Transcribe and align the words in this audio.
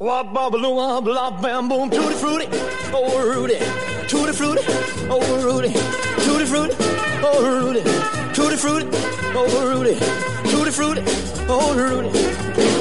Wop 0.00 0.32
bubble 0.32 0.74
wop 0.74 1.04
blah 1.04 1.30
bam 1.42 1.68
boom 1.68 1.90
tutti 1.90 2.14
frutti, 2.14 2.48
oh 2.94 3.20
Rudy, 3.22 3.58
tutti 4.08 4.32
frutti, 4.32 4.64
oh 5.10 5.42
Rudy, 5.44 5.70
tutti 6.24 6.46
frutti, 6.46 6.74
oh 7.22 7.44
Rudy, 7.44 7.82
tutti 8.32 8.56
frutti, 8.56 8.86
oh 9.34 9.68
Rudy, 9.68 9.94
tutti 10.50 10.70
frutti, 10.70 11.02
oh 11.48 11.74
Rudy. 11.74 12.08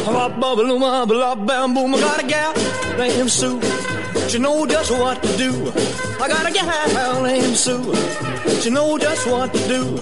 Wop 0.08 0.40
bubble 0.40 0.79
wop 0.79 1.10
blah 1.10 1.36
bam 1.36 1.74
boom, 1.74 1.94
I 1.94 2.00
got 2.00 2.24
a 2.24 2.26
gal 2.26 2.54
named 2.97 3.29
Sue, 3.29 3.59
she 4.29 4.39
know 4.39 4.65
just 4.65 4.89
what 4.89 5.21
to 5.21 5.38
do. 5.38 5.51
I 6.23 6.27
got 6.29 6.49
a 6.49 6.54
gal 6.54 7.21
named 7.21 7.57
Sue, 7.57 7.83
she 8.61 8.70
know 8.70 8.97
just 8.97 9.27
what 9.27 9.54
to 9.54 9.67
do. 9.67 9.99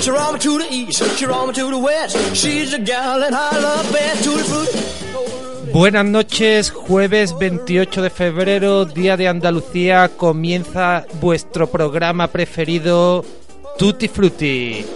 She 0.00 0.10
roll 0.12 0.32
me 0.34 0.38
to 0.38 0.58
the 0.58 0.68
east, 0.70 1.02
she 1.18 1.26
roll 1.26 1.48
me 1.48 1.54
to 1.54 1.70
the 1.72 1.78
west. 1.78 2.16
She's 2.36 2.72
a 2.72 2.78
gal 2.78 3.18
that 3.18 3.32
I 3.34 3.58
love 3.58 3.92
best. 3.92 4.22
Tutti 4.22 4.42
frutti. 4.44 4.78
Oh, 5.16 5.45
Buenas 5.76 6.06
noches, 6.06 6.70
jueves 6.70 7.36
28 7.38 8.00
de 8.00 8.08
febrero, 8.08 8.86
Día 8.86 9.18
de 9.18 9.28
Andalucía, 9.28 10.08
comienza 10.16 11.04
vuestro 11.20 11.66
programa 11.66 12.28
preferido 12.28 13.22
Tutti 13.76 14.08
Frutti, 14.08 14.86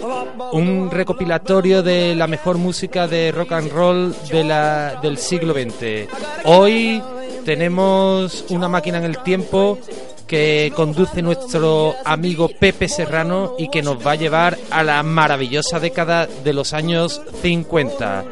un 0.53 0.89
recopilatorio 0.89 1.83
de 1.83 2.15
la 2.15 2.25
mejor 2.25 2.57
música 2.57 3.07
de 3.07 3.31
rock 3.31 3.51
and 3.51 3.71
roll 3.71 4.15
de 4.31 4.43
la, 4.43 4.99
del 5.03 5.19
siglo 5.19 5.53
XX. 5.53 6.09
Hoy 6.45 6.99
tenemos 7.45 8.45
una 8.49 8.67
máquina 8.67 8.97
en 8.97 9.03
el 9.03 9.19
tiempo 9.19 9.77
que 10.25 10.73
conduce 10.75 11.21
nuestro 11.21 11.93
amigo 12.05 12.49
Pepe 12.59 12.89
Serrano 12.89 13.53
y 13.59 13.69
que 13.69 13.83
nos 13.83 14.03
va 14.03 14.13
a 14.13 14.15
llevar 14.15 14.57
a 14.71 14.83
la 14.83 15.03
maravillosa 15.03 15.79
década 15.79 16.25
de 16.25 16.53
los 16.53 16.73
años 16.73 17.21
50. 17.43 18.25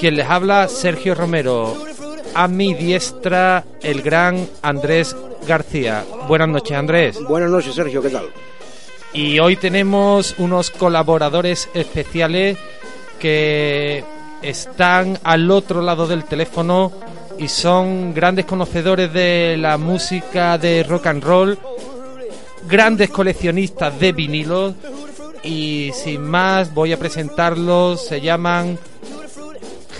Quien 0.00 0.16
les 0.16 0.30
habla, 0.30 0.66
Sergio 0.66 1.14
Romero. 1.14 1.76
A 2.34 2.48
mi 2.48 2.72
diestra, 2.72 3.66
el 3.82 4.00
gran 4.00 4.48
Andrés 4.62 5.14
García. 5.46 6.06
Buenas 6.26 6.48
noches, 6.48 6.74
Andrés. 6.74 7.22
Buenas 7.28 7.50
noches, 7.50 7.74
Sergio, 7.74 8.00
¿qué 8.00 8.08
tal? 8.08 8.30
Y 9.12 9.38
hoy 9.40 9.56
tenemos 9.56 10.36
unos 10.38 10.70
colaboradores 10.70 11.68
especiales 11.74 12.56
que 13.18 14.02
están 14.40 15.18
al 15.22 15.50
otro 15.50 15.82
lado 15.82 16.06
del 16.06 16.24
teléfono 16.24 16.92
y 17.38 17.48
son 17.48 18.14
grandes 18.14 18.46
conocedores 18.46 19.12
de 19.12 19.56
la 19.58 19.76
música 19.76 20.56
de 20.56 20.82
rock 20.82 21.08
and 21.08 21.22
roll, 21.22 21.58
grandes 22.66 23.10
coleccionistas 23.10 24.00
de 24.00 24.12
vinilos 24.12 24.74
y 25.42 25.90
sin 25.92 26.22
más 26.22 26.72
voy 26.72 26.94
a 26.94 26.98
presentarlos, 26.98 28.02
se 28.06 28.22
llaman 28.22 28.78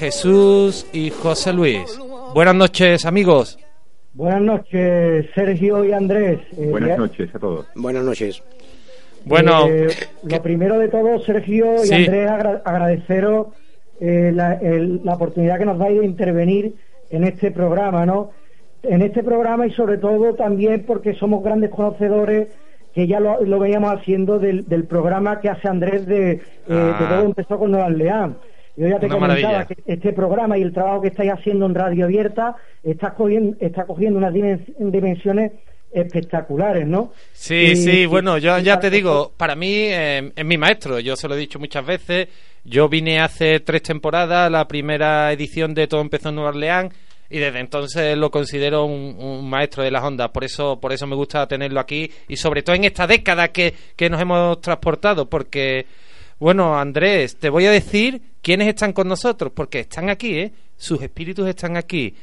Jesús 0.01 0.87
y 0.95 1.11
José 1.11 1.53
Luis. 1.53 1.99
Buenas 2.35 2.55
noches 2.55 3.05
amigos. 3.05 3.59
Buenas 4.15 4.41
noches, 4.41 5.27
Sergio 5.35 5.85
y 5.85 5.93
Andrés. 5.93 6.41
Eh, 6.57 6.69
Buenas 6.71 6.97
noches 6.99 7.29
a 7.35 7.39
todos. 7.39 7.67
Buenas 7.75 8.03
noches. 8.03 8.43
Bueno, 9.27 9.67
eh, 9.69 9.89
lo 10.23 10.43
primero 10.43 10.79
de 10.79 10.89
todo, 10.89 11.21
Sergio 11.21 11.75
y 11.85 11.87
Sí. 11.87 11.95
Andrés, 11.95 12.31
agra- 12.31 12.63
agradeceros 12.65 13.49
eh, 14.01 14.33
la, 14.35 14.55
el- 14.55 15.03
la 15.05 15.15
oportunidad 15.17 15.59
que 15.59 15.67
nos 15.67 15.79
dais 15.79 16.01
de 16.01 16.07
intervenir 16.07 16.75
en 17.11 17.25
este 17.25 17.51
programa, 17.51 18.07
¿no? 18.07 18.31
En 18.83 19.03
este 19.03 19.23
programa 19.23 19.67
y 19.67 19.73
sobre 19.73 19.99
todo 19.99 20.35
también 20.35 20.85
porque 20.87 21.13
somos 21.13 21.45
grandes 21.45 21.69
conocedores 21.69 22.49
que 22.95 23.07
ya 23.07 23.21
lo, 23.21 23.45
lo 23.45 23.59
veníamos 23.59 23.93
haciendo 23.93 24.39
del, 24.39 24.67
del 24.67 24.85
programa 24.85 25.41
que 25.41 25.51
hace 25.51 25.69
Andrés 25.69 26.07
de, 26.07 26.31
eh, 26.33 26.41
Ah. 26.71 26.97
de 26.99 27.07
todo 27.07 27.25
empezó 27.27 27.59
con 27.59 27.71
Nueva 27.71 27.89
Orleans. 27.89 28.37
Yo 28.77 28.89
ya 28.89 28.99
te 28.99 29.07
Una 29.07 29.15
comentaba 29.17 29.53
maravilla. 29.53 29.67
que 29.67 29.93
este 29.93 30.13
programa 30.13 30.57
y 30.59 30.63
el 30.63 30.73
trabajo 30.73 31.03
que 31.03 31.09
estáis 31.09 31.31
haciendo 31.33 31.67
en 31.67 31.75
Radio 31.75 32.05
Abierta 32.07 32.57
está 32.83 33.15
cogiendo, 33.15 33.57
está 33.61 33.85
cogiendo 33.85 34.19
unas 34.19 34.33
dimen- 34.33 34.65
dimensiones 34.79 35.53
espectaculares, 35.93 36.87
¿no? 36.87 37.13
Sí, 37.33 37.55
Y- 37.73 37.77
sí, 37.77 38.07
bueno, 38.07 38.39
yo 38.39 38.57
ya 38.61 38.79
te 38.79 38.91
digo, 38.91 39.11
nosotros- 39.11 39.37
para 39.37 39.55
mí 39.57 39.73
eh, 39.75 40.33
es 40.35 40.45
mi 40.45 40.57
maestro, 40.57 41.01
yo 41.01 41.17
se 41.17 41.29
lo 41.29 41.35
he 41.35 41.39
dicho 41.39 41.59
muchas 41.59 41.85
veces, 41.85 42.29
yo 42.65 42.89
vine 42.89 43.21
hace 43.21 43.61
tres 43.61 43.83
temporadas, 43.83 44.51
la 44.51 44.67
primera 44.69 45.33
edición 45.33 45.75
de 45.75 45.87
Todo 45.87 46.01
empezó 46.01 46.29
en 46.29 46.37
Nueva 46.37 46.51
Orleans 46.51 46.95
y 47.29 47.39
desde 47.39 47.61
entonces 47.61 48.17
lo 48.17 48.31
considero 48.31 48.85
un, 48.85 49.17
un 49.19 49.49
maestro 49.51 49.83
de 49.83 49.91
las 49.91 50.03
ondas, 50.03 50.31
por 50.31 50.45
eso, 50.45 50.79
por 50.81 50.93
eso 50.93 51.07
me 51.07 51.17
gusta 51.17 51.47
tenerlo 51.47 51.81
aquí 51.81 52.11
y 52.29 52.37
sobre 52.37 52.63
todo 52.63 52.77
en 52.77 52.85
esta 52.85 53.07
década 53.07 53.49
que, 53.49 53.75
que 53.97 54.09
nos 54.11 54.21
hemos 54.21 54.61
transportado, 54.61 55.29
porque, 55.29 55.87
bueno, 56.39 56.79
Andrés, 56.79 57.37
te 57.39 57.51
voy 57.51 57.67
a 57.67 57.71
decir 57.71 58.21
quiénes 58.43 58.69
están 58.69 58.93
con 58.93 59.09
nosotros, 59.09 59.51
porque 59.55 59.81
están 59.81 60.11
aquí, 60.11 60.39
¿eh? 60.39 60.53
Sus 60.77 61.03
espíritus 61.03 61.49
están 61.49 61.77
aquí 61.77 62.15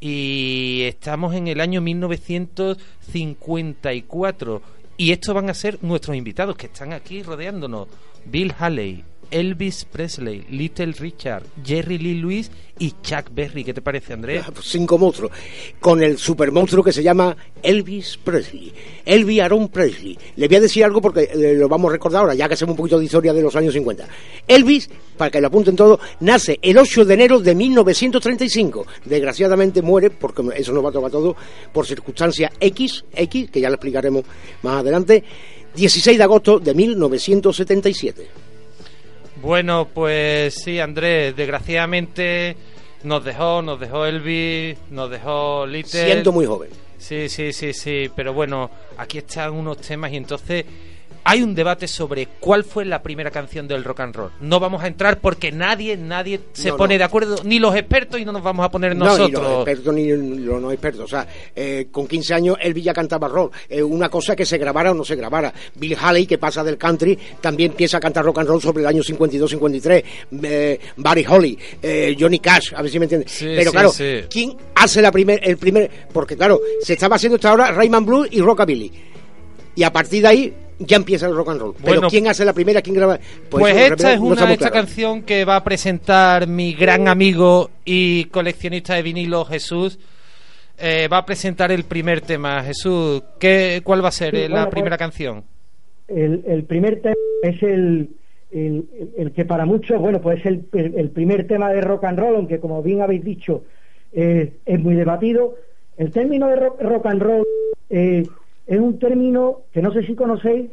y 0.00 0.82
estamos 0.82 1.34
en 1.34 1.48
el 1.48 1.60
año 1.60 1.80
1954 1.80 4.62
y 4.96 5.10
estos 5.12 5.34
van 5.34 5.50
a 5.50 5.54
ser 5.54 5.78
nuestros 5.82 6.16
invitados 6.16 6.56
que 6.56 6.66
están 6.66 6.92
aquí 6.92 7.22
rodeándonos. 7.22 7.88
Bill 8.26 8.54
Haley, 8.58 9.04
Elvis 9.30 9.84
Presley, 9.84 10.46
Little 10.50 10.92
Richard, 10.92 11.44
Jerry 11.64 11.98
Lee 11.98 12.14
Lewis 12.14 12.50
y 12.78 12.92
Chuck 13.02 13.30
Berry. 13.32 13.64
¿Qué 13.64 13.74
te 13.74 13.82
parece, 13.82 14.12
Andrés? 14.12 14.44
Cinco 14.62 14.98
monstruos. 14.98 15.32
Con 15.80 16.02
el 16.02 16.18
super 16.18 16.50
monstruo 16.50 16.82
que 16.82 16.92
se 16.92 17.02
llama 17.02 17.36
Elvis 17.62 18.18
Presley. 18.22 18.72
Elvis 19.04 19.40
Aaron 19.40 19.68
Presley. 19.68 20.18
Le 20.36 20.48
voy 20.48 20.56
a 20.56 20.60
decir 20.60 20.84
algo 20.84 21.00
porque 21.00 21.28
eh, 21.32 21.54
lo 21.54 21.68
vamos 21.68 21.90
a 21.90 21.92
recordar 21.92 22.22
ahora, 22.22 22.34
ya 22.34 22.48
que 22.48 22.54
hacemos 22.54 22.72
un 22.72 22.76
poquito 22.76 22.98
de 22.98 23.04
historia 23.04 23.32
de 23.32 23.42
los 23.42 23.54
años 23.56 23.74
50. 23.74 24.06
Elvis, 24.46 24.90
para 25.16 25.30
que 25.30 25.40
lo 25.40 25.46
apunten 25.46 25.76
todo, 25.76 26.00
nace 26.20 26.58
el 26.62 26.78
8 26.78 27.04
de 27.04 27.14
enero 27.14 27.40
de 27.40 27.54
1935. 27.54 28.86
Desgraciadamente 29.04 29.82
muere, 29.82 30.10
porque 30.10 30.42
eso 30.56 30.72
nos 30.72 30.84
va 30.84 30.88
a 30.88 30.92
tocar 30.92 31.10
todo, 31.10 31.36
por 31.72 31.86
circunstancia 31.86 32.50
X, 32.58 33.04
X, 33.12 33.50
que 33.50 33.60
ya 33.60 33.68
lo 33.68 33.74
explicaremos 33.74 34.24
más 34.62 34.80
adelante, 34.80 35.22
16 35.74 36.18
de 36.18 36.24
agosto 36.24 36.58
de 36.58 36.74
1977. 36.74 38.28
Bueno, 39.44 39.88
pues 39.92 40.54
sí, 40.54 40.80
Andrés, 40.80 41.36
desgraciadamente 41.36 42.56
nos 43.02 43.22
dejó, 43.22 43.60
nos 43.60 43.78
dejó 43.78 44.06
Elvis, 44.06 44.78
nos 44.88 45.10
dejó 45.10 45.66
Little. 45.66 46.02
Siendo 46.06 46.32
muy 46.32 46.46
joven. 46.46 46.70
Sí, 46.96 47.28
sí, 47.28 47.52
sí, 47.52 47.74
sí, 47.74 48.10
pero 48.16 48.32
bueno, 48.32 48.70
aquí 48.96 49.18
están 49.18 49.52
unos 49.52 49.76
temas 49.82 50.10
y 50.12 50.16
entonces 50.16 50.64
hay 51.24 51.42
un 51.42 51.54
debate 51.54 51.88
sobre 51.88 52.26
cuál 52.40 52.64
fue 52.64 52.84
la 52.84 53.02
primera 53.02 53.30
canción 53.30 53.66
del 53.66 53.82
rock 53.82 54.00
and 54.00 54.14
roll. 54.14 54.30
No 54.40 54.60
vamos 54.60 54.82
a 54.82 54.86
entrar 54.86 55.20
porque 55.20 55.50
nadie, 55.50 55.96
nadie 55.96 56.40
se 56.52 56.68
No, 56.68 56.76
pone 56.76 56.94
no. 56.94 56.98
de 56.98 57.04
acuerdo, 57.04 57.36
ni 57.44 57.58
los 57.58 57.74
expertos 57.74 58.20
y 58.20 58.24
no 58.24 58.32
nos 58.32 58.42
vamos 58.42 58.64
a 58.64 58.70
poner 58.70 58.94
No, 58.94 59.04
ni 59.04 59.10
los 59.10 59.18
nosotros. 59.32 59.56
expertos 59.68 59.94
ni 59.94 60.08
los 60.08 60.60
no 60.60 60.70
expertos. 60.70 61.04
O 61.04 61.08
sea, 61.08 61.26
eh, 61.56 61.88
con 61.90 62.06
15 62.06 62.34
años 62.34 62.56
Elvis 62.60 62.84
ya 62.84 62.92
cantaba 62.92 63.26
rock. 63.28 63.54
Eh, 63.68 63.82
una 63.82 64.08
cosa 64.08 64.36
que 64.36 64.44
se 64.44 64.58
grabara 64.58 64.90
o 64.90 64.94
no 64.94 65.04
se 65.04 65.16
grabara. 65.16 65.52
Bill 65.74 65.96
Haley, 66.00 66.26
que 66.26 66.38
pasa 66.38 66.62
del 66.62 66.76
country, 66.78 67.18
también 67.40 67.70
empieza 67.72 67.96
a 67.96 68.00
cantar 68.00 68.24
rock 68.24 68.38
and 68.40 68.48
roll 68.48 68.60
sobre 68.60 68.82
el 68.82 68.86
año 68.88 69.02
52-53. 69.02 70.04
Eh, 70.42 70.78
Barry 70.96 71.24
Holly, 71.28 71.58
eh, 71.82 72.16
Johnny 72.18 72.38
Cash, 72.38 72.74
a 72.74 72.82
ver 72.82 72.90
si 72.90 72.98
me 72.98 73.06
entiendes. 73.06 73.30
Sí, 73.32 73.46
Pero 73.46 73.70
sí, 73.70 73.74
claro, 73.74 73.88
sí. 73.90 74.20
¿quién 74.30 74.56
hace 74.74 75.00
la 75.00 75.10
primer, 75.10 75.40
el 75.42 75.56
primer? 75.56 75.90
Porque 76.12 76.36
claro, 76.36 76.60
se 76.82 76.92
estaba 76.92 77.16
haciendo 77.16 77.36
hasta 77.36 77.50
ahora 77.50 77.72
Rayman 77.72 78.04
Blues 78.04 78.28
y 78.30 78.40
Rockabilly. 78.40 78.92
Y 79.76 79.82
a 79.82 79.92
partir 79.92 80.22
de 80.22 80.28
ahí 80.28 80.54
ya 80.78 80.96
empieza 80.96 81.26
el 81.26 81.34
rock 81.36 81.50
and 81.50 81.60
roll. 81.60 81.72
Bueno, 81.80 82.00
Pero 82.00 82.08
¿quién 82.08 82.26
hace 82.28 82.44
la 82.44 82.52
primera? 82.52 82.82
¿Quién 82.82 82.96
graba? 82.96 83.18
Pues, 83.50 83.76
eso 83.76 83.94
esta 83.94 84.12
es 84.14 84.20
no 84.20 84.26
una 84.26 84.34
estamos 84.34 84.52
esta 84.54 84.70
claros. 84.70 84.86
canción 84.86 85.22
que 85.22 85.44
va 85.44 85.56
a 85.56 85.64
presentar 85.64 86.46
mi 86.48 86.72
gran 86.74 87.08
amigo 87.08 87.70
y 87.84 88.24
coleccionista 88.26 88.94
de 88.94 89.02
vinilo 89.02 89.44
Jesús. 89.44 89.98
Eh, 90.78 91.06
va 91.06 91.18
a 91.18 91.26
presentar 91.26 91.70
el 91.70 91.84
primer 91.84 92.20
tema. 92.20 92.62
Jesús, 92.64 93.22
¿qué, 93.38 93.80
¿cuál 93.84 94.02
va 94.04 94.08
a 94.08 94.12
ser 94.12 94.34
Sí, 94.34 94.40
eh, 94.42 94.48
la 94.48 94.54
bueno, 94.56 94.64
pues- 94.66 94.72
primera 94.72 94.98
canción? 94.98 95.44
El, 96.08 96.42
el 96.46 96.64
primer 96.64 97.00
tema 97.00 97.14
es 97.44 97.62
el, 97.62 98.10
el, 98.50 98.84
el 99.16 99.32
que 99.32 99.44
para 99.44 99.64
muchos, 99.64 99.98
bueno, 100.00 100.20
pues 100.20 100.40
es 100.40 100.46
el, 100.46 100.66
el- 100.72 100.98
el 100.98 101.10
primer 101.10 101.46
tema 101.46 101.70
de 101.72 101.80
rock 101.80 102.04
and 102.04 102.18
roll, 102.18 102.36
aunque 102.36 102.58
como 102.60 102.82
bien 102.82 103.00
habéis 103.00 103.24
dicho, 103.24 103.62
eh, 104.12 104.52
es 104.66 104.80
muy 104.80 104.94
debatido. 104.96 105.54
El 105.96 106.10
término 106.10 106.48
de 106.48 106.56
rock, 106.56 106.82
rock 106.82 107.06
and 107.06 107.22
roll 107.22 107.44
eh, 107.88 108.24
es 108.66 108.78
un 108.78 108.98
término 108.98 109.62
que 109.72 109.82
no 109.82 109.92
sé 109.92 110.02
si 110.04 110.14
conocéis, 110.14 110.70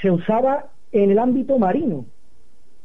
se 0.00 0.10
usaba 0.10 0.70
en 0.92 1.10
el 1.10 1.18
ámbito 1.18 1.58
marino 1.58 2.06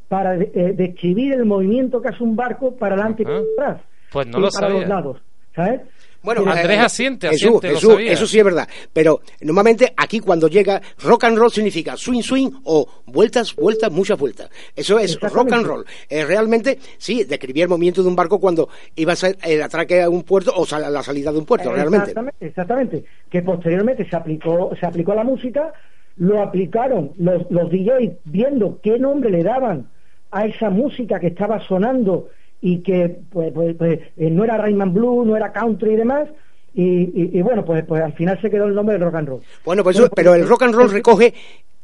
para 0.07 0.37
de- 0.37 0.51
eh, 0.53 0.73
describir 0.73 1.33
el 1.33 1.45
movimiento 1.45 2.01
que 2.01 2.09
hace 2.09 2.23
un 2.23 2.35
barco 2.35 2.75
para 2.75 2.95
adelante 2.95 3.23
y 3.23 3.25
para 3.25 3.39
atrás. 3.73 3.81
Pues 4.11 4.27
no 4.27 4.39
y 4.39 4.41
lo 4.41 4.49
para 4.49 4.67
sabía. 4.67 4.79
los 4.81 4.89
lados, 4.89 5.21
¿sabes? 5.55 5.81
Bueno, 6.21 6.43
Andrés 6.51 6.79
asiente, 6.79 7.29
Jesús, 7.29 7.45
asiente, 7.47 7.67
lo 7.69 7.75
Jesús, 7.75 7.91
sabía. 7.93 8.11
eso 8.11 8.27
sí 8.27 8.39
es 8.39 8.43
verdad. 8.45 8.67
Pero 8.91 9.21
normalmente 9.41 9.93
aquí 9.95 10.19
cuando 10.19 10.47
llega 10.47 10.81
rock 11.01 11.23
and 11.25 11.37
roll 11.37 11.51
significa 11.51 11.95
swing 11.95 12.21
swing 12.21 12.51
o 12.65 12.85
vueltas, 13.05 13.55
vueltas, 13.55 13.91
muchas 13.91 14.17
vueltas. 14.19 14.49
Eso 14.75 14.99
es 14.99 15.19
rock 15.19 15.51
and 15.53 15.65
roll. 15.65 15.85
Eh, 16.09 16.25
realmente, 16.25 16.77
sí, 16.97 17.23
describía 17.23 17.63
el 17.63 17.69
movimiento 17.69 18.01
de 18.03 18.09
un 18.09 18.15
barco 18.15 18.39
cuando 18.39 18.67
iba 18.95 19.13
a 19.13 19.15
ser 19.15 19.37
el 19.43 19.61
atraque 19.61 20.01
a 20.01 20.09
un 20.09 20.23
puerto 20.23 20.51
o 20.55 20.65
sal- 20.65 20.91
la 20.91 21.03
salida 21.03 21.31
de 21.31 21.37
un 21.39 21.45
puerto, 21.45 21.71
realmente. 21.71 22.09
Exactamente, 22.11 22.45
exactamente. 22.45 23.05
Que 23.29 23.41
posteriormente 23.41 24.09
se 24.09 24.15
aplicó, 24.15 24.71
se 24.79 24.85
aplicó 24.85 25.13
a 25.13 25.15
la 25.15 25.23
música, 25.23 25.71
lo 26.17 26.41
aplicaron 26.41 27.11
los, 27.17 27.49
los 27.49 27.71
DJs 27.71 28.11
viendo 28.25 28.79
qué 28.83 28.99
nombre 28.99 29.29
le 29.31 29.41
daban 29.43 29.87
a 30.31 30.45
esa 30.45 30.69
música 30.69 31.17
que 31.19 31.27
estaba 31.27 31.59
sonando 31.65 32.27
y 32.61 32.79
que 32.79 33.19
pues, 33.31 33.51
pues, 33.53 33.75
pues, 33.77 33.99
eh, 34.17 34.29
no 34.29 34.43
era 34.43 34.57
Rayman 34.57 34.93
Blue, 34.93 35.23
no 35.25 35.35
era 35.35 35.51
country 35.53 35.93
y 35.93 35.95
demás. 35.97 36.27
Y, 36.73 36.83
y- 36.83 37.31
y 37.33 37.41
bueno, 37.41 37.65
pues, 37.65 37.83
pues 37.85 38.01
al 38.01 38.13
final 38.13 38.39
se 38.41 38.49
quedó 38.49 38.65
el 38.65 38.75
nombre 38.75 38.93
del 38.93 39.03
rock 39.03 39.15
and 39.15 39.27
roll. 39.27 39.41
Bueno, 39.65 39.83
pues 39.83 39.97
eso- 39.97 40.09
pero 40.15 40.35
el 40.35 40.47
rock 40.47 40.63
and 40.63 40.75
roll 40.75 40.91
recoge 40.91 41.33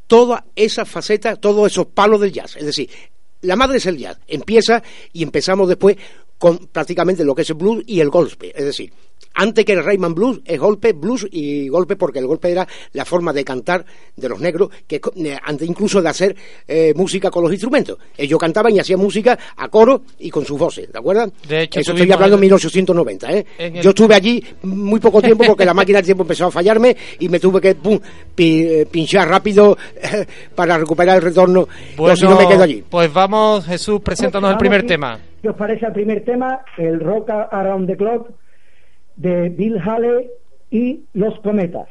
toda 0.07 0.45
esa 0.55 0.85
faceta, 0.85 1.35
todos 1.35 1.71
esos 1.71 1.87
palos 1.87 2.21
del 2.21 2.31
jazz. 2.31 2.55
Es 2.55 2.65
decir, 2.65 2.89
la 3.41 3.55
madre 3.55 3.77
es 3.77 3.85
el 3.87 3.97
jazz. 3.97 4.19
Empieza 4.27 4.83
y 5.11 5.23
empezamos 5.23 5.67
después 5.67 5.97
con 6.45 6.57
prácticamente 6.67 7.23
lo 7.23 7.33
que 7.33 7.41
es 7.41 7.49
el 7.49 7.55
blues 7.55 7.83
y 7.87 7.99
el 8.01 8.11
golpe. 8.11 8.53
Es 8.55 8.65
decir, 8.65 8.91
antes 9.33 9.65
que 9.65 9.73
el 9.73 9.83
Rayman 9.83 10.13
Blues 10.13 10.41
es 10.45 10.59
golpe, 10.59 10.93
blues 10.93 11.25
y 11.31 11.67
golpe, 11.69 11.95
porque 11.95 12.19
el 12.19 12.27
golpe 12.27 12.51
era 12.51 12.67
la 12.93 13.03
forma 13.03 13.33
de 13.33 13.43
cantar 13.43 13.83
de 14.15 14.29
los 14.29 14.39
negros, 14.39 14.69
que 14.87 14.99
co- 15.01 15.11
eh, 15.15 15.35
antes 15.43 15.67
incluso 15.67 16.01
de 16.03 16.07
hacer 16.09 16.35
eh, 16.67 16.93
música 16.95 17.31
con 17.31 17.41
los 17.43 17.51
instrumentos. 17.51 17.97
Ellos 18.15 18.39
cantaban 18.39 18.75
y 18.75 18.79
hacían 18.79 18.99
música 18.99 19.37
a 19.57 19.67
coro 19.69 20.03
y 20.19 20.29
con 20.29 20.45
sus 20.45 20.59
voces, 20.59 20.91
¿de 20.93 20.99
acuerdo? 20.99 21.31
De 21.47 21.63
hecho, 21.63 21.79
Eso 21.79 21.91
estoy 21.93 22.11
hablando 22.11 22.35
en 22.35 22.39
el- 22.43 22.45
1890, 22.49 23.31
¿eh? 23.33 23.45
En 23.57 23.75
el- 23.77 23.81
Yo 23.81 23.89
estuve 23.89 24.13
allí 24.13 24.43
muy 24.63 24.99
poco 24.99 25.19
tiempo 25.21 25.43
porque 25.45 25.65
la 25.65 25.73
máquina 25.73 25.97
del 25.97 26.05
tiempo 26.05 26.21
empezó 26.23 26.45
a 26.45 26.51
fallarme 26.51 26.95
y 27.19 27.27
me 27.27 27.39
tuve 27.39 27.59
que 27.59 27.73
pum, 27.75 27.99
pi- 28.35 28.61
eh, 28.67 28.85
pinchar 28.85 29.27
rápido 29.27 29.75
para 30.53 30.77
recuperar 30.77 31.15
el 31.17 31.23
retorno. 31.23 31.67
o 32.13 32.15
si 32.15 32.23
no 32.25 32.37
me 32.37 32.47
quedo 32.47 32.63
allí. 32.63 32.83
Pues 32.87 33.11
vamos, 33.11 33.65
Jesús, 33.65 33.99
preséntanos 34.01 34.51
el 34.51 34.57
primer 34.57 34.85
tema. 34.85 35.19
¿Qué 35.45 35.49
os 35.49 35.57
parece 35.57 35.85
el 35.85 35.93
primer 35.93 36.25
tema? 36.25 36.65
El 36.75 36.99
Rock 36.99 37.29
Around 37.29 37.85
the 37.85 37.95
Clock 37.95 38.31
de 39.15 39.49
Bill 39.49 39.79
Haley 39.79 40.27
y 40.71 41.03
Los 41.13 41.39
Cometas. 41.41 41.87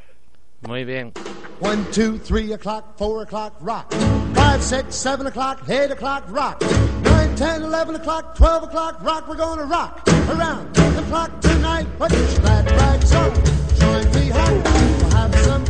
Muy 0.67 0.85
bien. 0.85 1.13
One, 1.61 1.85
two, 1.93 2.19
three 2.19 2.53
o'clock, 2.53 2.99
four 2.99 3.23
o'clock, 3.23 3.55
rock. 3.61 3.93
Five, 4.35 4.61
six, 4.61 4.97
seven 4.97 5.29
o'clock, 5.29 5.63
eight 5.69 5.93
o'clock, 5.93 6.25
rock. 6.31 6.61
Nine, 7.05 7.37
ten, 7.37 7.63
eleven 7.63 7.95
o'clock, 7.95 8.35
twelve 8.35 8.65
o'clock, 8.65 9.01
rock. 9.05 9.29
We're 9.29 9.37
gonna 9.37 9.67
rock 9.67 10.03
around 10.31 10.75
the 10.75 11.03
clock 11.03 11.41
tonight. 11.41 11.87
Put 11.97 12.11
your 12.11 12.41
glad 12.41 12.69
rags 12.73 13.15
on, 13.15 13.35
join 13.79 14.05
me 14.15 14.31
home. 14.31 14.63
We'll 14.65 15.11
have 15.11 15.35
some 15.45 15.65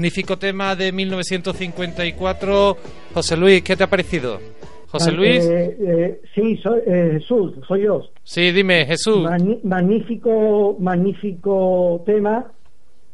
Magnífico 0.00 0.38
tema 0.38 0.74
de 0.74 0.92
1954. 0.92 2.76
José 3.12 3.36
Luis, 3.36 3.62
¿qué 3.62 3.76
te 3.76 3.84
ha 3.84 3.86
parecido? 3.86 4.40
José 4.88 5.12
Luis. 5.12 5.44
Eh, 5.44 5.76
eh, 5.78 6.20
sí, 6.34 6.56
soy, 6.56 6.80
eh, 6.86 7.10
Jesús, 7.20 7.52
soy 7.68 7.82
yo. 7.82 8.00
Sí, 8.24 8.50
dime, 8.50 8.86
Jesús. 8.86 9.18
Magni- 9.18 9.60
magnífico, 9.62 10.74
magnífico 10.80 12.02
tema 12.06 12.50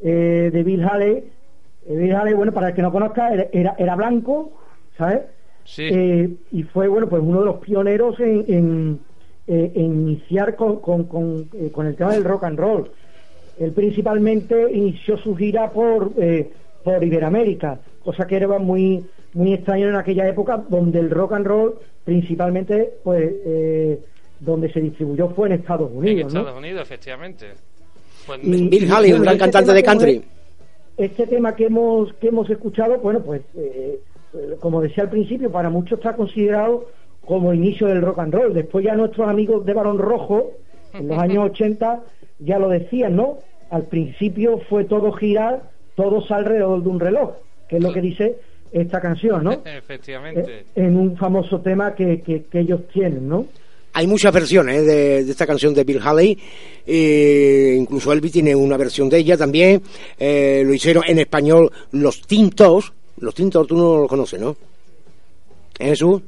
de 0.00 0.62
Bill 0.64 0.84
Haley. 0.84 1.24
Bill 1.88 2.14
Haley, 2.14 2.34
bueno, 2.34 2.52
para 2.52 2.68
el 2.68 2.74
que 2.76 2.82
no 2.82 2.92
conozca, 2.92 3.34
era, 3.34 3.48
era, 3.52 3.74
era 3.78 3.96
blanco, 3.96 4.52
¿sabes? 4.96 5.22
Sí. 5.64 5.88
Y 6.52 6.62
fue, 6.72 6.86
bueno, 6.86 7.08
pues 7.08 7.20
uno 7.20 7.40
de 7.40 7.46
los 7.46 7.56
pioneros 7.56 8.20
en, 8.20 8.44
en, 8.46 9.00
en 9.48 9.84
iniciar 9.84 10.54
con, 10.54 10.76
con, 10.78 11.02
con, 11.06 11.46
con 11.72 11.86
el 11.88 11.96
tema 11.96 12.12
del 12.12 12.22
rock 12.22 12.44
and 12.44 12.60
roll. 12.60 12.88
Él 13.58 13.72
principalmente 13.72 14.70
inició 14.72 15.16
su 15.18 15.34
gira 15.34 15.72
por, 15.72 16.12
por 16.86 17.02
Iberoamérica, 17.02 17.80
cosa 18.04 18.26
que 18.28 18.36
era 18.36 18.46
muy 18.60 19.04
muy 19.34 19.52
extraño 19.52 19.88
en 19.88 19.96
aquella 19.96 20.26
época 20.28 20.64
donde 20.68 21.00
el 21.00 21.10
rock 21.10 21.32
and 21.32 21.46
roll 21.46 21.74
principalmente 22.04 22.94
pues 23.02 23.28
eh, 23.44 23.98
donde 24.38 24.72
se 24.72 24.80
distribuyó 24.80 25.28
fue 25.30 25.48
en 25.48 25.54
Estados 25.54 25.90
en 25.90 25.98
Unidos 25.98 26.32
¿no? 26.32 26.40
Estados 26.40 26.58
Unidos, 26.60 26.82
efectivamente. 26.82 27.46
Pues 28.26 28.38
Y- 28.42 28.68
Bill 28.68 28.84
y, 28.84 28.88
Haley, 28.88 29.12
un 29.14 29.22
gran 29.22 29.34
este 29.34 29.44
cantante 29.44 29.72
de 29.72 29.80
hemos- 29.80 29.86
country. 29.88 30.22
este 30.96 31.26
tema 31.26 31.54
que 31.56 31.66
hemos 31.66 32.12
que 32.14 32.28
hemos 32.28 32.48
escuchado 32.48 32.98
bueno 32.98 33.20
pues 33.20 33.42
eh, 33.56 33.98
como 34.60 34.80
decía 34.80 35.02
al 35.04 35.10
principio 35.10 35.50
para 35.50 35.68
muchos 35.70 35.98
está 35.98 36.14
considerado 36.14 36.86
como 37.26 37.52
inicio 37.52 37.88
del 37.88 38.00
rock 38.02 38.20
and 38.20 38.32
roll 38.34 38.54
después 38.54 38.84
ya 38.84 38.94
nuestros 38.94 39.28
amigos 39.28 39.66
de 39.66 39.74
Barón 39.74 39.98
Rojo 39.98 40.52
en 40.94 41.08
los 41.08 41.18
años 41.18 41.44
80 41.50 42.00
ya 42.38 42.58
lo 42.60 42.68
decían 42.68 43.16
no 43.16 43.38
al 43.70 43.82
principio 43.86 44.58
fue 44.68 44.84
todo 44.84 45.10
girar 45.12 45.74
todos 45.96 46.30
alrededor 46.30 46.82
de 46.82 46.88
un 46.88 47.00
reloj 47.00 47.30
que 47.68 47.78
es 47.78 47.82
lo 47.82 47.92
que 47.92 48.00
dice 48.00 48.36
esta 48.70 49.00
canción 49.00 49.42
no 49.42 49.52
efectivamente. 49.64 50.60
Eh, 50.60 50.64
en 50.76 50.96
un 50.96 51.16
famoso 51.16 51.60
tema 51.60 51.94
que, 51.94 52.20
que, 52.20 52.44
que 52.44 52.60
ellos 52.60 52.82
tienen 52.92 53.28
no 53.28 53.46
Hay 53.94 54.06
muchas 54.06 54.32
versiones 54.32 54.86
de, 54.86 55.24
de 55.24 55.30
esta 55.30 55.46
canción 55.46 55.72
de 55.74 55.82
Bill 55.84 56.00
Haley, 56.02 56.38
eh, 56.86 57.74
incluso 57.78 58.12
Elvis 58.12 58.32
tiene 58.32 58.54
una 58.54 58.76
versión 58.76 59.08
de 59.08 59.18
ella 59.18 59.36
también. 59.36 59.82
Eh, 60.18 60.62
lo 60.66 60.74
hicieron 60.74 61.02
en 61.06 61.18
español 61.18 61.72
Los 61.92 62.20
Tintos. 62.26 62.92
Los 63.18 63.34
Tintos 63.34 63.66
tú 63.66 63.76
no 63.76 63.96
los 64.00 64.08
conoces, 64.08 64.38
¿no? 64.38 64.56
¿Eh, 65.78 65.88
Jesús? 65.88 66.20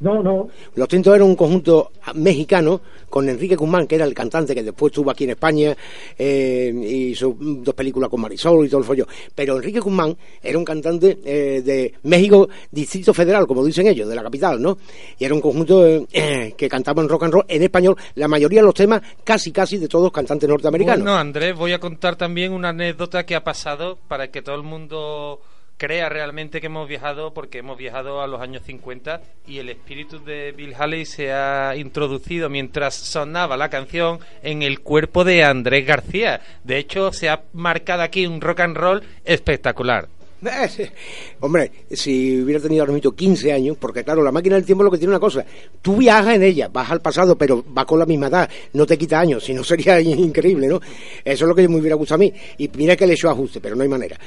No 0.00 0.22
no 0.22 0.48
Los 0.74 0.88
Tintos 0.88 1.14
era 1.14 1.24
un 1.24 1.36
conjunto 1.36 1.92
mexicano 2.14 2.80
con 3.08 3.28
Enrique 3.28 3.56
Guzmán, 3.56 3.86
que 3.86 3.94
era 3.94 4.04
el 4.04 4.14
cantante 4.14 4.54
que 4.54 4.62
después 4.62 4.90
estuvo 4.90 5.10
aquí 5.10 5.24
en 5.24 5.30
España, 5.30 5.76
eh, 6.18 6.70
hizo 6.86 7.34
dos 7.38 7.74
películas 7.74 8.10
con 8.10 8.20
Marisol 8.20 8.66
y 8.66 8.68
todo 8.68 8.80
el 8.80 8.86
follo. 8.86 9.06
Pero 9.34 9.56
Enrique 9.56 9.80
Guzmán 9.80 10.16
era 10.42 10.58
un 10.58 10.64
cantante 10.64 11.18
eh, 11.24 11.62
de 11.62 11.94
México, 12.02 12.48
Distrito 12.70 13.14
Federal, 13.14 13.46
como 13.46 13.64
dicen 13.64 13.86
ellos, 13.86 14.08
de 14.08 14.14
la 14.14 14.22
capital, 14.22 14.60
¿no? 14.60 14.76
Y 15.18 15.24
era 15.24 15.34
un 15.34 15.40
conjunto 15.40 15.86
eh, 15.86 16.54
que 16.56 16.68
cantaba 16.68 17.02
en 17.02 17.08
rock 17.08 17.24
and 17.24 17.32
roll 17.32 17.44
en 17.48 17.62
español, 17.62 17.96
la 18.16 18.28
mayoría 18.28 18.60
de 18.60 18.66
los 18.66 18.74
temas, 18.74 19.00
casi 19.24 19.52
casi 19.52 19.78
de 19.78 19.88
todos 19.88 20.12
cantantes 20.12 20.48
norteamericanos. 20.48 21.04
Bueno, 21.04 21.18
Andrés, 21.18 21.56
voy 21.56 21.72
a 21.72 21.80
contar 21.80 22.16
también 22.16 22.52
una 22.52 22.70
anécdota 22.70 23.24
que 23.24 23.34
ha 23.34 23.44
pasado 23.44 23.98
para 24.08 24.28
que 24.30 24.42
todo 24.42 24.56
el 24.56 24.62
mundo 24.62 25.40
crea 25.76 26.08
realmente 26.08 26.60
que 26.60 26.66
hemos 26.66 26.88
viajado 26.88 27.34
porque 27.34 27.58
hemos 27.58 27.76
viajado 27.76 28.22
a 28.22 28.26
los 28.26 28.40
años 28.40 28.62
50 28.64 29.20
y 29.46 29.58
el 29.58 29.68
espíritu 29.68 30.22
de 30.24 30.52
Bill 30.52 30.74
Haley 30.74 31.04
se 31.04 31.32
ha 31.32 31.76
introducido 31.76 32.48
mientras 32.48 32.94
sonaba 32.94 33.56
la 33.56 33.68
canción 33.68 34.20
en 34.42 34.62
el 34.62 34.80
cuerpo 34.80 35.24
de 35.24 35.44
Andrés 35.44 35.86
García. 35.86 36.40
De 36.64 36.78
hecho, 36.78 37.12
se 37.12 37.28
ha 37.28 37.42
marcado 37.52 38.02
aquí 38.02 38.26
un 38.26 38.40
rock 38.40 38.60
and 38.60 38.76
roll 38.76 39.02
espectacular. 39.24 40.08
Hombre, 41.40 41.70
si 41.90 42.42
hubiera 42.42 42.60
tenido 42.60 42.82
ahora 42.82 42.92
mismo 42.92 43.12
15 43.12 43.52
años, 43.52 43.76
porque 43.78 44.04
claro, 44.04 44.22
la 44.22 44.32
máquina 44.32 44.56
del 44.56 44.64
tiempo 44.64 44.84
lo 44.84 44.90
que 44.90 44.98
tiene 44.98 45.12
una 45.12 45.20
cosa, 45.20 45.44
tú 45.80 45.96
viajas 45.96 46.34
en 46.34 46.42
ella, 46.42 46.68
vas 46.68 46.90
al 46.90 47.00
pasado, 47.00 47.36
pero 47.36 47.64
vas 47.68 47.86
con 47.86 47.98
la 47.98 48.06
misma 48.06 48.26
edad, 48.28 48.48
no 48.74 48.86
te 48.86 48.98
quita 48.98 49.18
años, 49.18 49.44
si 49.44 49.54
no 49.54 49.64
sería 49.64 50.00
increíble, 50.00 50.66
¿no? 50.66 50.80
Eso 51.24 51.44
es 51.44 51.48
lo 51.48 51.54
que 51.54 51.68
me 51.68 51.76
hubiera 51.76 51.96
gustado 51.96 52.16
a 52.16 52.18
mí. 52.18 52.32
Y 52.58 52.68
mira 52.74 52.96
que 52.96 53.06
le 53.06 53.12
he 53.12 53.14
hecho 53.14 53.30
ajuste, 53.30 53.60
pero 53.60 53.76
no 53.76 53.82
hay 53.82 53.88
manera. 53.88 54.18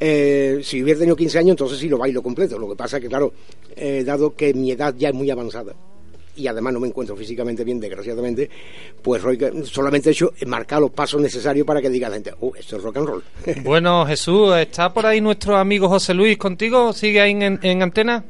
Eh, 0.00 0.60
si 0.62 0.82
hubiera 0.82 0.98
tenido 1.00 1.16
15 1.16 1.38
años, 1.38 1.50
entonces 1.50 1.78
sí 1.78 1.88
lo 1.88 1.98
bailo 1.98 2.22
completo. 2.22 2.58
Lo 2.58 2.68
que 2.68 2.76
pasa 2.76 2.96
es 2.96 3.02
que, 3.02 3.08
claro, 3.08 3.32
eh, 3.76 4.02
dado 4.04 4.34
que 4.34 4.54
mi 4.54 4.72
edad 4.72 4.94
ya 4.96 5.08
es 5.08 5.14
muy 5.14 5.30
avanzada, 5.30 5.74
y 6.38 6.46
además 6.46 6.72
no 6.72 6.80
me 6.80 6.88
encuentro 6.88 7.16
físicamente 7.16 7.64
bien, 7.64 7.80
desgraciadamente, 7.80 8.48
pues 9.02 9.22
Roy, 9.22 9.38
solamente 9.64 10.10
he 10.10 10.12
hecho 10.12 10.32
marcar 10.46 10.80
los 10.80 10.90
pasos 10.90 11.20
necesarios 11.20 11.66
para 11.66 11.82
que 11.82 11.90
diga 11.90 12.08
la 12.08 12.14
gente, 12.14 12.32
oh, 12.40 12.52
esto 12.56 12.76
es 12.76 12.82
rock 12.82 12.96
and 12.98 13.06
roll. 13.06 13.22
Bueno, 13.64 14.06
Jesús, 14.06 14.56
¿está 14.56 14.92
por 14.92 15.06
ahí 15.06 15.20
nuestro 15.20 15.56
amigo 15.56 15.88
José 15.88 16.14
Luis 16.14 16.38
contigo? 16.38 16.92
¿Sigue 16.92 17.20
ahí 17.20 17.32
en, 17.32 17.58
en 17.62 17.82
antena? 17.82 18.24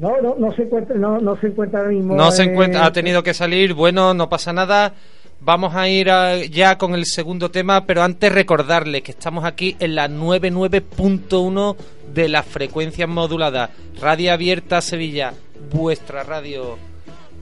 No, 0.00 0.20
no, 0.22 0.36
no 0.38 0.52
se 0.52 0.62
encuentra, 0.62 0.96
no, 0.96 1.20
no 1.20 1.36
se 1.36 1.48
encuentra 1.48 1.80
ahora 1.80 1.92
mismo. 1.92 2.14
No 2.14 2.30
se 2.30 2.42
eh, 2.42 2.46
encuentra, 2.46 2.86
ha 2.86 2.92
tenido 2.92 3.22
que 3.22 3.34
salir. 3.34 3.74
Bueno, 3.74 4.14
no 4.14 4.28
pasa 4.28 4.52
nada. 4.52 4.94
Vamos 5.42 5.74
a 5.74 5.88
ir 5.88 6.08
ya 6.50 6.76
con 6.76 6.94
el 6.94 7.06
segundo 7.06 7.50
tema, 7.50 7.86
pero 7.86 8.02
antes 8.02 8.30
recordarles 8.30 9.02
que 9.02 9.12
estamos 9.12 9.44
aquí 9.46 9.74
en 9.80 9.94
la 9.94 10.06
99.1 10.06 11.76
de 12.12 12.28
las 12.28 12.44
frecuencias 12.44 13.08
moduladas. 13.08 13.70
Radio 13.98 14.34
Abierta 14.34 14.82
Sevilla, 14.82 15.32
vuestra 15.72 16.24
radio. 16.24 16.76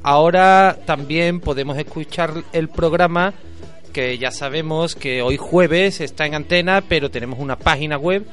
Ahora 0.05 0.79
también 0.87 1.41
podemos 1.41 1.77
escuchar 1.77 2.45
el 2.53 2.69
programa 2.69 3.35
que 3.93 4.17
ya 4.17 4.31
sabemos 4.31 4.95
que 4.95 5.21
hoy 5.23 5.37
jueves 5.37 6.01
está 6.01 6.25
en 6.25 6.37
antena, 6.37 6.85
pero 6.89 7.11
tenemos 7.11 7.41
una 7.41 7.57
página 7.57 7.99
web 7.99 8.25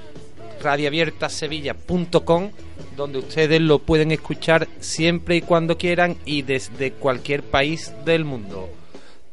radioabiertasevilla.com 0.62 2.52
donde 2.96 3.18
ustedes 3.18 3.62
lo 3.62 3.80
pueden 3.80 4.12
escuchar 4.12 4.68
siempre 4.80 5.38
y 5.38 5.42
cuando 5.42 5.76
quieran 5.76 6.18
y 6.24 6.44
desde 6.44 6.92
cualquier 6.92 7.42
país 7.42 7.94
del 8.06 8.26
mundo. 8.26 8.70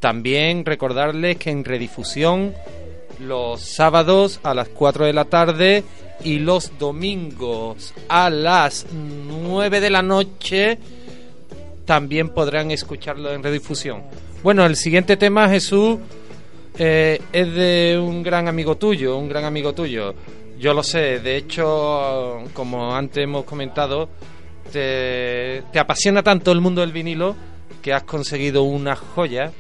También 0.03 0.65
recordarles 0.65 1.37
que 1.37 1.51
en 1.51 1.65
redifusión 1.65 2.55
los 3.21 3.61
sábados 3.61 4.41
a 4.43 4.53
las 4.53 4.69
4 4.69 5.07
de 5.07 5.13
la 5.13 5.27
tarde 5.27 5.85
y 6.25 6.41
los 6.41 6.77
domingos 6.77 7.95
a 8.09 8.29
las 8.29 8.85
9 8.93 9.81
de 9.81 9.91
la 9.91 10.03
noche 10.03 10.77
también 11.85 12.31
podrán 12.31 12.73
escucharlo 12.73 13.33
en 13.33 13.45
redifusión. 13.45 14.03
Bueno, 14.43 14.67
el 14.67 14.75
siguiente 14.75 15.17
tema, 15.17 15.49
Jesús, 15.49 15.99
eh, 16.77 17.21
es 17.33 17.55
de 17.55 17.97
un 17.97 18.25
gran 18.25 18.49
amigo 18.49 18.77
tuyo, 18.77 19.17
un 19.17 19.29
gran 19.29 19.45
amigo 19.45 19.73
tuyo. 19.73 20.17
Yo 20.59 20.75
lo 20.75 20.83
sé, 20.83 21.21
de 21.21 21.37
hecho, 21.37 22.43
como 22.53 22.93
antes 22.93 23.23
hemos 23.23 23.45
comentado, 23.45 24.09
te, 24.73 25.63
te 25.73 25.79
apasiona 25.79 26.25
tanto 26.25 26.51
el 26.51 26.61
mundo 26.61 26.81
del 26.81 26.91
vinilo 26.91 27.37
que 27.81 27.93
has 27.93 28.03
conseguido 28.03 28.65
una 28.65 28.97
joya, 28.97 29.53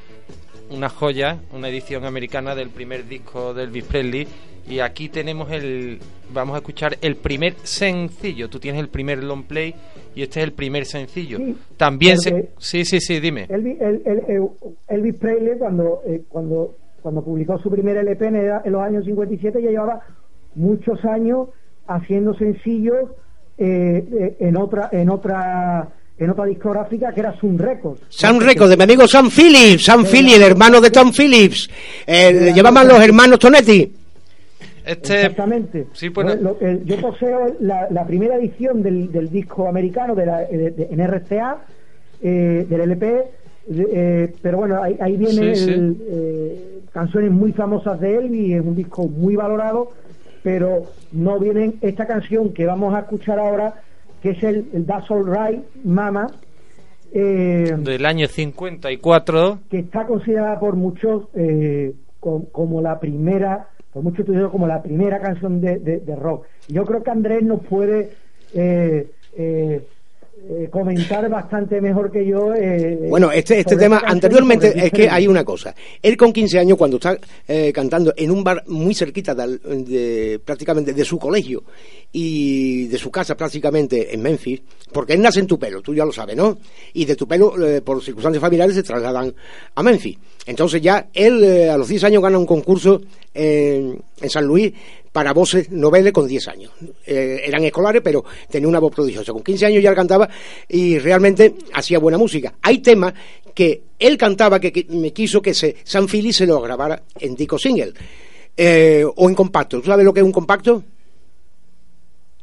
una 0.72 0.88
joya, 0.88 1.38
una 1.52 1.68
edición 1.68 2.04
americana 2.04 2.54
del 2.54 2.70
primer 2.70 3.06
disco 3.08 3.54
de 3.54 3.64
Elvis 3.64 3.84
Presley. 3.84 4.26
Y 4.68 4.78
aquí 4.78 5.08
tenemos 5.08 5.50
el. 5.50 5.98
Vamos 6.32 6.54
a 6.54 6.58
escuchar 6.58 6.96
el 7.02 7.16
primer 7.16 7.54
sencillo. 7.64 8.48
Tú 8.48 8.58
tienes 8.60 8.80
el 8.80 8.88
primer 8.88 9.22
long 9.22 9.42
play 9.44 9.74
y 10.14 10.22
este 10.22 10.40
es 10.40 10.44
el 10.44 10.52
primer 10.52 10.86
sencillo. 10.86 11.38
Sí, 11.38 11.56
También 11.76 12.18
se. 12.18 12.50
Sí, 12.58 12.84
sí, 12.84 13.00
sí, 13.00 13.18
dime. 13.18 13.46
Elvis, 13.48 13.80
el- 13.80 14.02
el- 14.06 14.48
Elvis 14.88 15.14
Presley 15.16 15.58
cuando, 15.58 16.02
eh, 16.06 16.22
cuando, 16.28 16.76
cuando 17.02 17.22
publicó 17.24 17.58
su 17.58 17.70
primer 17.70 17.96
LP 17.96 18.26
en, 18.28 18.36
en 18.36 18.72
los 18.72 18.82
años 18.82 19.04
57 19.04 19.60
ya 19.62 19.70
llevaba 19.70 20.00
muchos 20.54 21.04
años 21.04 21.48
haciendo 21.88 22.34
sencillos 22.34 23.10
eh, 23.58 24.04
eh, 24.12 24.36
en 24.40 24.56
otra 24.56 24.88
en 24.92 25.10
otra 25.10 25.88
en 26.24 26.30
otra 26.30 26.44
discográfica 26.46 27.12
que 27.12 27.20
era 27.20 27.34
Sun 27.38 27.58
Records. 27.58 28.00
Sam 28.08 28.38
Records, 28.40 28.70
de 28.70 28.76
mi 28.76 28.82
amigo 28.84 29.06
Sam 29.08 29.30
Phillips, 29.30 29.84
Sam 29.84 30.04
Phillips, 30.04 30.36
el 30.36 30.42
hermano 30.42 30.80
de 30.80 30.90
Tom 30.90 31.12
Phillips. 31.12 31.68
Eh, 32.06 32.32
le 32.32 32.52
llamaban 32.54 32.86
los 32.88 33.00
hermanos 33.02 33.38
Tonetti. 33.38 33.92
Este. 34.84 35.14
Exactamente. 35.20 35.86
Sí, 35.92 36.08
bueno. 36.08 36.34
Lo- 36.34 36.40
lo- 36.42 36.60
el- 36.60 36.84
yo 36.84 36.96
poseo 37.00 37.54
la, 37.60 37.86
la 37.90 38.04
primera 38.06 38.34
edición 38.36 38.82
del, 38.82 39.12
del 39.12 39.30
disco 39.30 39.68
americano 39.68 40.14
de 40.14 40.26
la, 40.26 40.38
de- 40.40 40.70
de- 40.72 40.88
en 40.90 41.00
RCA, 41.00 41.58
eh, 42.20 42.66
del 42.68 42.80
LP, 42.80 43.22
de- 43.68 43.88
eh, 43.92 44.34
pero 44.42 44.58
bueno, 44.58 44.82
ahí, 44.82 44.96
ahí 45.00 45.16
viene 45.16 45.54
Sí, 45.54 45.64
sí. 45.66 45.70
el, 45.70 45.96
eh, 46.10 46.78
canciones 46.92 47.30
muy 47.30 47.52
famosas 47.52 48.00
de 48.00 48.16
Elvis, 48.16 48.56
es 48.56 48.60
un 48.60 48.74
disco 48.74 49.06
muy 49.06 49.36
valorado, 49.36 49.92
pero 50.42 50.86
no 51.12 51.38
vienen 51.38 51.74
esta 51.80 52.06
canción 52.06 52.52
que 52.52 52.66
vamos 52.66 52.92
a 52.94 53.00
escuchar 53.00 53.38
ahora, 53.38 53.74
que 54.22 54.30
es 54.30 54.42
el, 54.42 54.68
el 54.72 54.86
That's 54.86 55.10
All 55.10 55.24
Right, 55.26 55.60
Mama, 55.84 56.28
eh, 57.12 57.74
del 57.78 58.06
año 58.06 58.26
54. 58.26 59.58
que 59.70 59.80
está 59.80 60.06
considerada 60.06 60.58
por 60.58 60.76
muchos 60.76 61.24
eh, 61.34 61.92
com- 62.20 62.46
como 62.52 62.80
la 62.80 62.98
primera, 63.00 63.68
por 63.92 64.02
muchos 64.02 64.20
estudios 64.20 64.50
como 64.50 64.66
la 64.66 64.82
primera 64.82 65.20
canción 65.20 65.60
de, 65.60 65.78
de- 65.78 66.00
de 66.00 66.16
rock. 66.16 66.46
Yo 66.68 66.84
creo 66.84 67.02
que 67.02 67.10
Andrés 67.10 67.42
nos 67.42 67.60
puede 67.66 68.10
eh, 68.54 69.10
eh, 70.48 70.68
comentar 70.70 71.28
bastante 71.28 71.80
mejor 71.80 72.10
que 72.10 72.26
yo. 72.26 72.52
eh, 72.54 73.06
Bueno, 73.08 73.30
este, 73.30 73.60
este 73.60 73.76
tema, 73.76 74.02
anteriormente, 74.04 74.72
es 74.76 74.90
que 74.90 75.08
hay 75.08 75.26
una 75.26 75.44
cosa. 75.44 75.74
Él 76.02 76.16
con 76.16 76.32
15 76.32 76.58
años, 76.58 76.76
cuando 76.78 76.96
está 76.96 77.16
eh, 77.46 77.72
cantando 77.72 78.12
en 78.16 78.30
un 78.30 78.42
bar 78.42 78.64
muy 78.66 78.94
cerquita 78.94 79.34
de, 79.34 80.40
prácticamente 80.44 80.92
de 80.92 81.04
su 81.04 81.18
colegio 81.18 81.62
y 82.12 82.86
de 82.88 82.98
su 82.98 83.10
casa 83.10 83.36
prácticamente 83.36 84.12
en 84.14 84.20
Memphis, 84.22 84.60
porque 84.92 85.12
él 85.14 85.22
nace 85.22 85.40
en 85.40 85.46
Tupelo, 85.46 85.80
tú 85.80 85.94
ya 85.94 86.04
lo 86.04 86.12
sabes, 86.12 86.36
¿no? 86.36 86.58
Y 86.92 87.04
de 87.04 87.16
Tupelo, 87.16 87.54
eh, 87.66 87.80
por 87.80 88.02
circunstancias 88.02 88.40
familiares, 88.40 88.74
se 88.74 88.82
trasladan 88.82 89.32
a 89.74 89.82
Memphis. 89.82 90.18
Entonces 90.46 90.82
ya 90.82 91.08
él 91.14 91.42
eh, 91.44 91.70
a 91.70 91.76
los 91.76 91.88
10 91.88 92.04
años 92.04 92.22
gana 92.22 92.36
un 92.38 92.46
concurso 92.46 93.00
en 93.34 94.02
San 94.28 94.44
Luis 94.44 94.72
para 95.12 95.32
voces 95.32 95.70
noveles 95.70 96.12
con 96.12 96.26
10 96.26 96.48
años. 96.48 96.72
Eh, 97.06 97.42
eran 97.44 97.62
escolares, 97.64 98.02
pero 98.02 98.24
tenía 98.50 98.68
una 98.68 98.80
voz 98.80 98.94
prodigiosa. 98.94 99.32
Con 99.32 99.42
15 99.42 99.66
años 99.66 99.82
ya 99.82 99.94
cantaba 99.94 100.28
y 100.68 100.98
realmente 100.98 101.54
hacía 101.74 101.98
buena 101.98 102.18
música. 102.18 102.54
Hay 102.62 102.78
temas 102.78 103.12
que 103.54 103.82
él 103.98 104.16
cantaba 104.16 104.58
que, 104.58 104.72
que 104.72 104.86
me 104.88 105.12
quiso 105.12 105.42
que 105.42 105.54
se, 105.54 105.76
San 105.84 106.08
Philly 106.08 106.32
se 106.32 106.46
lo 106.46 106.60
grabara 106.60 107.02
en 107.20 107.34
disco 107.34 107.58
single 107.58 107.92
eh, 108.56 109.04
o 109.04 109.28
en 109.28 109.34
compacto. 109.34 109.80
¿Tú 109.80 109.86
sabes 109.86 110.04
lo 110.04 110.14
que 110.14 110.20
es 110.20 110.26
un 110.26 110.32
compacto? 110.32 110.82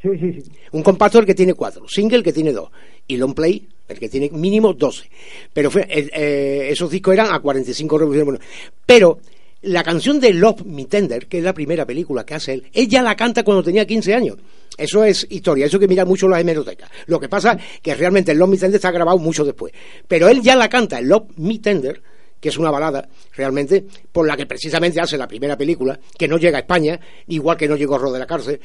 Sí, 0.01 0.09
sí, 0.17 0.41
sí. 0.41 0.51
Un 0.71 0.83
compacto 0.83 1.19
el 1.19 1.25
que 1.25 1.35
tiene 1.35 1.55
cuatro, 1.55 1.87
single 1.89 2.19
el 2.19 2.23
que 2.23 2.31
tiene 2.31 2.53
dos 2.53 2.69
y 3.07 3.17
long 3.17 3.33
play 3.33 3.67
el 3.89 3.99
que 3.99 4.07
tiene 4.07 4.29
mínimo 4.29 4.73
12. 4.73 5.09
Pero 5.51 5.71
fue, 5.71 5.81
eh, 5.89 6.09
eh, 6.13 6.67
esos 6.69 6.89
discos 6.91 7.13
eran 7.13 7.33
a 7.33 7.39
45 7.39 7.97
revoluciones. 7.97 8.41
Pero 8.85 9.19
la 9.61 9.83
canción 9.83 10.19
de 10.19 10.33
Love 10.33 10.63
Me 10.65 10.85
Tender, 10.85 11.27
que 11.27 11.39
es 11.39 11.43
la 11.43 11.53
primera 11.53 11.85
película 11.85 12.25
que 12.25 12.35
hace 12.35 12.53
él, 12.53 12.63
ella 12.73 13.01
la 13.01 13.15
canta 13.15 13.43
cuando 13.43 13.63
tenía 13.63 13.85
15 13.85 14.13
años. 14.13 14.37
Eso 14.77 15.03
es 15.03 15.27
historia, 15.29 15.65
eso 15.65 15.79
que 15.79 15.87
mira 15.87 16.05
mucho 16.05 16.27
las 16.29 16.39
hemerotecas. 16.39 16.89
Lo 17.07 17.19
que 17.19 17.27
pasa 17.27 17.57
que 17.81 17.95
realmente 17.95 18.31
el 18.31 18.37
Love 18.37 18.49
Me 18.49 18.57
Tender 18.57 18.75
está 18.75 18.91
grabado 18.91 19.17
mucho 19.17 19.43
después. 19.43 19.73
Pero 20.07 20.29
él 20.29 20.41
ya 20.41 20.55
la 20.55 20.69
canta, 20.69 20.99
el 20.99 21.07
Love 21.07 21.37
Me 21.37 21.59
Tender, 21.59 22.01
que 22.39 22.49
es 22.49 22.57
una 22.57 22.71
balada 22.71 23.09
realmente 23.35 23.85
por 24.11 24.25
la 24.25 24.37
que 24.37 24.45
precisamente 24.45 25.01
hace 25.01 25.17
la 25.17 25.27
primera 25.27 25.57
película, 25.57 25.99
que 26.17 26.27
no 26.27 26.37
llega 26.37 26.57
a 26.57 26.61
España, 26.61 26.99
igual 27.27 27.57
que 27.57 27.67
no 27.67 27.75
llegó 27.75 27.97
Ro 27.97 28.11
de 28.11 28.19
la 28.19 28.27
cárcel. 28.27 28.59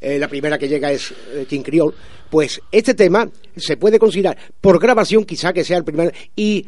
Eh, 0.00 0.16
la 0.16 0.28
primera 0.28 0.58
que 0.58 0.68
llega 0.68 0.92
es 0.92 1.12
eh, 1.32 1.46
King 1.48 1.62
Creole. 1.62 1.96
Pues 2.30 2.60
este 2.70 2.94
tema 2.94 3.28
se 3.56 3.76
puede 3.76 3.98
considerar 3.98 4.38
por 4.60 4.78
grabación, 4.78 5.24
quizá 5.24 5.52
que 5.52 5.64
sea 5.64 5.78
el 5.78 5.84
primer. 5.84 6.14
Y 6.36 6.66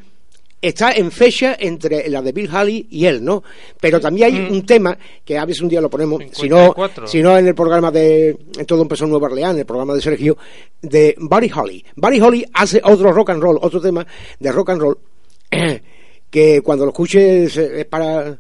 está 0.61 0.93
en 0.93 1.11
fecha 1.11 1.57
entre 1.59 2.09
la 2.09 2.21
de 2.23 2.33
Bill 2.33 2.50
Haley 2.52 2.87
y 2.90 3.07
él, 3.07 3.25
¿no? 3.25 3.43
Pero 3.81 4.00
también 4.00 4.33
hay 4.33 4.40
un 4.50 4.64
tema 4.64 4.97
que 5.25 5.38
a 5.38 5.45
veces 5.45 5.62
un 5.62 5.69
día 5.69 5.81
lo 5.81 5.88
ponemos, 5.88 6.23
si 6.33 6.49
no, 6.49 6.59
54. 6.59 7.07
si 7.07 7.23
no 7.23 7.37
en 7.38 7.47
el 7.47 7.55
programa 7.55 7.90
de 7.90 8.37
en 8.59 8.67
Todo 8.67 8.83
empezó 8.83 9.05
en 9.05 9.11
Nueva 9.11 9.29
Orleans, 9.29 9.59
el 9.59 9.67
programa 9.67 9.95
de 9.95 10.00
Sergio, 10.00 10.37
de 10.83 11.14
Buddy 11.19 11.50
Holly. 11.55 11.85
Buddy 11.97 12.21
Holly 12.21 12.47
hace 12.52 12.81
otro 12.85 13.12
rock 13.12 13.31
and 13.31 13.43
roll, 13.43 13.59
otro 13.61 13.81
tema 13.81 14.07
de 14.38 14.52
rock 14.52 14.71
and 14.71 14.81
roll, 14.81 14.99
que 16.31 16.61
cuando 16.62 16.85
lo 16.85 16.90
escuches 16.90 17.57
es 17.57 17.87
para 17.87 18.38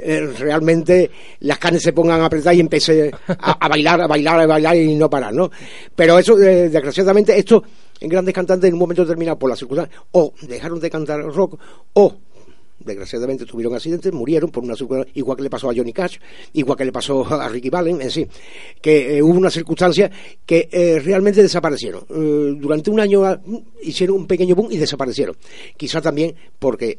eh, 0.00 0.20
realmente 0.38 1.10
las 1.40 1.58
carnes 1.58 1.82
se 1.82 1.92
pongan 1.92 2.20
a 2.20 2.26
apretar 2.26 2.54
y 2.54 2.60
empiece 2.60 3.10
a, 3.26 3.52
a 3.64 3.68
bailar, 3.68 4.00
a 4.00 4.06
bailar, 4.06 4.40
a 4.40 4.46
bailar 4.46 4.76
y 4.76 4.94
no 4.94 5.10
parar, 5.10 5.34
¿no? 5.34 5.50
Pero 5.94 6.18
eso, 6.18 6.40
eh, 6.40 6.68
desgraciadamente, 6.68 7.36
esto 7.36 7.56
en 7.60 7.66
grandes 8.00 8.34
cantantes 8.34 8.68
en 8.68 8.74
un 8.74 8.80
momento 8.80 9.02
determinado 9.02 9.38
por 9.38 9.50
las 9.50 9.58
circunstancias, 9.58 10.00
o 10.12 10.32
dejaron 10.42 10.80
de 10.80 10.90
cantar 10.90 11.20
rock, 11.22 11.58
o 11.94 12.16
desgraciadamente 12.80 13.44
tuvieron 13.44 13.74
accidentes, 13.74 14.12
murieron 14.12 14.50
por 14.50 14.62
una 14.62 14.76
circunstancia, 14.76 15.12
igual 15.14 15.36
que 15.36 15.42
le 15.42 15.50
pasó 15.50 15.70
a 15.70 15.74
Johnny 15.74 15.92
Cash, 15.92 16.18
igual 16.52 16.76
que 16.78 16.84
le 16.84 16.92
pasó 16.92 17.26
a 17.26 17.48
Ricky 17.48 17.70
Valen, 17.70 18.00
en 18.00 18.10
sí, 18.10 18.26
que 18.80 19.18
eh, 19.18 19.22
hubo 19.22 19.36
una 19.36 19.50
circunstancia 19.50 20.10
que 20.46 20.68
eh, 20.70 21.00
realmente 21.00 21.42
desaparecieron. 21.42 22.04
Eh, 22.08 22.54
durante 22.56 22.90
un 22.90 23.00
año 23.00 23.24
ah, 23.24 23.40
hicieron 23.82 24.16
un 24.16 24.26
pequeño 24.26 24.54
boom 24.54 24.68
y 24.70 24.76
desaparecieron. 24.76 25.36
Quizá 25.76 26.00
también 26.00 26.34
porque 26.58 26.98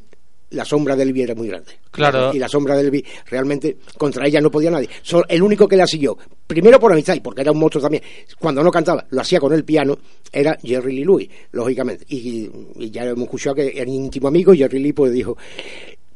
la 0.51 0.65
sombra 0.65 0.95
de 0.95 1.03
Elvi 1.03 1.21
era 1.21 1.35
muy 1.35 1.47
grande. 1.47 1.73
Claro. 1.91 2.31
Y 2.33 2.39
la 2.39 2.47
sombra 2.47 2.75
de 2.75 2.81
Elvi 2.81 3.05
realmente 3.27 3.77
contra 3.97 4.27
ella 4.27 4.41
no 4.41 4.49
podía 4.49 4.71
nadie. 4.71 4.89
El 5.27 5.41
único 5.41 5.67
que 5.67 5.75
la 5.75 5.87
siguió, 5.87 6.17
primero 6.47 6.79
por 6.79 6.91
amistad 6.91 7.15
y 7.15 7.19
porque 7.19 7.41
era 7.41 7.51
un 7.51 7.59
monstruo 7.59 7.81
también, 7.81 8.03
cuando 8.39 8.63
no 8.63 8.71
cantaba, 8.71 9.05
lo 9.09 9.21
hacía 9.21 9.39
con 9.39 9.53
el 9.53 9.63
piano, 9.63 9.97
era 10.31 10.57
Jerry 10.61 10.95
Lee 10.95 11.05
Lewis, 11.05 11.29
lógicamente. 11.51 12.05
Y, 12.09 12.49
y 12.75 12.91
ya 12.91 13.03
hemos 13.03 13.25
escuchado 13.25 13.55
que 13.55 13.71
era 13.75 13.89
íntimo 13.89 14.27
amigo, 14.27 14.53
Jerry 14.53 14.79
Lee 14.79 14.93
pues 14.93 15.11
dijo, 15.11 15.37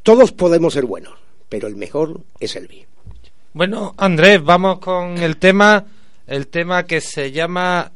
todos 0.02 0.32
podemos 0.32 0.74
ser 0.74 0.84
buenos, 0.84 1.14
pero 1.48 1.68
el 1.68 1.76
mejor 1.76 2.20
es 2.40 2.56
Elvi. 2.56 2.84
Bueno, 3.52 3.94
Andrés, 3.96 4.42
vamos 4.42 4.80
con 4.80 5.18
el 5.18 5.36
tema, 5.36 5.84
el 6.26 6.48
tema 6.48 6.84
que 6.84 7.00
se 7.00 7.30
llama 7.30 7.92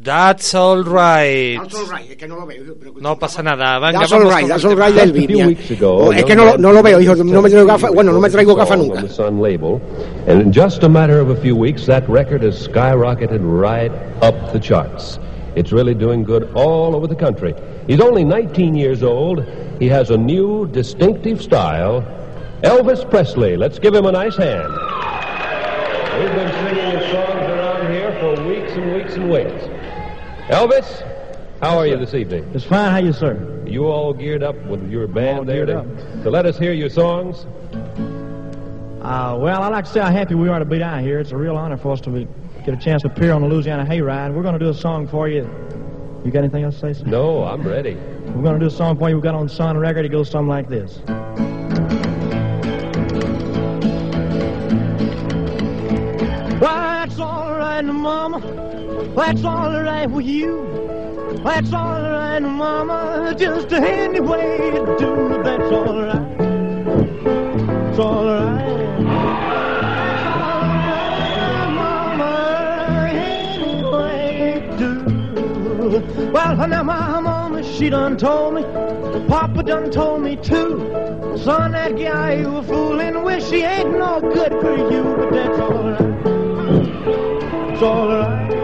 That's 0.00 0.54
Alright. 0.54 1.58
That's 1.60 1.74
all 1.74 1.86
right. 1.86 2.10
es 2.10 2.16
que 2.16 2.28
no 2.28 2.36
lo 2.36 2.46
veo. 2.46 2.62
No 3.00 3.16
pasa 3.18 3.42
nada. 3.42 3.78
Venga, 3.80 3.98
That's 4.00 4.10
vamos 4.12 4.26
alright, 4.26 4.42
con 4.42 4.48
that's 4.50 4.64
el 4.64 4.70
tema. 4.70 4.84
alright, 4.86 5.02
Elvi. 5.08 5.24
A 5.24 5.26
few 5.26 5.36
mira. 5.36 5.46
weeks 5.48 5.70
ago, 5.70 6.12
es 6.12 6.24
que 6.24 6.28
young 6.34 6.36
no, 6.38 6.44
lo- 6.44 6.50
man 6.52 6.60
no 6.62 6.72
lo 6.72 6.82
veo, 6.82 7.00
hijo, 7.00 7.14
no 7.16 7.24
me 7.42 7.48
traigo 7.50 7.64
released 7.66 7.68
gafas, 7.84 7.94
bueno, 7.94 8.12
no 8.12 8.20
me 8.20 8.28
his 8.28 8.34
traigo 8.34 8.50
song 8.54 8.58
gafas 8.58 8.70
on 8.72 8.78
nunca. 8.88 9.02
the 9.02 9.08
Sun 9.08 9.40
label, 9.40 9.80
and 10.26 10.40
in 10.42 10.52
just 10.52 10.82
a 10.84 10.88
matter 10.88 11.18
of 11.18 11.30
a 11.30 11.36
few 11.40 11.56
weeks, 11.56 11.86
that 11.86 12.08
record 12.08 12.42
has 12.42 12.68
skyrocketed 12.68 13.40
right 13.42 13.90
up 14.22 14.52
the 14.52 14.60
charts. 14.60 15.18
It's 15.56 15.72
really 15.72 15.94
doing 15.94 16.22
good 16.22 16.48
all 16.54 16.94
over 16.94 17.06
the 17.08 17.16
country. 17.16 17.54
He's 17.88 18.00
only 18.00 18.22
19 18.24 18.76
years 18.76 19.02
old. 19.02 19.44
He 19.80 19.88
has 19.88 20.10
a 20.10 20.16
new, 20.16 20.66
distinctive 20.68 21.42
style. 21.42 22.02
Elvis 22.62 23.08
Presley. 23.10 23.56
Let's 23.56 23.78
give 23.80 23.94
him 23.94 24.06
a 24.06 24.12
nice 24.12 24.36
hand. 24.36 24.72
We've 26.18 26.34
been 26.34 26.52
singing 26.52 26.98
his 26.98 27.10
songs 27.10 27.28
around 27.28 27.46
here 27.46 27.47
for 28.20 28.44
weeks 28.44 28.72
and 28.72 28.94
weeks 28.94 29.14
and 29.14 29.30
weeks. 29.30 29.64
Elvis, 30.48 31.02
how 31.60 31.78
are 31.78 31.86
you 31.86 31.96
this 31.96 32.14
evening? 32.14 32.50
It's 32.54 32.64
fine. 32.64 32.90
How 32.90 32.98
you, 32.98 33.12
sir? 33.12 33.62
You 33.66 33.86
all 33.86 34.12
geared 34.12 34.42
up 34.42 34.56
with 34.66 34.90
your 34.90 35.06
band 35.06 35.38
All 35.38 35.44
there 35.44 35.66
geared 35.66 35.98
to, 35.98 36.22
to 36.24 36.30
let 36.30 36.46
us 36.46 36.58
hear 36.58 36.72
your 36.72 36.88
songs? 36.88 37.46
Uh, 39.02 39.38
well, 39.38 39.62
I'd 39.62 39.68
like 39.68 39.84
to 39.84 39.90
say 39.90 40.00
how 40.00 40.10
happy 40.10 40.34
we 40.34 40.48
are 40.48 40.58
to 40.58 40.64
be 40.64 40.78
down 40.78 41.02
here. 41.02 41.20
It's 41.20 41.30
a 41.30 41.36
real 41.36 41.56
honor 41.56 41.76
for 41.76 41.92
us 41.92 42.00
to 42.02 42.10
be, 42.10 42.26
get 42.64 42.74
a 42.74 42.76
chance 42.76 43.02
to 43.02 43.08
appear 43.08 43.32
on 43.32 43.42
the 43.42 43.48
Louisiana 43.48 43.84
Hayride. 43.84 44.34
We're 44.34 44.42
going 44.42 44.58
to 44.58 44.64
do 44.64 44.70
a 44.70 44.74
song 44.74 45.06
for 45.06 45.28
you. 45.28 45.48
You 46.24 46.32
got 46.32 46.40
anything 46.40 46.64
else 46.64 46.80
to 46.80 46.94
say, 46.94 47.00
sir? 47.00 47.06
No, 47.06 47.44
I'm 47.44 47.62
ready. 47.62 47.94
We're 47.94 48.42
going 48.42 48.58
to 48.58 48.60
do 48.60 48.66
a 48.66 48.70
song 48.70 48.98
for 48.98 49.08
you. 49.08 49.14
We've 49.14 49.22
got 49.22 49.34
on 49.34 49.48
Sun 49.48 49.78
record. 49.78 50.04
It 50.04 50.10
goes 50.10 50.28
something 50.28 50.48
like 50.48 50.68
this. 50.68 51.00
That's 58.40 59.44
all 59.44 59.72
right 59.82 60.10
with 60.10 60.26
you. 60.26 60.66
That's 61.44 61.72
all 61.72 62.00
right, 62.00 62.40
Mama. 62.40 63.34
Just 63.38 63.72
any 63.72 64.20
way 64.20 64.72
you 64.74 64.96
do. 64.98 65.42
That's 65.42 65.72
all 65.72 66.02
right. 66.02 66.40
It's 67.90 67.98
all 67.98 68.24
right. 68.24 68.68
Well, 76.32 76.68
now 76.68 76.82
my 76.82 77.20
mama, 77.20 77.62
she 77.64 77.88
done 77.88 78.16
told 78.16 78.54
me. 78.54 78.62
Papa 79.28 79.62
done 79.62 79.90
told 79.90 80.22
me 80.22 80.36
too. 80.36 80.78
Son, 81.42 81.72
that 81.72 81.96
guy 81.96 82.34
you 82.34 82.50
were 82.50 82.62
fooling 82.62 83.22
with, 83.22 83.48
she 83.48 83.62
ain't 83.62 83.92
no 83.92 84.20
good 84.20 84.52
for 84.52 84.76
you. 84.76 85.02
But 85.16 85.30
that's 85.32 85.58
all 85.58 85.90
right. 85.90 86.27
It's 87.80 87.84
all 87.84 88.57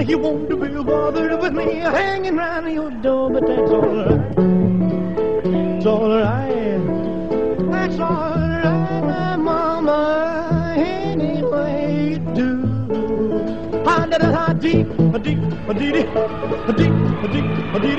Them 0.00 0.08
he 0.08 0.14
won't 0.14 0.48
be 0.48 0.56
bothered 0.82 1.38
with 1.42 1.52
me 1.52 1.74
hanging 1.74 2.36
round 2.36 2.72
your 2.72 2.90
door, 2.90 3.28
but 3.30 3.46
that's 3.46 3.70
all 3.70 3.82
right. 3.82 4.32
It's 5.76 5.84
all 5.86 6.08
right. 6.08 6.80
That's 7.70 7.98
all 8.00 8.32
right, 8.64 9.02
my 9.02 9.36
mama. 9.36 10.74
Anyway, 10.78 12.12
you 12.12 12.18
do. 12.34 13.82
Ah, 13.86 14.06
da 14.06 14.16
da 14.16 14.30
da 14.30 14.52
dee, 14.54 14.86
a 15.12 15.18
dee, 15.18 15.36
a 15.68 15.74
dee 15.74 15.92
dee, 15.92 16.06
a 16.66 16.72
dee, 16.72 16.88
a 17.22 17.28
dee, 17.28 17.44
a 17.74 17.78
dee 17.78 17.96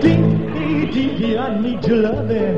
dee, 0.00 0.22
dee 0.54 0.86
dee 0.86 1.18
dee. 1.18 1.36
I 1.36 1.60
need 1.60 1.84
your 1.84 1.98
loving. 1.98 2.56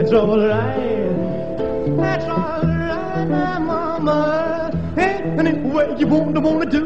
It's 0.00 0.12
all 0.12 0.36
right. 0.36 1.96
That's 1.96 2.24
all 2.24 2.75
way 5.76 5.94
you 5.98 6.06
wanna 6.06 6.40
wanna 6.40 6.66
do. 6.66 6.82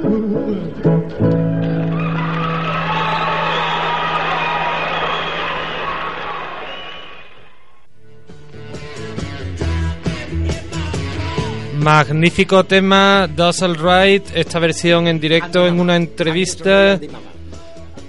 Magnífico 11.81 12.65
tema, 12.65 13.27
Does 13.35 13.63
All 13.63 13.75
Right, 13.77 14.25
esta 14.35 14.59
versión 14.59 15.07
en 15.07 15.19
directo 15.19 15.67
en 15.67 15.81
una 15.81 15.97
entrevista. 15.97 17.01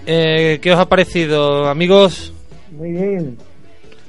Eh, 0.05 0.59
¿Qué 0.61 0.71
os 0.73 0.79
ha 0.79 0.89
parecido, 0.89 1.67
amigos? 1.67 2.33
Muy 2.71 2.91
bien. 2.91 3.37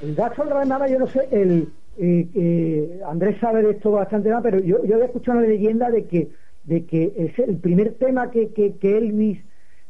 El 0.03 0.19
All 0.19 0.51
Right 0.51 0.67
Mama, 0.67 0.89
yo 0.89 0.99
no 0.99 1.07
sé, 1.07 1.29
el, 1.31 1.69
eh, 1.99 2.27
eh, 2.35 3.01
Andrés 3.07 3.37
sabe 3.41 3.63
de 3.63 3.71
esto 3.73 3.93
bastante 3.93 4.31
más, 4.31 4.43
pero 4.43 4.59
yo, 4.59 4.85
yo 4.85 4.95
había 4.95 5.07
escuchado 5.07 5.39
una 5.39 5.47
leyenda 5.47 5.91
de 5.91 6.07
que, 6.07 6.29
de 6.65 6.85
que 6.87 7.13
es 7.17 7.39
el 7.39 7.57
primer 7.57 7.95
tema 7.95 8.31
que, 8.31 8.49
que, 8.53 8.75
que 8.77 8.99
Elvis 8.99 9.39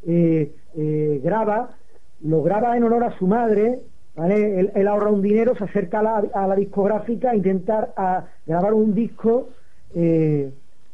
eh, 0.07 0.51
eh, 0.77 1.21
graba, 1.23 1.77
lo 2.23 2.43
graba 2.43 2.77
en 2.77 2.85
honor 2.85 3.05
a 3.05 3.19
su 3.19 3.27
madre, 3.27 3.81
¿vale? 4.17 4.59
Él, 4.61 4.73
él 4.75 4.89
ahorra 4.89 5.11
un 5.11 5.23
dinero, 5.23 5.55
se 5.57 5.65
acerca 5.65 6.01
a 6.01 6.03
la, 6.03 6.25
a 6.35 6.47
la 6.47 6.57
discográfica 6.57 7.31
a 7.31 7.37
intentar 7.37 7.93
a 7.97 8.27
grabar 8.47 8.75
un 8.75 8.95
disco, 8.95 9.51
eh, 9.95 10.51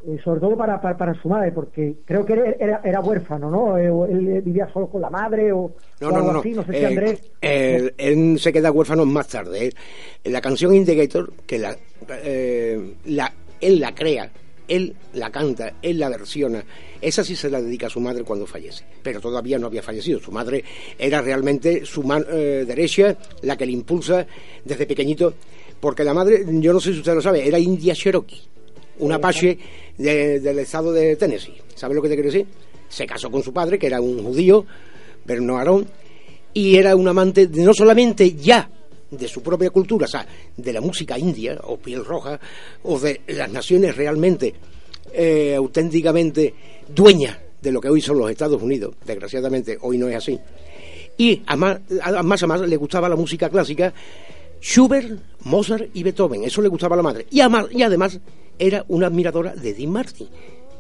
eh, 0.07 0.19
sobre 0.25 0.41
todo 0.41 0.57
para, 0.57 0.81
para, 0.81 0.97
para 0.97 1.14
su 1.14 1.29
madre, 1.29 1.53
porque 1.53 1.97
creo 2.05 2.25
que 2.25 2.33
era, 2.35 2.51
era, 2.61 2.81
era 2.85 3.01
huérfano, 3.01 3.51
¿no? 3.51 3.77
Eh, 3.79 4.12
él 4.12 4.43
vivía 4.43 4.69
solo 4.73 4.88
con 4.88 5.01
la 5.01 5.11
madre 5.11 5.53
o, 5.53 5.73
No, 6.01 6.09
o 6.09 6.11
no, 6.11 6.17
algo 6.17 6.27
no. 6.29 6.33
no. 6.35 6.41
así, 6.41 6.53
no 6.53 6.62
sé 6.64 6.73
si 6.73 6.79
Eh, 6.79 6.87
Andrés... 6.87 7.31
él 7.99 8.38
se 8.38 8.53
queda 8.53 8.71
huérfano 8.73 9.05
más 9.07 9.29
tarde. 9.29 9.73
La 10.25 10.41
canción 10.41 10.75
Indicator, 10.75 11.33
que 11.47 11.59
la, 11.59 11.77
la, 13.07 13.33
él 13.61 13.81
la 13.81 13.95
crea, 13.95 14.31
él 14.69 14.95
la 15.15 15.31
canta, 15.31 15.75
él 15.83 15.99
la 15.99 16.09
versiona, 16.11 16.63
esa 17.01 17.25
sí 17.25 17.35
se 17.35 17.51
la 17.51 17.61
dedica 17.61 17.87
a 17.87 17.91
su 17.91 18.01
madre 18.01 18.23
cuando 18.23 18.47
fallece. 18.47 18.85
Pero 19.03 19.21
todavía 19.21 19.59
no 19.59 19.67
había 19.67 19.83
fallecido. 19.83 20.21
Su 20.21 20.31
madre 20.31 20.63
era 20.99 21.21
realmente 21.23 21.85
su 21.85 22.03
mano 22.03 22.27
eh, 22.31 22.65
derecha, 22.67 23.17
la 23.43 23.57
que 23.57 23.67
le 23.67 23.73
impulsa 23.73 24.27
desde 24.65 24.87
pequeñito. 24.87 25.35
Porque 25.81 26.05
la 26.05 26.13
madre, 26.15 26.45
yo 26.47 26.73
no 26.73 26.81
sé 26.81 26.93
si 26.93 26.99
usted 26.99 27.15
lo 27.15 27.23
sabe, 27.23 27.47
era 27.47 27.59
india 27.59 27.95
Cherokee, 27.95 28.43
un 28.99 29.13
apache 29.13 29.59
de- 29.97 30.41
del 30.41 30.59
estado 30.59 30.93
de 30.93 31.17
Tennessee. 31.17 31.55
¿Sabe 31.75 31.95
lo 31.95 32.03
que 32.03 32.09
te 32.09 32.15
quiero 32.15 32.31
decir? 32.31 32.47
Se 32.89 33.07
casó 33.07 33.31
con 33.31 33.43
su 33.43 33.53
padre, 33.53 33.79
que 33.79 33.87
era 33.87 34.01
un 34.01 34.23
judío, 34.25 34.67
Bernard 35.25 35.59
Aarón, 35.59 35.87
y 36.53 36.77
era 36.77 36.97
un 36.97 37.07
amante 37.07 37.47
de- 37.47 37.63
no 37.63 37.73
solamente 37.73 38.33
ya 38.35 38.69
de 39.11 39.29
su 39.29 39.42
propia 39.42 39.71
cultura, 39.71 40.07
o 40.07 40.09
sea, 40.09 40.27
de 40.57 40.73
la 40.73 40.81
música 40.81 41.18
india 41.18 41.59
o 41.64 41.77
piel 41.79 42.05
roja, 42.05 42.38
o 42.83 42.99
de 42.99 43.23
las 43.29 43.51
naciones 43.51 43.97
realmente 43.97 44.55
eh, 45.12 45.55
auténticamente 45.57 46.55
dueñas 46.88 47.38
de 47.61 47.73
lo 47.73 47.81
que 47.81 47.88
hoy 47.88 48.01
son 48.01 48.18
los 48.18 48.31
Estados 48.31 48.62
Unidos. 48.62 48.94
Desgraciadamente 49.05 49.79
hoy 49.81 49.99
no 49.99 50.09
es 50.09 50.16
así. 50.16 50.38
Y 51.16 51.42
a 51.47 51.57
más 51.57 51.81
a 52.42 52.47
más, 52.47 52.61
le 52.61 52.77
gustaba 52.77 53.09
la 53.09 53.16
música 53.16 53.49
clásica, 53.49 53.92
Schubert, 54.61 55.21
Mozart 55.44 55.90
y 55.94 56.03
Beethoven. 56.03 56.44
Eso 56.44 56.62
le 56.62 56.68
gustaba 56.68 56.94
a 56.94 56.99
la 56.99 57.03
madre. 57.03 57.27
Y, 57.31 57.40
además 57.40 58.21
era 58.59 58.85
una 58.88 59.09
admiradora 59.09 59.55
de 59.55 59.75
Dean 59.75 59.90
Martin. 59.90 60.29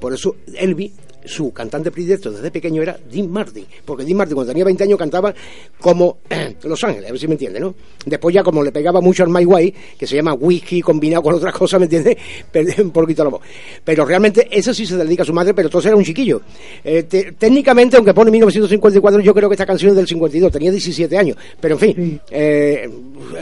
Por 0.00 0.14
eso 0.14 0.36
Elvis, 0.54 0.92
su 1.28 1.52
cantante 1.52 1.90
predilecto 1.90 2.30
desde 2.30 2.50
pequeño 2.50 2.80
era 2.82 2.98
Dean 3.10 3.30
Martin, 3.30 3.66
porque 3.84 4.04
Dean 4.04 4.16
Martin 4.16 4.34
cuando 4.34 4.50
tenía 4.52 4.64
20 4.64 4.84
años 4.84 4.98
cantaba 4.98 5.34
como 5.80 6.18
Los 6.64 6.82
Ángeles, 6.84 7.08
a 7.08 7.12
ver 7.12 7.20
si 7.20 7.28
me 7.28 7.34
entiende, 7.34 7.60
¿no? 7.60 7.74
Después 8.06 8.34
ya 8.34 8.42
como 8.42 8.62
le 8.64 8.72
pegaba 8.72 9.00
mucho 9.00 9.22
al 9.24 9.28
My 9.28 9.44
Way, 9.44 9.74
que 9.98 10.06
se 10.06 10.16
llama 10.16 10.32
whisky 10.34 10.80
combinado 10.80 11.22
con 11.22 11.34
otras 11.34 11.54
cosas, 11.54 11.78
¿me 11.80 11.84
entiende? 11.84 12.16
Perdí 12.52 12.80
un 12.80 12.90
poquito 12.90 13.22
la 13.24 13.30
voz. 13.30 13.42
Pero 13.84 14.04
realmente 14.04 14.48
ese 14.50 14.72
sí 14.72 14.86
se 14.86 14.96
dedica 14.96 15.22
a 15.22 15.26
su 15.26 15.32
madre, 15.34 15.52
pero 15.54 15.68
entonces 15.68 15.88
era 15.88 15.96
un 15.96 16.04
chiquillo. 16.04 16.40
Eh, 16.82 17.02
te- 17.02 17.32
técnicamente, 17.32 17.96
aunque 17.96 18.14
pone 18.14 18.30
1954, 18.30 19.20
yo 19.20 19.34
creo 19.34 19.48
que 19.48 19.54
esta 19.54 19.66
canción 19.66 19.90
es 19.90 19.96
del 19.96 20.06
52, 20.06 20.50
tenía 20.50 20.70
17 20.70 21.18
años, 21.18 21.36
pero 21.60 21.74
en 21.74 21.80
fin, 21.80 21.94
Sí. 21.96 22.20
eh, 22.30 22.88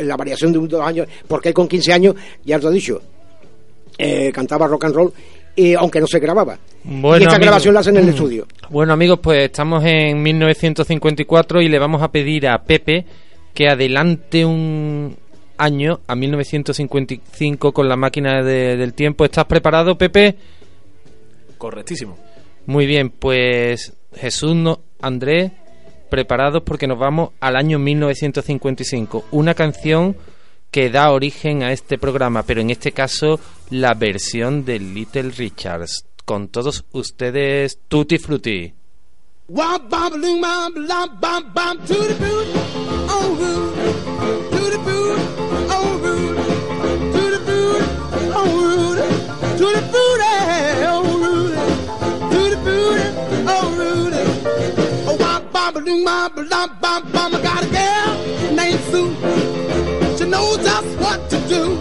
la 0.02 0.16
variación 0.16 0.50
de 0.52 0.58
un 0.58 0.66
dos 0.68 0.80
años, 0.82 1.06
porque 1.28 1.48
él 1.50 1.54
con 1.54 1.68
15 1.68 1.92
años, 1.92 2.14
ya 2.44 2.58
te 2.58 2.66
he 2.66 2.70
dicho, 2.72 3.00
eh, 3.98 4.30
cantaba 4.32 4.66
rock 4.66 4.84
and 4.84 4.94
roll, 4.94 5.12
y 5.56 5.74
aunque 5.74 6.00
no 6.00 6.06
se 6.06 6.18
grababa. 6.20 6.58
Bueno, 6.84 7.16
y 7.18 7.22
esta 7.22 7.36
amigos. 7.36 7.46
grabación 7.46 7.74
la 7.74 7.80
hacen 7.80 7.96
en 7.96 8.02
el 8.04 8.08
estudio. 8.10 8.46
Bueno 8.70 8.92
amigos, 8.92 9.20
pues 9.22 9.44
estamos 9.44 9.82
en 9.84 10.22
1954 10.22 11.62
y 11.62 11.68
le 11.68 11.78
vamos 11.78 12.02
a 12.02 12.08
pedir 12.12 12.46
a 12.48 12.58
Pepe 12.64 13.04
que 13.54 13.68
adelante 13.68 14.44
un 14.44 15.16
año 15.56 16.00
a 16.06 16.14
1955 16.14 17.72
con 17.72 17.88
la 17.88 17.96
máquina 17.96 18.42
de- 18.42 18.76
del 18.76 18.92
tiempo. 18.92 19.24
¿Estás 19.24 19.46
preparado, 19.46 19.96
Pepe? 19.96 20.34
Correctísimo. 21.58 22.18
Muy 22.66 22.86
bien, 22.86 23.10
pues 23.10 23.92
Jesús, 24.16 24.54
no, 24.54 24.80
Andrés, 25.00 25.52
preparados 26.10 26.62
porque 26.64 26.86
nos 26.86 26.98
vamos 26.98 27.30
al 27.40 27.56
año 27.56 27.78
1955. 27.78 29.26
Una 29.30 29.54
canción 29.54 30.16
que 30.76 30.90
da 30.90 31.10
origen 31.10 31.62
a 31.62 31.72
este 31.72 31.96
programa, 31.96 32.42
pero 32.42 32.60
en 32.60 32.68
este 32.68 32.92
caso 32.92 33.40
la 33.70 33.94
versión 33.94 34.66
de 34.66 34.78
Little 34.78 35.30
Richards. 35.30 36.04
Con 36.26 36.48
todos 36.48 36.84
ustedes, 36.92 37.78
Tutti 37.88 38.18
Frutti. 38.18 38.74
She 60.36 60.42
knows 60.42 60.58
just 60.58 60.98
what 61.00 61.30
to 61.30 61.38
do. 61.48 61.78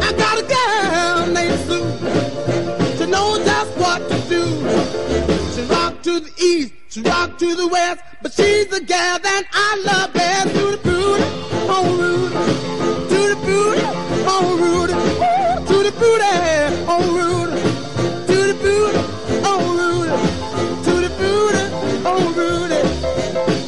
I 0.00 0.12
got 0.16 0.38
a 0.38 0.44
girl 0.54 1.26
named 1.26 1.60
Sue. 1.68 1.84
She 2.96 3.04
knows 3.10 3.44
just 3.44 3.76
what 3.76 4.00
to 4.08 4.16
do. 4.30 4.44
She 5.54 5.60
rock 5.68 6.00
to 6.02 6.20
the 6.20 6.32
east, 6.42 6.72
she 6.88 7.02
rock 7.02 7.36
to 7.38 7.54
the 7.54 7.68
west, 7.68 8.00
but 8.22 8.32
she's 8.32 8.68
the 8.68 8.80
gal 8.80 9.18
that 9.18 9.44
I 9.52 9.82
love 9.84 10.12
best. 10.14 10.54
To 10.54 10.70
the 10.70 10.78
booty, 10.78 11.24
oh 11.68 11.84
Rudy, 12.00 12.34
to 13.12 13.20
the 13.28 13.36
booty, 13.44 13.84
oh 14.26 14.56
Rudy, 14.62 14.94
Ooh, 14.94 15.66
to 15.66 15.76
the 15.82 15.92
booty, 16.00 16.32
oh 16.88 17.04
Rudy, 17.18 17.60
to 18.26 18.36
the 18.48 18.54
booty, 18.64 19.02
oh 19.44 19.60
Rudy, 19.76 20.16
to 20.86 20.92
the 21.04 21.10
booty, 21.20 21.64
oh 22.06 22.22
Rudy. 22.38 22.80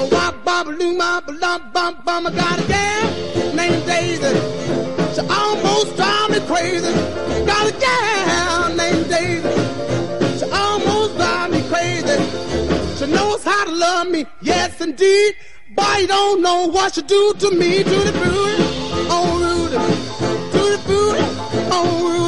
Oh, 0.00 0.08
wop, 0.10 0.34
bop, 0.46 0.66
loo, 0.68 0.96
bop, 0.96 1.24
lop, 1.42 1.72
bop, 1.74 2.04
bop. 2.06 2.24
I 2.24 2.30
got 2.34 2.58
a 2.58 2.66
gal 2.68 3.23
Daisy. 3.94 4.34
She 5.14 5.20
almost 5.40 5.96
drive 5.96 6.30
me 6.30 6.40
crazy. 6.50 6.92
Got 7.50 7.64
a 7.70 7.74
gal 7.84 8.74
named 8.80 9.06
Daisy. 9.08 9.54
She 10.38 10.46
almost 10.50 11.16
drive 11.16 11.50
me 11.54 11.60
crazy. 11.72 12.18
She 12.98 13.06
knows 13.16 13.44
how 13.44 13.64
to 13.64 13.70
love 13.70 14.08
me, 14.08 14.26
yes 14.42 14.80
indeed. 14.80 15.36
But 15.76 16.00
you 16.00 16.08
don't 16.08 16.42
know 16.42 16.66
what 16.66 16.94
she 16.94 17.02
do 17.02 17.34
to 17.42 17.50
me. 17.52 17.84
To 17.84 17.96
the 18.08 18.12
booty, 18.20 18.56
oh 19.16 19.28
Rudy. 19.42 19.78
To 20.54 20.62
the 20.74 20.80
booty, 20.88 21.24
oh 21.76 22.08
Rudy. 22.08 22.23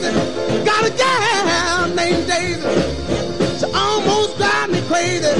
Crazy. 0.00 0.64
Got 0.64 0.86
a 0.86 0.90
gal 0.96 1.88
named 1.94 2.26
Daisy. 2.26 3.58
She 3.58 3.66
almost 3.74 4.36
drive 4.38 4.70
me 4.70 4.80
crazy. 4.82 5.34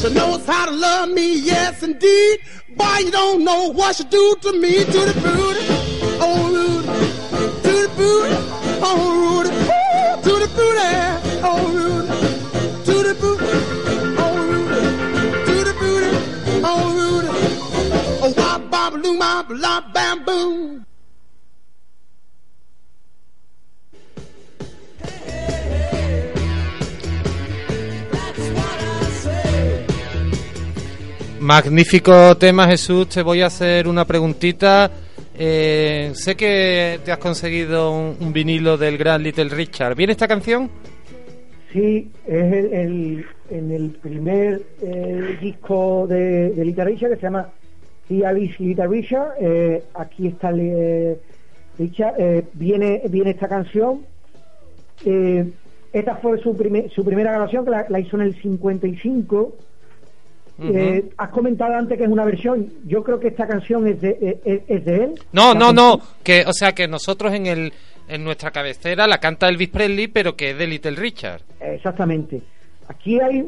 She 0.00 0.14
knows 0.14 0.44
how 0.46 0.66
to 0.66 0.72
love 0.72 1.08
me, 1.10 1.38
yes 1.40 1.82
indeed. 1.82 2.40
Boy, 2.76 2.98
you 3.04 3.10
don't 3.10 3.44
know 3.44 3.72
what 3.72 3.96
she 3.96 4.04
do 4.04 4.36
to 4.42 4.52
me. 4.52 4.84
To 4.84 5.00
the 5.08 5.14
booty, 5.24 5.66
oh 6.20 6.52
Rudy. 6.52 6.86
To 7.64 7.72
the 7.82 7.88
booty, 7.96 8.36
oh 8.82 8.98
Rudy. 9.20 9.50
Ooh, 9.50 10.22
To 10.22 10.32
the 10.42 10.48
booty, 10.56 11.40
oh 11.42 11.72
Rudy. 11.76 12.08
To 12.86 12.94
the 13.02 13.14
oh 14.18 14.36
Rudy. 14.50 14.76
To 15.46 15.54
the 15.64 15.72
oh 16.64 16.94
Rudy. 16.96 17.28
Oh, 18.22 18.34
wop, 18.36 18.70
bop, 18.70 18.92
loo, 18.94 19.18
bop, 19.18 19.46
lop, 19.50 19.92
bam, 19.92 20.24
boom. 20.24 20.86
Magnífico 31.46 32.36
tema, 32.36 32.66
Jesús. 32.66 33.08
Te 33.08 33.22
voy 33.22 33.40
a 33.40 33.46
hacer 33.46 33.86
una 33.86 34.04
preguntita. 34.04 34.90
Eh, 35.38 36.10
sé 36.12 36.34
que 36.34 36.98
te 37.04 37.12
has 37.12 37.18
conseguido 37.18 37.92
un, 37.92 38.32
vinilo 38.32 38.76
del 38.76 38.98
gran 38.98 39.22
Little 39.22 39.50
Richard. 39.50 39.94
¿Viene 39.94 40.10
esta 40.10 40.26
canción? 40.26 40.68
Sí, 41.72 42.10
es 42.26 42.52
el, 42.52 43.24
en 43.48 43.70
el 43.70 43.90
primer 43.90 44.60
eh, 44.82 45.38
disco 45.40 46.08
de, 46.08 46.52
Little 46.64 46.84
Richard 46.84 47.10
que 47.10 47.16
se 47.16 47.22
llama 47.22 47.48
Alice 48.26 48.56
Little 48.58 48.88
Richard. 48.88 49.34
Eh, 49.40 49.84
aquí 49.94 50.26
está 50.26 50.50
eh, 50.52 51.16
Richard. 51.78 52.14
viene, 52.54 53.02
viene 53.08 53.30
esta 53.30 53.46
canción. 53.46 54.00
Esta 55.92 56.16
fue 56.16 56.38
su, 56.42 56.56
primer- 56.56 56.90
su 56.90 57.04
primera 57.04 57.30
grabación 57.30 57.64
que 57.64 57.70
la 57.70 58.00
hizo 58.00 58.16
en 58.16 58.22
el 58.22 58.34
55. 58.34 59.54
Eh, 60.58 61.10
has 61.18 61.28
comentado 61.30 61.74
antes 61.74 61.98
que 61.98 62.04
es 62.04 62.10
una 62.10 62.24
versión. 62.24 62.72
Yo 62.86 63.02
creo 63.04 63.20
que 63.20 63.28
esta 63.28 63.46
canción 63.46 63.86
es 63.86 64.00
de, 64.00 64.16
eh, 64.20 64.40
es, 64.44 64.60
es 64.68 64.84
de 64.86 64.96
él. 65.04 65.14
No, 65.32 65.52
no, 65.54 65.72
no. 65.72 66.00
Que, 66.22 66.44
o 66.46 66.52
sea, 66.52 66.72
que 66.72 66.88
nosotros 66.88 67.34
en 67.34 67.46
el 67.46 67.72
en 68.08 68.22
nuestra 68.24 68.52
cabecera 68.52 69.06
la 69.06 69.18
canta 69.18 69.48
Elvis 69.48 69.68
Presley, 69.68 70.06
pero 70.08 70.36
que 70.36 70.50
es 70.50 70.58
de 70.58 70.66
Little 70.66 70.92
Richard. 70.96 71.42
Exactamente. 71.60 72.40
Aquí 72.88 73.18
hay, 73.20 73.42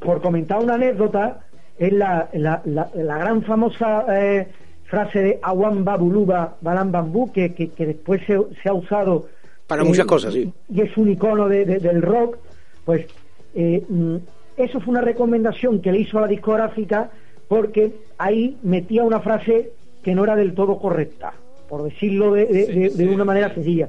por 0.00 0.22
comentar 0.22 0.58
una 0.62 0.74
anécdota, 0.74 1.40
es 1.78 1.92
la, 1.92 2.28
la, 2.32 2.62
la, 2.64 2.88
la 2.94 3.18
gran 3.18 3.42
famosa 3.42 4.06
eh, 4.08 4.46
frase 4.84 5.18
de 5.18 5.38
Awan 5.42 5.84
Babuluba 5.84 6.56
Balam 6.60 6.92
Bambú, 6.92 7.32
que, 7.32 7.52
que, 7.54 7.70
que 7.70 7.86
después 7.86 8.22
se, 8.26 8.38
se 8.62 8.68
ha 8.68 8.72
usado 8.72 9.26
Para 9.66 9.82
eh, 9.82 9.84
muchas 9.84 10.06
cosas, 10.06 10.32
sí. 10.32 10.50
y 10.70 10.80
es 10.80 10.96
un 10.96 11.10
icono 11.10 11.48
de- 11.48 11.64
de- 11.64 11.78
del 11.80 12.00
rock. 12.00 12.38
Pues 12.84 13.06
eh, 13.56 13.82
mm, 13.88 14.16
eso 14.56 14.80
fue 14.80 14.92
una 14.92 15.00
recomendación 15.00 15.80
que 15.80 15.92
le 15.92 16.00
hizo 16.00 16.18
a 16.18 16.22
la 16.22 16.26
discográfica 16.28 17.10
porque 17.48 17.92
ahí 18.18 18.56
metía 18.62 19.02
una 19.04 19.20
frase 19.20 19.70
que 20.02 20.14
no 20.14 20.24
era 20.24 20.36
del 20.36 20.54
todo 20.54 20.78
correcta, 20.78 21.32
por 21.68 21.82
decirlo 21.82 22.32
de, 22.34 22.46
de- 22.46 22.66
de- 22.66 22.90
de 22.90 23.08
una 23.08 23.24
manera 23.24 23.52
sencilla. 23.54 23.88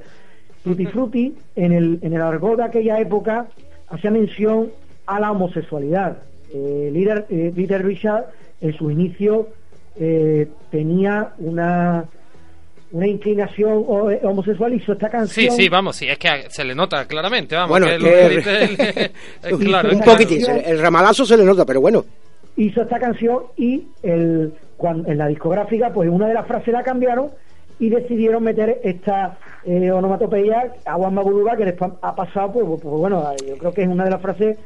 Tutti 0.63 0.85
Frutti, 0.87 1.35
en 1.55 1.71
el, 1.73 1.99
en 2.01 2.13
el 2.13 2.21
argot 2.21 2.57
de 2.57 2.63
aquella 2.63 2.99
época, 2.99 3.47
hacía 3.89 4.11
mención 4.11 4.71
a 5.05 5.19
la 5.19 5.31
homosexualidad. 5.31 6.17
Eh, 6.53 6.89
líder, 6.91 7.25
eh, 7.29 7.51
Little 7.55 7.79
Richard, 7.79 8.25
en 8.61 8.73
su 8.73 8.89
inicio, 8.89 9.49
eh, 9.99 10.47
tenía 10.71 11.33
una 11.37 12.05
una 12.91 13.07
inclinación 13.07 13.83
ho- 13.87 14.09
homosexual 14.23 14.73
hizo 14.73 14.93
esta 14.93 15.07
Sí, 15.07 15.11
canción. 15.11 15.55
sí, 15.55 15.69
vamos, 15.69 15.95
sí, 15.95 16.07
es 16.07 16.17
que 16.17 16.45
se 16.49 16.63
le 16.63 16.75
nota 16.75 17.05
claramente, 17.05 17.55
vamos. 17.55 17.69
Bueno, 17.69 17.87
que 17.87 17.97
que- 17.97 19.11
es 19.49 19.57
claro, 19.59 19.89
un 19.91 20.01
poquitín, 20.01 20.43
el 20.65 20.79
ramalazo 20.79 21.25
se 21.25 21.35
le 21.37 21.43
nota, 21.45 21.65
pero 21.65 21.81
bueno. 21.81 22.05
hizo 22.57 22.81
esta 22.83 22.99
canción 22.99 23.43
y 23.57 23.83
el, 24.03 24.53
cuan- 24.77 25.03
en 25.07 25.17
la 25.17 25.27
discográfica, 25.27 25.91
pues 25.91 26.09
una 26.09 26.27
de 26.27 26.33
las 26.35 26.47
frases 26.47 26.73
la 26.73 26.83
cambiaron 26.83 27.31
y 27.79 27.89
decidieron 27.89 28.41
meter 28.43 28.79
esta 28.83 29.37
eh, 29.65 29.91
onomatopeya 29.91 30.73
a 30.85 30.93
Juan 30.93 31.13
Maguruba, 31.15 31.57
que 31.57 31.65
después 31.65 31.91
ha 32.01 32.15
pasado, 32.15 32.53
pues, 32.53 32.65
pues, 32.81 32.83
bueno, 32.83 33.29
yo 33.45 33.57
creo 33.57 33.73
que 33.73 33.81
es 33.81 33.87
una 33.89 34.05
de 34.05 34.11
las 34.11 34.21
frases 34.21 34.57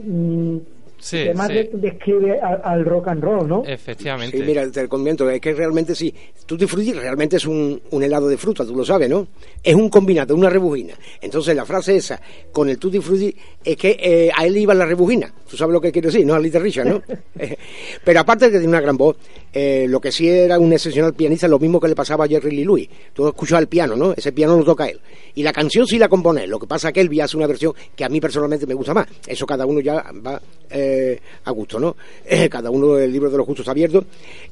mm, 0.00 0.58
Sí, 0.98 1.24
que 1.24 1.34
más 1.34 1.48
sí. 1.48 1.54
de- 1.54 1.70
describe 1.74 2.40
al, 2.40 2.60
al 2.64 2.84
rock 2.84 3.08
and 3.08 3.22
roll, 3.22 3.46
¿no? 3.48 3.62
Efectivamente. 3.66 4.38
Sí, 4.38 4.42
mira, 4.44 4.70
te 4.70 4.88
comento, 4.88 5.28
es 5.28 5.40
que 5.40 5.52
realmente 5.52 5.94
sí. 5.94 6.14
Tutti 6.46 6.66
Frutti 6.66 6.92
realmente 6.92 7.36
es 7.36 7.46
un, 7.46 7.80
un 7.90 8.02
helado 8.02 8.28
de 8.28 8.36
fruta, 8.38 8.64
tú 8.64 8.74
lo 8.74 8.84
sabes, 8.84 9.08
¿no? 9.10 9.26
Es 9.62 9.74
un 9.74 9.88
combinado, 9.90 10.34
una 10.34 10.48
rebujina. 10.48 10.94
Entonces 11.20 11.54
la 11.54 11.64
frase 11.66 11.96
esa 11.96 12.20
con 12.52 12.68
el 12.68 12.78
Tutti 12.78 13.00
Frutti 13.00 13.34
es 13.64 13.76
que 13.76 13.96
eh, 14.00 14.30
a 14.34 14.46
él 14.46 14.56
iba 14.56 14.72
la 14.74 14.86
rebujina. 14.86 15.32
Tú 15.48 15.56
sabes 15.56 15.72
lo 15.72 15.80
que 15.80 15.92
quiero 15.92 16.08
decir, 16.10 16.24
¿no? 16.26 16.34
A 16.34 16.38
Little 16.40 16.60
Richard, 16.60 16.86
¿no? 16.86 17.02
Pero 18.04 18.20
aparte 18.20 18.46
de 18.46 18.52
que 18.52 18.58
tiene 18.58 18.68
una 18.70 18.80
gran 18.80 18.96
voz, 18.96 19.16
eh, 19.56 19.86
lo 19.88 20.00
que 20.00 20.10
sí 20.10 20.28
era 20.28 20.58
un 20.58 20.72
excepcional 20.72 21.14
pianista, 21.14 21.46
lo 21.46 21.60
mismo 21.60 21.78
que 21.78 21.86
le 21.86 21.94
pasaba 21.94 22.24
a 22.24 22.28
Jerry 22.28 22.50
Lee 22.50 22.64
Lewis. 22.64 22.88
Tú 23.12 23.28
escuchas 23.28 23.60
el 23.60 23.68
piano, 23.68 23.94
¿no? 23.94 24.12
Ese 24.12 24.32
piano 24.32 24.56
lo 24.58 24.64
toca 24.64 24.86
él. 24.88 25.00
Y 25.36 25.44
la 25.44 25.52
canción 25.52 25.86
sí 25.86 25.96
la 25.96 26.08
compone 26.08 26.42
él. 26.42 26.50
Lo 26.50 26.58
que 26.58 26.66
pasa 26.66 26.88
es 26.88 26.94
que 26.94 27.00
Elvis 27.00 27.22
hace 27.22 27.36
una 27.36 27.46
versión 27.46 27.72
que 27.94 28.04
a 28.04 28.08
mí 28.08 28.20
personalmente 28.20 28.66
me 28.66 28.74
gusta 28.74 28.92
más. 28.92 29.06
Eso 29.24 29.46
cada 29.46 29.64
uno 29.64 29.78
ya 29.78 30.04
va 30.26 30.42
eh, 30.68 31.20
a 31.44 31.50
gusto, 31.52 31.78
¿no? 31.78 31.94
Eh, 32.24 32.48
cada 32.48 32.68
uno 32.68 32.94
del 32.94 33.12
libro 33.12 33.30
de 33.30 33.36
los 33.36 33.46
gustos 33.46 33.68
abiertos. 33.68 34.04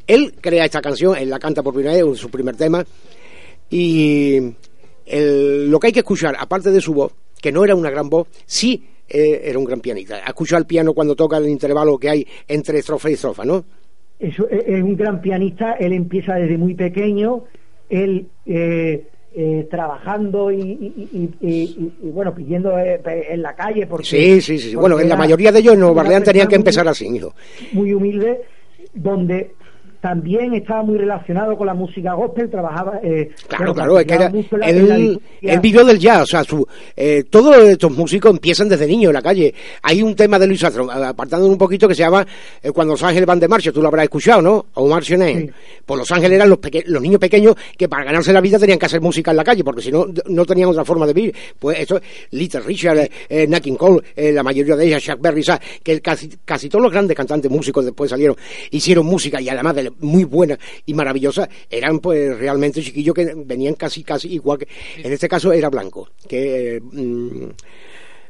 Él 0.07 0.35
crea 0.41 0.65
esta 0.65 0.81
canción, 0.81 1.17
él 1.17 1.29
la 1.29 1.41
canta 1.41 1.65
por 1.65 1.75
primera 1.75 1.97
vez, 1.97 2.19
su 2.19 2.31
primer 2.31 2.55
tema. 2.57 2.87
Y 3.71 4.39
lo 4.39 5.81
que 5.81 5.89
hay 5.89 5.93
que 5.93 6.01
escuchar, 6.01 6.37
aparte 6.39 6.71
de 6.71 6.81
su 6.81 6.95
voz, 6.95 7.13
que 7.41 7.51
no 7.51 7.65
era 7.65 7.75
una 7.75 7.91
gran 7.91 8.09
voz, 8.09 8.29
sí 8.47 8.85
eh, 9.09 9.43
era 9.45 9.59
un 9.59 9.65
gran 9.65 9.81
pianista. 9.81 10.21
Escucha 10.21 10.57
el 10.57 10.65
piano 10.65 10.95
cuando 10.95 11.17
toca 11.17 11.39
el 11.39 11.49
intervalo 11.49 11.99
que 11.99 12.09
hay 12.09 12.27
entre 12.47 12.79
estrofa 12.79 13.11
y 13.11 13.15
estrofa, 13.15 13.45
¿no? 13.45 13.65
Es, 14.23 14.39
un 14.39 14.97
gran 14.97 15.21
pianista, 15.21 15.73
él 15.73 15.93
empieza 15.93 16.37
desde 16.37 16.57
muy 16.57 16.75
pequeño, 16.75 17.45
él 17.91 18.29
eh, 18.47 19.09
eh, 19.35 19.67
trabajando 19.71 20.53
y, 20.53 20.61
y- 20.61 21.09
y- 21.13 21.31
y- 21.41 21.49
y- 21.51 21.93
y, 22.07 22.11
bueno, 22.11 22.33
pidiendo 22.35 22.79
eh, 22.79 23.01
en 23.31 23.43
la 23.43 23.55
calle. 23.57 23.87
Porque, 23.87 24.07
Sí, 24.07 24.41
sí, 24.41 24.59
sí. 24.59 24.69
porque 24.75 24.81
Bueno, 24.81 25.01
en 25.01 25.09
la 25.09 25.17
mayoría 25.17 25.51
de 25.51 25.59
ellos 25.59 25.75
en 25.75 25.81
Nueva 25.81 26.03
Orleans 26.03 26.25
tenían 26.25 26.47
que 26.49 26.55
empezar 26.57 26.87
así, 26.87 27.07
hijo. 27.09 27.35
muy 27.73 27.93
humilde, 27.93 28.43
donde 28.95 29.53
también 30.03 30.53
estaba 30.53 30.83
muy 30.83 30.99
relacionado 30.99 31.57
con 31.57 31.65
la 31.69 31.75
música 31.75 32.13
gospel, 32.15 32.51
trabajaba... 32.51 32.99
eh, 33.05 33.31
Claro, 33.47 33.73
claro, 33.73 34.01
es 34.01 34.05
que 34.07 34.15
era, 34.15 34.27
él, 34.67 35.21
vivió 35.63 35.85
del 35.85 35.99
jazz, 36.01 36.23
o 36.23 36.27
sea, 36.27 36.43
su, 36.43 36.67
eh, 36.97 37.23
todos 37.31 37.57
estos 37.69 37.93
músicos 37.97 38.33
empiezan 38.33 38.69
desde 38.69 38.89
niños 38.89 39.11
en 39.11 39.15
la 39.15 39.23
calle. 39.23 39.55
Hay 39.83 40.03
un 40.03 40.17
tema 40.17 40.41
de 40.41 40.49
Luis 40.49 40.65
Armstrong, 40.65 40.91
apartando 40.91 41.47
un 41.47 41.57
poquito, 41.57 41.87
que 41.87 41.95
se 41.95 42.03
llama 42.03 42.27
eh, 42.61 42.73
Cuando 42.73 42.95
los 42.95 43.03
ángeles 43.05 43.27
van 43.27 43.39
de 43.39 43.47
marcha, 43.47 43.71
tú 43.71 43.81
lo 43.81 43.87
habrás 43.87 44.03
escuchado, 44.05 44.43
¿no? 44.43 44.67
O 44.75 44.89
Marching 44.89 45.23
Sí. 45.23 45.51
Pues 45.87 45.99
los 45.99 46.11
ángeles 46.11 46.35
eran 46.37 46.51
los, 46.51 46.59
peque- 46.59 46.83
los 46.87 47.01
niños 47.01 47.21
pequeños 47.21 47.55
que 47.79 47.89
para 47.89 48.05
ganarse 48.05 48.33
la 48.33 48.41
vida 48.41 48.59
tenían 48.59 48.81
que 48.81 48.87
hacer 48.87 49.01
música 49.01 49.31
en 49.31 49.37
la 49.37 49.45
calle, 49.45 49.63
porque 49.63 49.83
si 49.83 49.93
no, 49.93 50.07
no 50.27 50.45
tenían 50.45 50.69
otra 50.71 50.85
forma 50.85 51.07
de 51.07 51.13
vivir. 51.13 51.35
Pues 51.61 51.79
esto, 51.79 52.01
Little 52.33 52.61
Richard, 52.61 52.99
eh, 52.99 53.11
eh, 53.29 53.47
Nat 53.47 53.63
Cole, 53.79 54.03
la 54.33 54.43
mayoría 54.43 54.75
de 54.75 54.85
ellas, 54.87 55.01
Chuck 55.03 55.21
Berry, 55.21 55.45
¿sabes? 55.45 55.61
que 55.83 56.01
casi, 56.01 56.29
casi 56.45 56.69
todos 56.69 56.83
los 56.83 56.93
grandes 56.93 57.17
cantantes 57.17 57.49
músicos 57.51 57.85
después 57.85 58.11
salieron, 58.11 58.37
hicieron 58.73 59.07
música 59.07 59.41
y 59.41 59.49
además 59.49 59.77
de 59.77 59.92
muy 60.01 60.25
buena 60.25 60.59
y 60.87 60.95
maravillosa, 60.95 61.49
eran 61.71 61.99
pues 62.01 62.39
realmente 62.39 62.83
chiquillos 62.83 63.15
que 63.15 63.33
venían 63.37 63.75
casi, 63.75 64.03
casi 64.03 64.33
igual 64.33 64.59
que, 64.59 64.69
en 64.97 65.13
este 65.13 65.29
caso 65.29 65.53
era 65.53 65.69
Blanco, 65.71 66.11
que... 66.29 66.77
eh, 66.77 66.81
mm, 66.81 67.51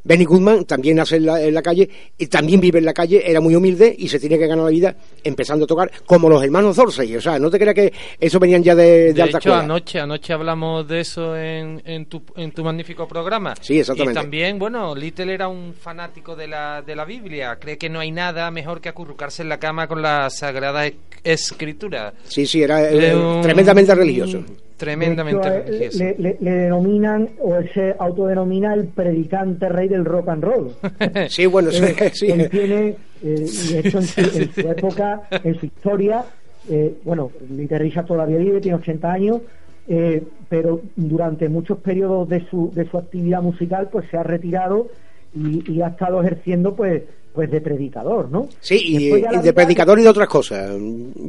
Benny 0.04 0.24
Goodman 0.24 0.64
también 0.64 0.96
nace 0.96 1.16
en 1.16 1.26
la, 1.26 1.40
en 1.42 1.54
la 1.54 1.62
calle 1.62 1.88
y 2.18 2.26
también 2.26 2.60
vive 2.60 2.78
en 2.80 2.84
la 2.84 2.92
calle, 2.92 3.22
era 3.24 3.40
muy 3.40 3.54
humilde 3.54 3.94
y 3.96 4.08
se 4.08 4.18
tiene 4.18 4.38
que 4.38 4.46
ganar 4.46 4.64
la 4.64 4.70
vida 4.70 4.96
empezando 5.22 5.64
a 5.64 5.68
tocar 5.68 5.90
como 6.06 6.28
los 6.28 6.42
hermanos 6.42 6.76
Dorsey. 6.76 7.14
O 7.16 7.20
sea, 7.20 7.38
no 7.38 7.50
te 7.50 7.58
creas 7.58 7.74
que 7.74 7.92
eso 8.18 8.38
venían 8.40 8.62
ya 8.62 8.74
de, 8.74 8.84
de, 8.84 9.12
De 9.12 9.22
alta 9.22 9.38
hecho, 9.38 9.48
escuela. 9.50 9.60
anoche, 9.60 10.00
anoche 10.00 10.32
hablamos 10.32 10.88
de 10.88 11.00
eso 11.00 11.36
en, 11.36 11.80
en, 11.84 12.06
tu, 12.06 12.22
en 12.36 12.50
tu 12.52 12.64
magnífico 12.64 13.06
programa. 13.06 13.54
Sí, 13.60 13.78
exactamente. 13.78 14.18
Y 14.18 14.22
también, 14.22 14.58
bueno, 14.58 14.94
Little 14.94 15.32
era 15.32 15.46
un 15.48 15.72
fanático 15.74 16.34
de 16.34 16.48
la, 16.48 16.82
de 16.82 16.96
la 16.96 17.04
Biblia. 17.04 17.56
Cree 17.60 17.78
que 17.78 17.88
no 17.88 18.00
hay 18.00 18.10
nada 18.10 18.50
mejor 18.50 18.80
que 18.80 18.88
acurrucarse 18.88 19.42
en 19.42 19.48
la 19.48 19.58
cama 19.58 19.86
con 19.86 20.02
la 20.02 20.28
Sagrada 20.30 20.86
Esc- 20.86 20.94
Escritura. 21.22 22.12
Sí, 22.28 22.46
sí, 22.46 22.62
era 22.62 22.78
un- 23.16 23.40
tremendamente 23.42 23.94
religioso. 23.94 24.42
Tremendamente 24.86 25.46
hecho, 25.48 25.54
eh, 25.56 25.62
religioso. 25.62 25.98
le, 25.98 26.14
le- 26.18 26.36
le 26.40 26.50
denominan, 26.50 27.28
o 27.40 27.54
se 27.72 27.94
autodenomina 27.98 28.74
el 28.74 28.86
predicante 28.88 29.68
rey 29.68 29.88
del 29.88 30.04
rock 30.04 30.28
and 30.28 30.42
roll. 30.44 30.72
Sí, 31.28 31.46
bueno, 31.46 31.70
sí, 31.70 31.84
Eh, 31.84 32.10
sí. 32.14 32.26
Él 32.26 32.48
tiene, 32.50 32.88
eh, 33.22 33.80
en 33.84 33.90
su, 33.92 33.98
en 33.98 34.52
su 34.52 34.60
época, 34.68 35.22
en 35.44 35.54
su 35.58 35.66
historia, 35.66 36.24
eh, 36.68 36.94
bueno, 37.04 37.30
Richard 37.70 38.06
todavía 38.06 38.38
vive, 38.38 38.60
tiene 38.60 38.78
80 38.78 39.12
años, 39.12 39.40
eh, 39.88 40.22
pero 40.48 40.80
durante 40.96 41.48
muchos 41.48 41.78
periodos 41.78 42.28
de 42.28 42.44
su, 42.48 42.70
de 42.74 42.88
su 42.88 42.98
actividad 42.98 43.42
musical, 43.42 43.88
pues 43.90 44.06
se 44.10 44.16
ha 44.16 44.22
retirado 44.22 44.88
y, 45.34 45.72
y 45.72 45.80
ha 45.82 45.88
estado 45.88 46.20
ejerciendo, 46.22 46.74
pues, 46.74 47.02
pues 47.32 47.50
de 47.50 47.60
predicador, 47.62 48.30
¿no? 48.30 48.46
Sí, 48.60 48.76
y, 48.84 49.10
de 49.42 49.52
predicador 49.54 49.98
y 49.98 50.02
de 50.02 50.08
otras 50.10 50.28
cosas. 50.28 50.70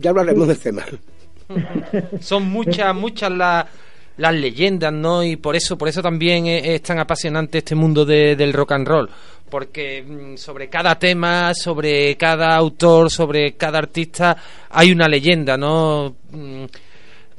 Ya 0.02 0.10
hablaremos 0.10 0.48
del 0.50 0.60
tema. 0.60 0.84
Son 2.21 2.43
muchas, 2.49 2.93
muchas 2.95 3.32
las 3.32 3.65
las 4.15 4.32
leyendas, 4.36 4.93
¿no? 4.93 5.23
Y 5.23 5.38
por 5.38 5.56
eso, 5.56 5.75
por 5.75 5.88
eso 5.89 5.99
también 6.03 6.45
es, 6.45 6.63
es 6.67 6.84
tan 6.84 6.99
apasionante 6.99 7.58
este 7.58 7.73
mundo 7.73 8.06
de- 8.06 8.36
del 8.36 8.53
rock 8.53 8.73
and 8.73 8.88
roll. 8.88 9.10
Porque 9.49 10.03
mm, 10.03 10.38
sobre 10.38 10.69
cada 10.69 10.99
tema, 10.99 11.51
sobre 11.56 12.15
cada 12.15 12.56
autor, 12.56 13.10
sobre 13.10 13.53
cada 13.53 13.79
artista, 13.79 14.38
hay 14.69 14.91
una 14.91 15.08
leyenda, 15.08 15.58
¿no? 15.58 16.15
Mm, 16.32 16.65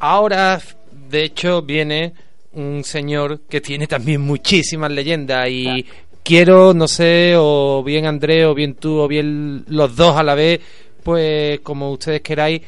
Ahora, 0.01 0.61
de 1.09 1.25
hecho, 1.25 1.63
viene 1.63 2.13
un 2.55 2.83
señor 2.85 3.41
que 3.49 3.61
tiene 3.61 3.87
también 3.87 4.21
muchísimas 4.21 4.91
leyendas 4.91 5.49
y 5.49 5.87
quiero, 6.23 6.75
no 6.75 6.89
sé, 6.89 7.35
o 7.37 7.83
bien 7.85 8.07
André, 8.07 8.45
o 8.47 8.55
bien 8.55 8.75
tú, 8.75 8.99
o 8.99 9.09
bien 9.09 9.65
los 9.69 9.95
dos 9.95 10.17
a 10.17 10.23
la 10.23 10.35
vez, 10.35 10.61
pues 11.03 11.61
como 11.61 11.91
ustedes 11.93 12.21
queráis, 12.21 12.61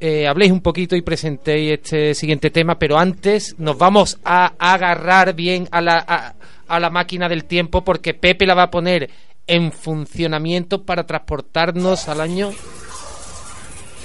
eh, 0.00 0.26
habléis 0.26 0.50
un 0.50 0.62
poquito 0.62 0.96
y 0.96 1.02
presentéis 1.02 1.72
este 1.72 2.14
siguiente 2.14 2.50
tema, 2.50 2.78
pero 2.78 2.98
antes 2.98 3.54
nos 3.58 3.76
vamos 3.76 4.18
a 4.24 4.54
agarrar 4.58 5.34
bien 5.34 5.68
a 5.70 5.80
la, 5.82 6.02
a, 6.06 6.34
a 6.66 6.80
la 6.80 6.88
máquina 6.88 7.28
del 7.28 7.44
tiempo 7.44 7.84
porque 7.84 8.14
Pepe 8.14 8.46
la 8.46 8.54
va 8.54 8.64
a 8.64 8.70
poner 8.70 9.10
en 9.46 9.72
funcionamiento 9.72 10.84
para 10.84 11.06
transportarnos 11.06 12.08
al 12.08 12.20
año. 12.20 12.50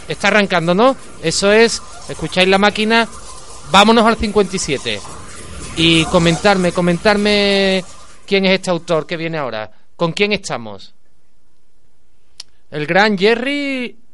Está 0.07 0.27
arrancando, 0.27 0.73
¿no? 0.73 0.97
Eso 1.23 1.51
es, 1.51 1.81
escucháis 2.09 2.49
la 2.49 2.57
máquina, 2.57 3.07
vámonos 3.71 4.05
al 4.05 4.17
57. 4.17 4.99
Y 5.77 6.03
comentarme, 6.05 6.71
comentarme 6.71 7.83
quién 8.25 8.45
es 8.45 8.53
este 8.53 8.69
autor 8.69 9.07
que 9.07 9.17
viene 9.17 9.37
ahora. 9.37 9.71
¿Con 9.95 10.11
quién 10.11 10.33
estamos? 10.33 10.93
El 12.71 12.85
gran 12.85 13.17
Jerry 13.17 14.04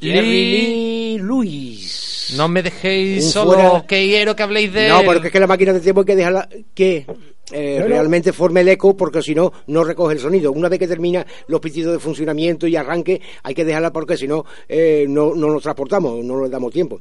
Jerry 0.00 1.16
Lee- 1.16 1.18
Lewis. 1.18 2.34
No 2.36 2.48
me 2.48 2.62
dejéis 2.62 3.24
Un 3.26 3.30
solo, 3.30 3.52
fuera- 3.52 3.86
que 3.86 4.04
quiero 4.06 4.34
que 4.34 4.42
habléis 4.42 4.72
de 4.72 4.88
No, 4.88 5.00
él. 5.00 5.06
porque 5.06 5.26
es 5.28 5.32
que 5.32 5.40
la 5.40 5.46
máquina 5.46 5.72
de 5.72 5.80
tiempo 5.80 6.00
hay 6.00 6.06
que 6.06 6.16
dejarla 6.16 6.48
que 6.74 7.06
eh, 7.52 7.76
No, 7.78 7.82
no. 7.84 7.88
realmente 7.88 8.32
forme 8.32 8.62
el 8.62 8.68
eco, 8.68 8.96
porque 8.96 9.22
si 9.22 9.32
no, 9.32 9.52
no 9.68 9.84
recoge 9.84 10.14
el 10.14 10.18
sonido. 10.20 10.50
Una 10.50 10.68
vez 10.68 10.80
que 10.80 10.88
termina 10.88 11.24
los 11.46 11.60
pitidos 11.60 11.92
de 11.92 11.98
funcionamiento 12.00 12.66
y 12.66 12.74
arranque, 12.74 13.20
hay 13.44 13.54
que 13.54 13.64
dejarla 13.64 13.92
porque 13.92 14.16
si 14.16 14.26
no, 14.26 14.44
eh, 14.68 15.06
no, 15.08 15.32
no 15.36 15.52
nos 15.52 15.62
transportamos, 15.62 16.24
no 16.24 16.42
le 16.42 16.48
damos 16.50 16.72
tiempo. 16.72 17.00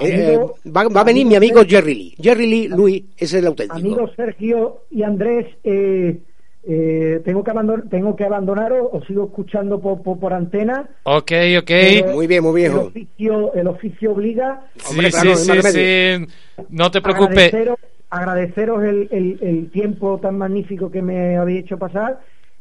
Eh, 0.00 0.12
Amigo- 0.26 0.56
eh, 0.64 0.70
va, 0.70 0.88
va 0.88 1.00
a 1.02 1.04
venir 1.04 1.22
amigo 1.26 1.30
mi 1.30 1.36
amigo 1.36 1.60
Sergio- 1.60 1.78
Jerry 1.78 1.94
Lee. 1.94 2.14
Jerry 2.20 2.46
Lee 2.48 2.68
Louis 2.68 3.04
ese 3.16 3.24
es 3.24 3.34
el 3.34 3.46
auténtico. 3.46 3.76
Amigos 3.78 4.10
Sergio 4.16 4.80
y 4.90 5.04
Andrés, 5.04 5.46
eh, 5.62 6.18
eh, 6.66 7.20
tengo 7.24 7.44
que 7.44 7.50
abandon- 7.50 7.88
tengo 7.90 8.16
que 8.16 8.24
abandonaros, 8.24 8.88
os 8.92 9.06
sigo 9.06 9.24
escuchando 9.26 9.80
por, 9.80 10.02
por, 10.02 10.18
por 10.18 10.32
antena. 10.32 10.88
Ok, 11.02 11.32
ok. 11.58 11.66
pero 11.66 12.12
Muy 12.14 12.26
bien, 12.26 12.42
muy 12.42 12.54
bien, 12.62 12.72
El 12.72 12.78
oficio, 12.78 13.54
el 13.54 13.66
oficio 13.66 14.12
obliga. 14.12 14.62
Sí, 14.76 14.86
Hombre, 14.90 15.10
sí, 15.10 15.12
claro, 15.12 15.30
no 15.30 15.62
sí. 15.70 16.34
No 16.70 16.90
te 16.90 17.00
preocupes. 17.02 17.52
Agradeceros, 17.54 17.78
agradeceros 18.10 18.84
el, 18.84 19.08
el- 19.10 19.38
el 19.42 19.70
tiempo 19.70 20.18
tan 20.20 20.38
magnífico 20.38 20.90
que 20.90 21.02
me 21.02 21.36
habéis 21.36 21.64
hecho 21.64 21.76
pasar 21.78 22.20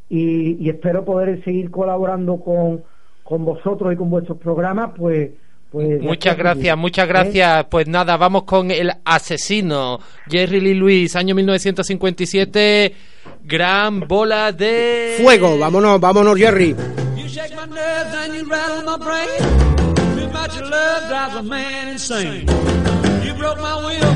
y, 0.09 0.57
y 0.63 0.69
espero 0.69 1.05
poder 1.05 1.43
seguir 1.43 1.71
colaborando 1.71 2.37
con, 2.37 2.83
con 3.23 3.45
vosotros 3.45 3.93
y 3.93 3.95
con 3.95 4.09
vuestros 4.09 4.37
programas, 4.37 4.91
pues. 4.97 5.31
pues 5.71 6.01
Muchas 6.01 6.37
gracias, 6.37 6.77
muchas 6.77 7.05
¿Eh? 7.05 7.09
gracias. 7.09 7.65
Pues 7.69 7.87
nada, 7.87 8.17
vamos 8.17 8.43
con 8.43 8.69
el 8.69 8.91
asesino. 9.05 9.99
Jerry 10.29 10.59
Lee 10.59 10.73
Lewis, 10.73 11.15
año 11.15 11.33
1957. 11.35 12.93
Gran 13.45 14.01
bola 14.07 14.51
de... 14.51 15.15
Fuego, 15.17 15.57
vámonos, 15.57 15.99
vámonos, 15.99 16.37
Jerry. 16.37 16.75
You 17.15 17.27
shake 17.27 17.55
my 17.55 17.65
nerves 17.65 18.15
and 18.15 18.33
you 18.35 18.49
rattle 18.49 18.83
my 18.83 18.97
brain. 18.97 19.39
Too 20.17 20.29
much 20.31 20.59
love 20.61 21.07
drives 21.09 21.35
a 21.35 21.43
man 21.43 21.89
insane. 21.89 22.47
You 23.23 23.33
broke 23.35 23.59
my 23.59 23.75
will, 23.85 24.15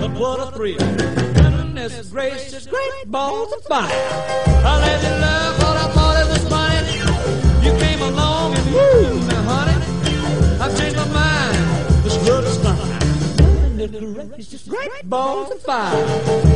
but 0.00 0.10
what 0.18 0.40
a 0.40 0.50
thrill. 0.50 0.78
Goodness 0.78 2.10
gracious, 2.10 2.66
great 2.66 3.06
balls 3.06 3.52
of 3.52 3.62
fire. 3.64 3.88
I 3.90 4.80
let 4.80 5.02
you 5.02 5.14
love 5.20 5.58
what 5.58 5.76
I 5.76 5.88
thought 5.94 6.16
it 6.22 6.28
was 6.28 6.44
funny. 6.48 7.66
You 7.66 7.72
came 7.78 8.02
along 8.02 8.56
and 8.56 8.74
woo, 8.74 9.26
now 9.28 9.42
honey, 9.42 10.60
I've 10.60 10.76
changed 10.76 10.96
my 10.96 11.08
mind. 11.08 12.04
This 12.04 12.28
love 12.28 12.44
is 12.44 12.58
fine. 12.58 13.76
Goodness 13.78 14.28
gracious, 14.28 14.62
great 14.68 15.08
balls 15.08 15.50
of 15.52 15.62
fire. 15.62 16.06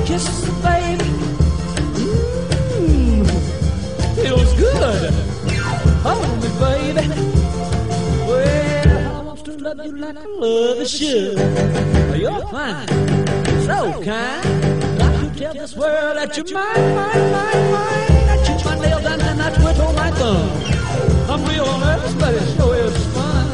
Kisses 0.06 0.44
the 0.44 0.52
baby. 0.62 1.29
Mmm, 2.00 3.26
feels 4.16 4.52
good. 4.54 5.12
Hold 6.02 6.42
me, 6.42 6.48
baby. 6.60 7.06
Well, 8.26 9.16
I 9.16 9.22
want 9.22 9.44
to 9.44 9.52
love 9.58 9.84
you 9.84 9.92
like 9.96 10.16
I 10.16 10.24
love 10.26 10.88
should. 10.88 11.38
You're 12.20 12.46
fine, 12.48 12.88
so 13.66 14.02
kind. 14.04 14.44
Got 14.98 15.12
to 15.20 15.26
tell 15.38 15.54
this 15.54 15.74
world 15.76 16.16
that 16.16 16.36
you're 16.36 16.52
mine, 16.52 16.94
mine, 16.94 17.32
mine, 17.32 17.70
mine. 17.72 18.28
I 18.28 18.36
chew 18.44 18.56
my 18.68 18.74
nails 18.78 19.04
and 19.04 19.42
I 19.42 19.50
twiddle 19.54 19.92
my 19.92 20.10
thumb. 20.12 20.50
I'm 21.30 21.44
real 21.44 21.78
nervous, 21.78 22.14
but 22.14 22.34
it 22.34 22.56
sure 22.56 22.74
is 22.76 23.06
fun. 23.14 23.46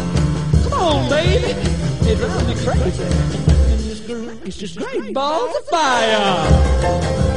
Come 0.62 0.72
on, 0.72 1.08
baby. 1.10 1.52
It 2.08 2.16
drives 2.18 2.46
me 2.46 2.54
crazy. 2.64 3.04
It's 4.46 4.56
just 4.56 4.78
great 4.78 5.12
balls 5.12 5.54
of 5.56 5.64
fire. 5.66 7.35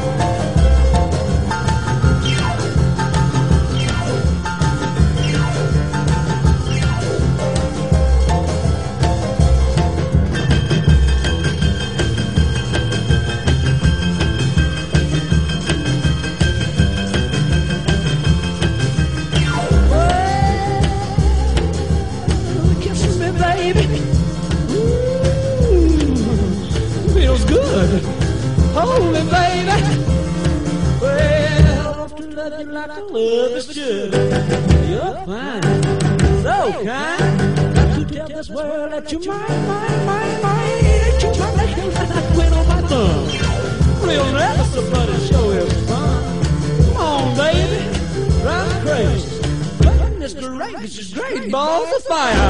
Fire. 52.07 52.49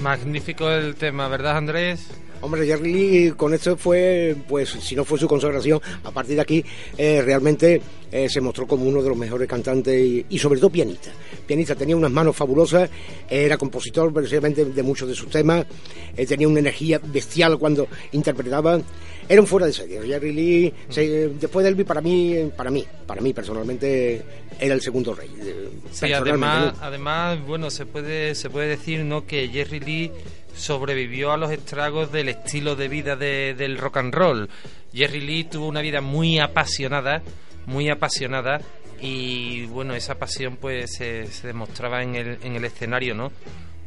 Magnífico 0.00 0.70
el 0.70 0.94
tema, 0.94 1.28
¿verdad, 1.28 1.56
Andrés? 1.56 2.08
Hombre, 2.46 2.64
Jerry 2.64 2.92
Lee 2.92 3.32
con 3.36 3.52
esto 3.54 3.76
fue, 3.76 4.36
pues, 4.48 4.68
si 4.70 4.94
no 4.94 5.04
fue 5.04 5.18
su 5.18 5.26
consagración, 5.26 5.80
a 6.04 6.12
partir 6.12 6.36
de 6.36 6.42
aquí 6.42 6.64
eh, 6.96 7.20
realmente 7.20 7.82
eh, 8.12 8.28
se 8.28 8.40
mostró 8.40 8.68
como 8.68 8.84
uno 8.84 9.02
de 9.02 9.08
los 9.08 9.18
mejores 9.18 9.48
cantantes 9.48 10.00
y, 10.00 10.24
y 10.28 10.38
sobre 10.38 10.60
todo 10.60 10.70
pianista. 10.70 11.10
Pianista, 11.44 11.74
tenía 11.74 11.96
unas 11.96 12.12
manos 12.12 12.36
fabulosas, 12.36 12.88
era 13.28 13.56
compositor 13.58 14.12
precisamente 14.12 14.64
de 14.64 14.82
muchos 14.84 15.08
de 15.08 15.16
sus 15.16 15.28
temas, 15.28 15.66
eh, 16.16 16.24
tenía 16.24 16.46
una 16.46 16.60
energía 16.60 17.00
bestial 17.02 17.58
cuando 17.58 17.88
interpretaba. 18.12 18.80
Era 19.28 19.40
un 19.40 19.48
fuera 19.48 19.66
de 19.66 19.72
serie. 19.72 20.00
Jerry 20.06 20.32
Lee, 20.32 20.74
se- 20.88 21.30
después 21.30 21.64
de 21.64 21.70
Elvis, 21.70 21.84
para 21.84 22.00
mí, 22.00 22.48
para 22.56 22.70
mí, 22.70 22.84
para 23.08 23.20
mí 23.20 23.32
personalmente, 23.32 24.22
era 24.60 24.72
el 24.72 24.80
segundo 24.80 25.14
rey. 25.16 25.28
Sí, 25.90 26.12
además, 26.12 26.74
¿no? 26.74 26.80
además, 26.80 27.44
bueno, 27.44 27.70
se 27.70 27.86
puede, 27.86 28.36
se 28.36 28.50
puede 28.50 28.68
decir 28.68 29.00
¿no? 29.04 29.26
que 29.26 29.48
Jerry 29.48 29.80
Lee 29.80 30.12
sobrevivió 30.56 31.32
a 31.32 31.36
los 31.36 31.50
estragos 31.50 32.10
del 32.12 32.28
estilo 32.30 32.74
de 32.76 32.88
vida 32.88 33.14
de- 33.16 33.54
del 33.54 33.78
rock 33.78 33.98
and 33.98 34.14
roll. 34.14 34.48
Jerry 34.92 35.20
Lee 35.20 35.44
tuvo 35.44 35.68
una 35.68 35.82
vida 35.82 36.00
muy 36.00 36.38
apasionada, 36.38 37.22
muy 37.66 37.88
apasionada, 37.90 38.60
y 39.00 39.66
bueno, 39.66 39.94
esa 39.94 40.14
pasión 40.18 40.56
pues 40.56 40.96
se, 40.96 41.26
se 41.26 41.46
demostraba 41.46 42.02
en 42.02 42.14
el, 42.16 42.38
en 42.42 42.56
el 42.56 42.64
escenario, 42.64 43.14
¿no? 43.14 43.30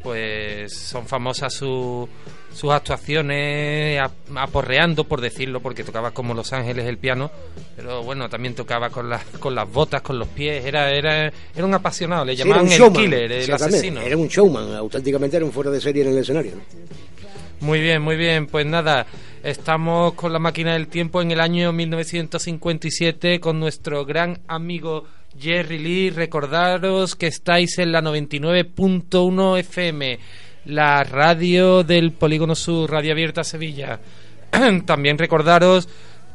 Pues 0.04 0.74
son 0.74 1.06
famosas 1.08 1.54
su- 1.54 2.08
sus 2.54 2.72
actuaciones 2.72 4.00
ap- 4.00 4.12
aporreando, 4.36 5.04
por 5.04 5.22
decirlo, 5.22 5.60
porque 5.60 5.84
tocaba 5.84 6.12
como 6.12 6.34
Los 6.34 6.52
Ángeles 6.54 6.86
el 6.88 6.98
piano, 6.98 7.30
pero 7.76 8.02
bueno, 8.04 8.28
también 8.30 8.56
tocaba 8.56 8.90
con 8.90 9.10
las, 9.10 9.24
con 9.40 9.54
las 9.56 9.70
botas, 9.72 10.02
con 10.02 10.18
los 10.18 10.28
pies, 10.30 10.66
era, 10.66 10.90
era, 10.92 11.26
era 11.56 11.66
un 11.66 11.74
apasionado, 11.74 12.26
le 12.26 12.36
llamaban 12.36 12.66
el 12.72 12.78
killer, 12.94 13.32
el 13.32 13.48
asesino. 13.54 14.02
Era 14.02 14.18
un 14.18 14.28
showman, 14.28 14.74
auténticamente 14.76 15.38
era 15.38 15.46
un 15.46 15.52
fuera 15.52 15.70
de 15.70 15.80
serie 15.82 16.04
en 16.04 16.10
el 16.10 16.18
escenario. 16.20 16.54
¿no? 16.56 16.62
Muy 17.62 17.82
bien, 17.82 18.02
muy 18.02 18.16
bien. 18.16 18.48
Pues 18.48 18.66
nada, 18.66 19.06
estamos 19.44 20.14
con 20.14 20.32
la 20.32 20.40
máquina 20.40 20.74
del 20.74 20.88
tiempo 20.88 21.22
en 21.22 21.32
el 21.32 21.42
año 21.42 21.74
1957 21.74 23.40
con 23.42 23.60
nuestro 23.60 24.06
gran 24.06 24.40
amigo 24.48 25.04
Jerry 25.38 25.78
Lee. 25.78 26.10
Recordaros 26.10 27.15
que 27.15 27.28
estáis 27.28 27.78
en 27.80 27.92
la 27.92 28.02
99.1 28.02 29.60
FM, 29.60 30.20
la 30.65 31.04
radio 31.04 31.84
del 31.84 32.12
Polígono 32.12 32.56
Sur, 32.56 32.92
Radio 32.92 33.12
Abierta 33.12 33.44
Sevilla. 33.44 34.00
También 34.86 35.18
recordaros 35.18 35.89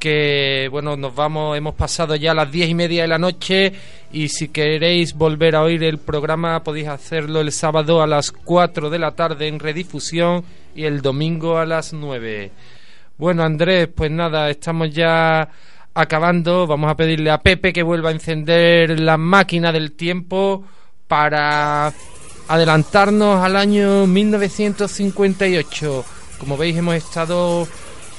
que 0.04 0.68
bueno 0.70 0.98
nos 0.98 1.14
vamos 1.14 1.56
hemos 1.56 1.74
pasado 1.74 2.14
ya 2.14 2.34
las 2.34 2.52
diez 2.52 2.68
y 2.68 2.74
media 2.74 3.02
de 3.02 3.08
la 3.08 3.18
noche 3.18 3.72
y 4.12 4.28
si 4.28 4.48
queréis 4.48 5.14
volver 5.14 5.56
a 5.56 5.62
oír 5.62 5.82
el 5.82 5.96
programa 5.96 6.62
podéis 6.62 6.88
hacerlo 6.88 7.40
el 7.40 7.52
sábado 7.52 8.02
a 8.02 8.06
las 8.06 8.30
4 8.30 8.90
de 8.90 8.98
la 8.98 9.12
tarde 9.12 9.48
en 9.48 9.58
redifusión 9.58 10.44
y 10.74 10.84
el 10.84 11.00
domingo 11.00 11.56
a 11.56 11.64
las 11.64 11.94
9 11.94 12.50
bueno 13.16 13.44
Andrés 13.44 13.88
pues 13.94 14.10
nada 14.10 14.50
estamos 14.50 14.92
ya 14.92 15.48
acabando 15.94 16.66
vamos 16.66 16.90
a 16.90 16.96
pedirle 16.96 17.30
a 17.30 17.38
Pepe 17.38 17.72
que 17.72 17.82
vuelva 17.82 18.10
a 18.10 18.12
encender 18.12 19.00
la 19.00 19.16
máquina 19.16 19.72
del 19.72 19.92
tiempo 19.92 20.64
para 21.08 21.92
adelantarnos 22.48 23.42
al 23.42 23.56
año 23.56 24.06
1958 24.06 26.04
como 26.38 26.56
veis 26.56 26.76
hemos 26.76 26.94
estado 26.94 27.66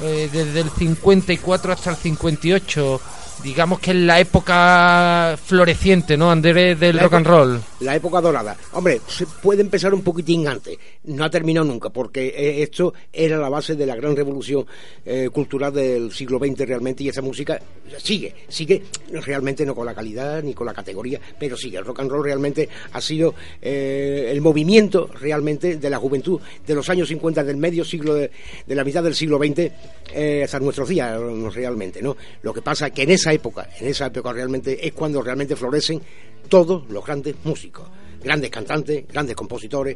eh, 0.02 0.30
desde 0.32 0.62
el 0.62 0.70
54 0.70 1.74
hasta 1.74 1.92
el 1.92 1.96
58. 1.96 3.02
Digamos 3.46 3.80
que 3.80 3.92
es 3.92 3.98
la 3.98 4.20
época 4.20 5.38
floreciente, 5.38 6.18
¿no, 6.18 6.32
Andrés, 6.32 6.80
del 6.80 6.96
La 6.96 7.04
rock 7.04 7.14
and 7.14 7.28
roll? 7.28 7.62
La 7.82 7.96
época 7.96 8.20
dorada. 8.20 8.58
Hombre, 8.72 9.00
se 9.08 9.28
puede 9.28 9.62
empezar 9.62 9.94
un 9.94 10.02
poquitín 10.02 10.48
antes. 10.48 10.76
No 11.04 11.24
ha 11.24 11.30
terminado 11.30 11.64
nunca, 11.64 11.90
porque 11.90 12.30
eh, 12.30 12.64
esto 12.64 12.96
era 13.14 13.38
la 13.38 13.48
base 13.48 13.76
de 13.76 13.86
la 13.86 13.96
gran 13.96 14.16
revolución 14.16 14.66
eh, 15.06 15.30
cultural 15.32 15.72
del 15.72 16.12
siglo 16.12 16.40
XX 16.40 16.68
realmente, 16.68 17.04
y 17.04 17.10
esa 17.10 17.22
música 17.22 17.62
sigue, 18.00 18.34
sigue 18.48 18.82
realmente 19.12 19.64
no 19.64 19.76
con 19.76 19.86
la 19.86 19.94
calidad 19.94 20.42
ni 20.42 20.56
con 20.56 20.66
la 20.66 20.74
categoría, 20.74 21.22
pero 21.40 21.56
sigue. 21.56 21.78
El 21.78 21.86
rock 21.86 22.00
and 22.00 22.10
roll 22.10 22.24
realmente 22.24 22.68
ha 22.94 23.00
sido 23.00 23.36
eh, 23.62 24.28
el 24.32 24.42
movimiento 24.42 25.08
realmente 25.22 25.78
de 25.78 25.90
la 25.92 26.00
juventud 26.00 26.42
de 26.66 26.74
los 26.74 26.90
años 26.90 27.10
50 27.10 27.44
del 27.44 27.58
medio 27.58 27.86
siglo 27.86 28.16
de, 28.16 28.32
de 28.66 28.76
la 28.76 28.84
mitad 28.84 29.04
del 29.04 29.14
siglo 29.14 29.38
XX 29.38 29.72
eh, 30.14 30.44
hasta 30.44 30.60
nuestros 30.60 30.90
días 30.90 31.20
realmente, 31.54 32.02
¿no? 32.02 32.18
Lo 32.42 32.54
que 32.54 32.62
pasa 32.64 32.90
que 32.90 33.04
en 33.04 33.12
esa 33.12 33.35
época, 33.36 33.69
en 33.80 33.88
esa 33.88 34.08
época 34.08 34.34
realmente 34.34 34.86
es 34.86 34.93
cuando 34.93 35.21
realmente 35.21 35.56
florecen 35.56 36.02
todos 36.48 36.89
los 36.89 37.06
grandes 37.06 37.36
músicos, 37.43 37.88
grandes 38.24 38.50
cantantes, 38.50 39.08
grandes 39.08 39.36
compositores, 39.36 39.95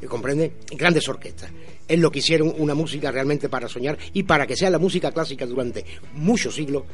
eh, 0.00 0.06
¿comprende? 0.06 0.52
Grandes 0.72 1.08
orquestas. 1.08 1.50
Es 1.86 1.98
lo 1.98 2.10
que 2.10 2.18
hicieron 2.18 2.54
una 2.58 2.74
música 2.74 3.10
realmente 3.10 3.48
para 3.48 3.68
soñar 3.68 3.96
y 4.12 4.22
para 4.24 4.46
que 4.46 4.56
sea 4.56 4.70
la 4.70 4.78
música 4.78 5.12
clásica 5.12 5.46
durante 5.46 5.84
muchos 6.14 6.54
siglos, 6.54 6.84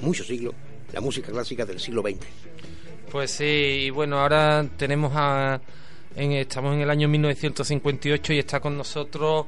muchos 0.00 0.26
siglos, 0.26 0.54
la 0.92 1.00
música 1.00 1.32
clásica 1.32 1.64
del 1.64 1.80
siglo 1.80 2.02
XX. 2.02 2.26
Pues 3.10 3.30
sí, 3.30 3.44
y 3.44 3.90
bueno, 3.90 4.20
ahora 4.20 4.68
tenemos 4.76 5.12
a. 5.14 5.60
Estamos 6.16 6.74
en 6.74 6.80
el 6.80 6.90
año 6.90 7.08
1958 7.08 8.32
y 8.34 8.38
está 8.38 8.60
con 8.60 8.76
nosotros 8.76 9.46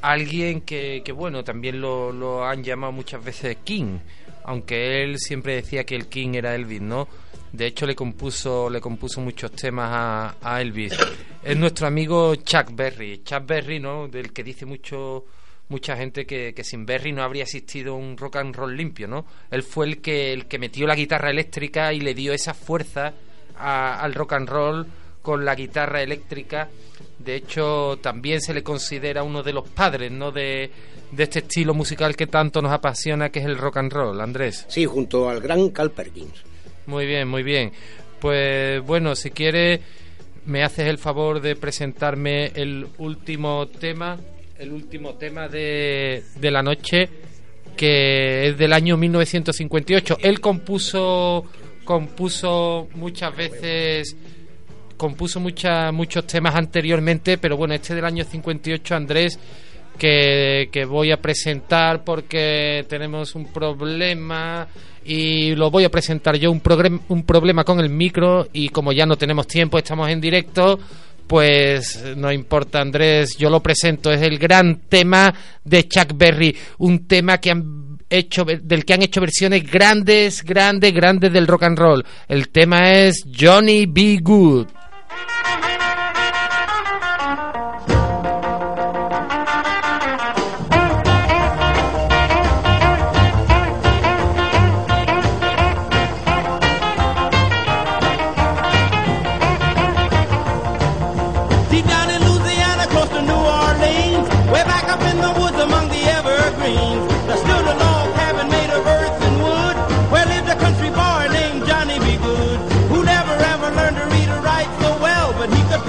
alguien 0.00 0.62
que, 0.62 1.04
bueno, 1.14 1.44
también 1.44 1.80
lo 1.80 2.44
han 2.44 2.64
llamado 2.64 2.92
muchas 2.92 3.22
veces 3.22 3.58
King, 3.62 3.98
aunque 4.44 5.02
él 5.02 5.18
siempre 5.18 5.56
decía 5.56 5.84
que 5.84 5.94
el 5.94 6.08
King 6.08 6.34
era 6.34 6.54
Elvis, 6.54 6.80
¿no? 6.80 7.08
De 7.52 7.66
hecho, 7.66 7.86
le 7.86 7.94
compuso, 7.94 8.70
le 8.70 8.80
compuso 8.80 9.20
muchos 9.20 9.52
temas 9.52 10.34
a, 10.40 10.60
Elvis. 10.60 10.94
Es 11.42 11.56
nuestro 11.56 11.86
amigo 11.86 12.34
Chuck 12.36 12.70
Berry. 12.72 13.22
Chuck 13.22 13.44
Berry, 13.46 13.78
¿no? 13.78 14.08
Del 14.08 14.32
que 14.32 14.42
dice 14.42 14.64
mucho 14.64 15.24
mucha 15.68 15.96
gente 15.96 16.26
que, 16.26 16.54
sin 16.64 16.84
Berry 16.84 17.12
no 17.12 17.22
habría 17.22 17.44
existido 17.44 17.94
un 17.94 18.16
rock 18.16 18.36
and 18.36 18.54
roll 18.54 18.76
limpio, 18.76 19.08
¿no? 19.08 19.26
Él 19.50 19.62
fue 19.62 19.86
el 19.86 20.00
que 20.02 20.32
el 20.32 20.46
que 20.46 20.58
metió 20.58 20.86
la 20.86 20.94
guitarra 20.94 21.30
eléctrica 21.30 21.92
y 21.92 22.00
le 22.00 22.14
dio 22.14 22.32
esa 22.32 22.52
fuerza 22.52 23.14
al 23.56 24.12
rock 24.14 24.34
and 24.34 24.48
roll 24.48 24.86
con 25.22 25.44
la 25.44 25.54
guitarra 25.54 26.02
eléctrica. 26.02 26.68
De 27.18 27.36
hecho, 27.36 27.98
también 28.02 28.40
se 28.40 28.52
le 28.52 28.62
considera 28.62 29.22
uno 29.22 29.42
de 29.42 29.52
los 29.52 29.68
padres, 29.68 30.10
¿no? 30.10 30.32
De, 30.32 30.70
de 31.12 31.22
este 31.22 31.40
estilo 31.40 31.74
musical 31.74 32.16
que 32.16 32.26
tanto 32.26 32.60
nos 32.60 32.72
apasiona, 32.72 33.30
que 33.30 33.38
es 33.38 33.44
el 33.44 33.58
rock 33.58 33.76
and 33.76 33.92
roll, 33.92 34.20
Andrés. 34.20 34.64
Sí, 34.68 34.86
junto 34.86 35.28
al 35.28 35.40
gran 35.40 35.70
Carl 35.70 35.90
Perkins. 35.90 36.42
Muy 36.86 37.06
bien, 37.06 37.28
muy 37.28 37.42
bien. 37.42 37.72
Pues 38.20 38.84
bueno, 38.84 39.14
si 39.14 39.30
quieres, 39.30 39.80
me 40.46 40.64
haces 40.64 40.88
el 40.88 40.98
favor 40.98 41.40
de 41.40 41.54
presentarme 41.54 42.46
el 42.54 42.86
último 42.98 43.68
tema, 43.68 44.18
el 44.58 44.72
último 44.72 45.14
tema 45.14 45.48
de, 45.48 46.24
de 46.36 46.50
la 46.50 46.62
noche, 46.62 47.08
que 47.76 48.48
es 48.48 48.58
del 48.58 48.72
año 48.72 48.96
1958. 48.96 50.18
Él 50.20 50.40
compuso, 50.40 51.44
compuso 51.84 52.88
muchas 52.94 53.36
veces, 53.36 54.16
compuso 54.96 55.40
muchas, 55.40 55.92
muchos 55.92 56.26
temas 56.26 56.54
anteriormente, 56.54 57.38
pero 57.38 57.56
bueno, 57.56 57.74
este 57.74 57.94
del 57.94 58.04
año 58.04 58.24
58, 58.24 58.94
Andrés, 58.94 59.38
que, 59.98 60.68
que 60.72 60.84
voy 60.84 61.12
a 61.12 61.18
presentar 61.18 62.04
porque 62.04 62.84
tenemos 62.88 63.34
un 63.34 63.52
problema 63.52 64.66
y 65.04 65.54
lo 65.54 65.70
voy 65.70 65.84
a 65.84 65.90
presentar 65.90 66.36
yo, 66.36 66.50
un, 66.50 66.62
un 67.08 67.22
problema 67.24 67.64
con 67.64 67.80
el 67.80 67.90
micro 67.90 68.48
y 68.52 68.68
como 68.68 68.92
ya 68.92 69.06
no 69.06 69.16
tenemos 69.16 69.46
tiempo, 69.46 69.78
estamos 69.78 70.08
en 70.08 70.20
directo, 70.20 70.78
pues 71.26 72.02
no 72.16 72.32
importa 72.32 72.80
Andrés, 72.80 73.36
yo 73.36 73.50
lo 73.50 73.60
presento, 73.60 74.10
es 74.10 74.22
el 74.22 74.38
gran 74.38 74.82
tema 74.88 75.32
de 75.64 75.88
Chuck 75.88 76.12
Berry, 76.14 76.56
un 76.78 77.06
tema 77.06 77.38
que 77.38 77.50
han 77.50 77.82
hecho 78.12 78.44
del 78.44 78.84
que 78.84 78.94
han 78.94 79.02
hecho 79.02 79.20
versiones 79.20 79.68
grandes, 79.68 80.44
grandes, 80.44 80.92
grandes 80.92 81.32
del 81.32 81.46
rock 81.46 81.62
and 81.64 81.78
roll. 81.78 82.04
El 82.28 82.50
tema 82.50 82.92
es 82.92 83.24
Johnny 83.38 83.86
B. 83.86 84.18
Good. 84.22 84.81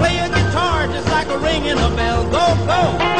Play 0.04 0.18
a 0.18 0.28
guitar 0.28 0.86
just 0.88 1.08
like 1.08 1.28
a 1.28 1.38
ringing 1.38 1.78
a 1.78 1.90
bell. 1.96 2.24
Go! 2.24 2.44
Go, 2.66 3.13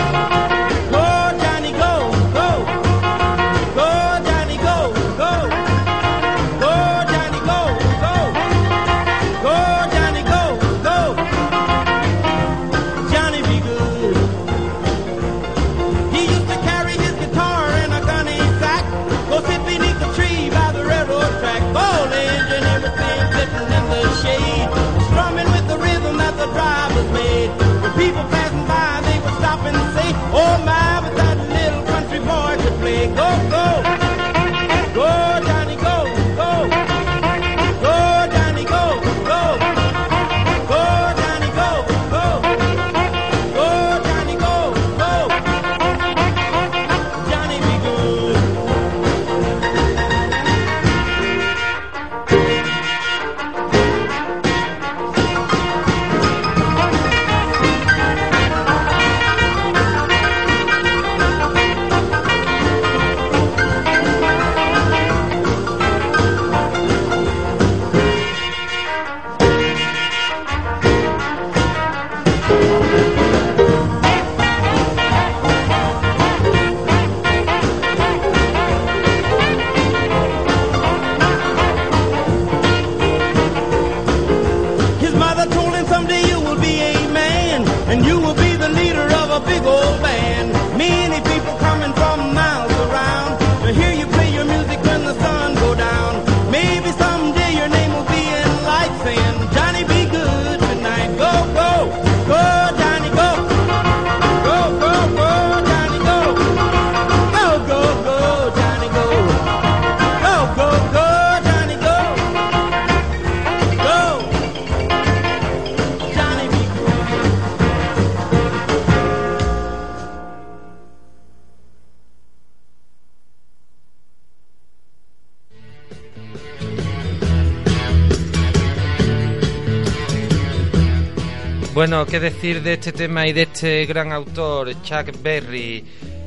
Bueno, 131.84 132.06
¿qué 132.06 132.18
decir 132.18 132.62
de 132.62 132.72
este 132.72 132.92
tema 132.92 133.26
y 133.26 133.34
de 133.34 133.42
este 133.42 133.84
gran 133.84 134.10
autor, 134.10 134.72
Chuck 134.80 135.20
Berry? 135.22 135.84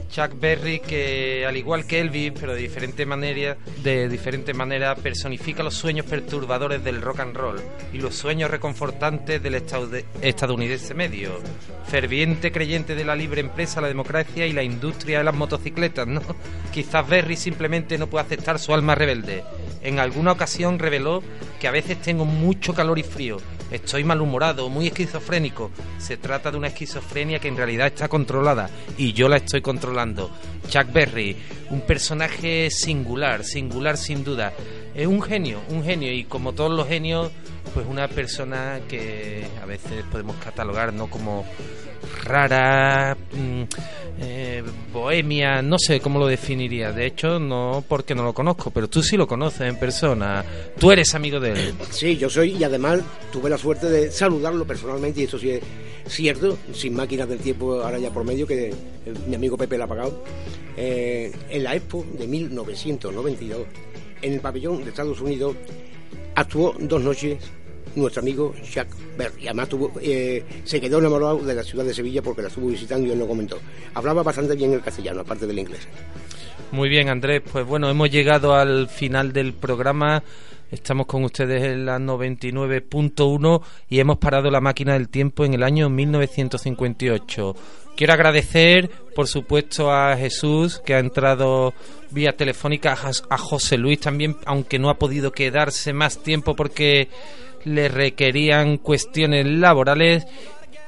Chuck 0.08 0.40
Berry 0.40 0.80
que, 0.82 1.48
al 1.48 1.58
igual 1.58 1.88
que 1.88 2.00
Elvis, 2.00 2.32
pero 2.40 2.54
de 2.54 2.62
diferente 2.62 3.08
manera, 3.08 3.58
de 3.82 4.08
diferente 4.08 4.54
manera 4.54 4.94
personifica 4.94 5.64
los 5.64 5.74
sueños 5.74 6.06
perturbadores 6.06 6.84
del 6.84 7.02
rock 7.02 7.22
and 7.22 7.36
roll 7.36 7.60
y 7.92 7.98
los 7.98 8.14
sueños 8.14 8.52
reconfortantes 8.52 9.42
del 9.42 9.56
estadounidense 10.22 10.94
medio. 10.94 11.40
Ferviente 11.88 12.52
creyente 12.52 12.94
de 12.94 13.04
la 13.04 13.16
libre 13.16 13.42
empresa, 13.42 13.82
la 13.82 13.88
democracia 13.88 14.46
y 14.46 14.54
la 14.54 14.62
industria 14.62 15.18
de 15.18 15.24
las 15.24 15.34
motocicletas, 15.34 16.06
¿no? 16.06 16.22
Quizás 16.72 17.10
Berry 17.10 17.36
simplemente 17.36 17.98
no 17.98 18.06
puede 18.06 18.26
aceptar 18.26 18.60
su 18.60 18.76
alma 18.76 18.94
rebelde. 18.94 19.44
En 19.82 19.98
alguna 19.98 20.34
ocasión 20.34 20.78
reveló 20.78 21.24
que 21.60 21.68
a 21.68 21.72
veces 21.72 22.00
tengo 22.00 22.26
mucho 22.26 22.76
calor 22.76 23.00
y 23.00 23.04
frío, 23.04 23.38
estoy 23.72 24.04
malhumorado, 24.04 24.70
muy 24.70 24.88
esquizofrénico. 24.88 25.72
Se 25.98 26.18
trata 26.18 26.52
de 26.52 26.58
una 26.58 26.68
esquizofrenia 26.68 27.40
que 27.40 27.48
en 27.48 27.58
realidad 27.58 27.88
está 27.88 28.08
controlada 28.08 28.70
y 28.98 29.14
yo 29.14 29.30
la 29.30 29.38
estoy 29.38 29.62
controlando. 29.62 30.32
Chuck 30.70 30.92
Berry, 30.92 31.36
un 31.70 31.82
personaje 31.82 32.70
singular, 32.70 33.44
singular 33.44 33.98
sin 33.98 34.24
duda. 34.24 34.54
Es 34.98 35.06
un 35.06 35.22
genio, 35.22 35.62
un 35.70 35.84
genio 35.84 36.12
y 36.12 36.24
como 36.24 36.54
todos 36.54 36.72
los 36.72 36.88
genios, 36.88 37.32
pues 37.72 37.86
una 37.88 38.08
persona 38.08 38.82
que 38.90 39.46
a 39.62 39.66
veces 39.68 40.04
podemos 40.12 40.36
catalogar 40.38 40.92
no 40.92 41.08
como 41.08 41.46
rara, 42.24 43.16
mm, 43.32 43.62
eh, 44.20 44.64
bohemia, 44.92 45.62
no 45.62 45.78
sé 45.78 46.00
cómo 46.00 46.18
lo 46.18 46.26
definiría. 46.26 46.92
De 46.92 47.06
hecho, 47.06 47.38
no 47.38 47.84
porque 47.88 48.16
no 48.16 48.24
lo 48.24 48.34
conozco, 48.34 48.72
pero 48.72 48.90
tú 48.90 49.04
sí 49.04 49.18
lo 49.18 49.28
conoces 49.28 49.70
en 49.70 49.78
persona. 49.78 50.44
Tú 50.80 50.92
eres 50.92 51.14
amigo 51.14 51.40
de 51.40 51.52
él. 51.52 51.74
Sí, 51.92 52.18
yo 52.18 52.28
soy 52.28 52.56
y 52.56 52.64
además 52.64 53.02
tuve 53.32 53.52
la 53.52 53.58
suerte 53.60 53.88
de 53.88 54.10
saludarlo 54.10 54.66
personalmente 54.66 55.22
y 55.22 55.24
esto 55.26 55.38
sí 55.38 55.52
es 55.52 55.62
cierto, 56.08 56.58
sin 56.74 56.96
máquinas 56.96 57.30
del 57.30 57.38
tiempo 57.38 57.82
ahora 57.82 58.00
ya 58.00 58.10
por 58.10 58.24
medio, 58.24 58.48
que 58.48 58.70
eh, 58.70 58.74
mi 59.28 59.36
amigo 59.36 59.58
Pepe 59.58 59.78
la 59.78 59.84
ha 59.84 59.88
pagado, 59.88 60.24
eh, 60.76 61.32
en 61.50 61.64
la 61.64 61.76
Expo 61.76 62.04
de 62.18 62.26
1992, 62.26 63.68
en 64.22 64.34
el 64.34 64.40
pabellón 64.40 64.84
de 64.84 64.90
Estados 64.90 65.22
Unidos, 65.22 65.56
actuó 66.36 66.76
dos 66.80 67.02
noches 67.02 67.38
nuestro 67.98 68.22
amigo 68.22 68.54
Jacques 68.72 68.96
Berry. 69.18 69.48
Además 69.48 69.70
tuvo, 69.70 69.92
eh, 70.02 70.44
se 70.64 70.80
quedó 70.80 71.00
enamorado 71.00 71.40
de 71.40 71.56
la 71.56 71.64
ciudad 71.64 71.84
de 71.84 71.94
Sevilla 71.94 72.22
porque 72.22 72.42
la 72.42 72.48
estuvo 72.48 72.68
visitando 72.68 73.08
y 73.08 73.12
él 73.12 73.20
lo 73.20 73.28
comentó. 73.28 73.60
Hablaba 73.94 74.24
bastante 74.24 74.56
bien 74.56 74.74
el 74.74 74.82
castellano, 74.82 75.22
aparte 75.22 75.48
del 75.48 75.60
inglés. 75.60 75.88
Muy 76.72 76.90
bien, 76.90 77.10
Andrés. 77.10 77.42
Pues 77.52 77.66
bueno, 77.66 77.90
hemos 77.90 78.10
llegado 78.10 78.54
al 78.54 78.88
final 78.88 79.34
del 79.34 79.54
programa. 79.54 80.24
Estamos 80.70 81.06
con 81.06 81.24
ustedes 81.24 81.64
en 81.64 81.86
la 81.86 81.98
99.1 81.98 83.62
y 83.88 84.02
hemos 84.02 84.18
parado 84.18 84.52
la 84.52 84.60
máquina 84.60 84.94
del 84.94 85.08
tiempo 85.08 85.46
en 85.46 85.54
el 85.54 85.64
año 85.64 85.90
1958. 85.90 87.56
Quiero 87.96 88.14
agradecer, 88.14 88.90
por 89.16 89.28
supuesto, 89.28 89.90
a 89.94 90.18
Jesús, 90.18 90.82
que 90.86 90.94
ha 90.94 91.00
entrado 91.00 91.74
vía 92.12 92.36
telefónica, 92.36 92.98
a 93.30 93.38
José 93.38 93.78
Luis 93.78 94.02
también, 94.02 94.36
aunque 94.46 94.78
no 94.78 94.90
ha 94.90 95.00
podido 95.00 95.32
quedarse 95.32 95.94
más 95.94 96.22
tiempo 96.22 96.54
porque 96.54 97.08
le 97.64 97.88
requerían 97.88 98.78
cuestiones 98.78 99.46
laborales. 99.46 100.28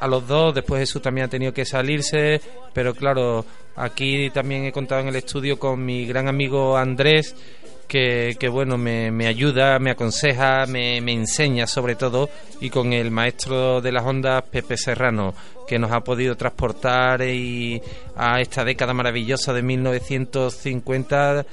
A 0.02 0.08
los 0.08 0.28
dos, 0.28 0.54
después 0.56 0.82
Jesús 0.82 1.02
también 1.02 1.28
ha 1.28 1.30
tenido 1.30 1.54
que 1.54 1.64
salirse, 1.64 2.42
pero 2.74 2.94
claro, 2.94 3.46
aquí 3.78 4.30
también 4.30 4.66
he 4.66 4.74
contado 4.74 5.02
en 5.02 5.08
el 5.08 5.16
estudio 5.16 5.58
con 5.58 5.84
mi 5.86 6.06
gran 6.06 6.28
amigo 6.28 6.78
Andrés, 6.78 7.36
que, 7.90 8.38
que 8.40 8.48
bueno, 8.48 8.78
me, 8.78 9.12
me 9.12 9.28
ayuda, 9.28 9.80
me 9.80 9.90
aconseja, 9.90 10.66
me, 10.68 10.98
enseña 11.00 11.68
sobre 11.68 11.96
todo, 11.96 12.30
y 12.62 12.70
con 12.70 12.94
el 12.94 13.12
maestro 13.12 13.82
de 13.82 13.92
las 13.92 14.06
ondas, 14.06 14.44
Pepe 14.44 14.78
Serrano, 14.78 15.34
que 15.68 15.80
nos 15.80 15.92
ha 15.92 16.02
podido 16.02 16.38
transportar 16.38 17.24
y 17.24 17.82
a 18.16 18.40
esta 18.40 18.64
década 18.64 18.94
maravillosa 18.94 19.52
de 19.54 19.64
1950, 19.64 21.46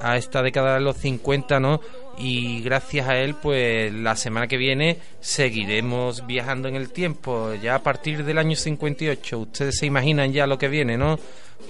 a 0.00 0.16
esta 0.16 0.42
década 0.42 0.74
de 0.74 0.80
los 0.80 0.96
50, 0.96 1.60
¿no? 1.60 1.80
Y 2.18 2.60
gracias 2.62 3.08
a 3.08 3.18
él, 3.18 3.34
pues 3.34 3.92
la 3.92 4.16
semana 4.16 4.46
que 4.46 4.56
viene 4.56 4.98
seguiremos 5.20 6.26
viajando 6.26 6.68
en 6.68 6.76
el 6.76 6.90
tiempo, 6.90 7.54
ya 7.54 7.76
a 7.76 7.82
partir 7.82 8.24
del 8.24 8.38
año 8.38 8.54
58. 8.54 9.38
Ustedes 9.38 9.78
se 9.78 9.86
imaginan 9.86 10.32
ya 10.32 10.46
lo 10.46 10.58
que 10.58 10.68
viene, 10.68 10.96
¿no? 10.96 11.18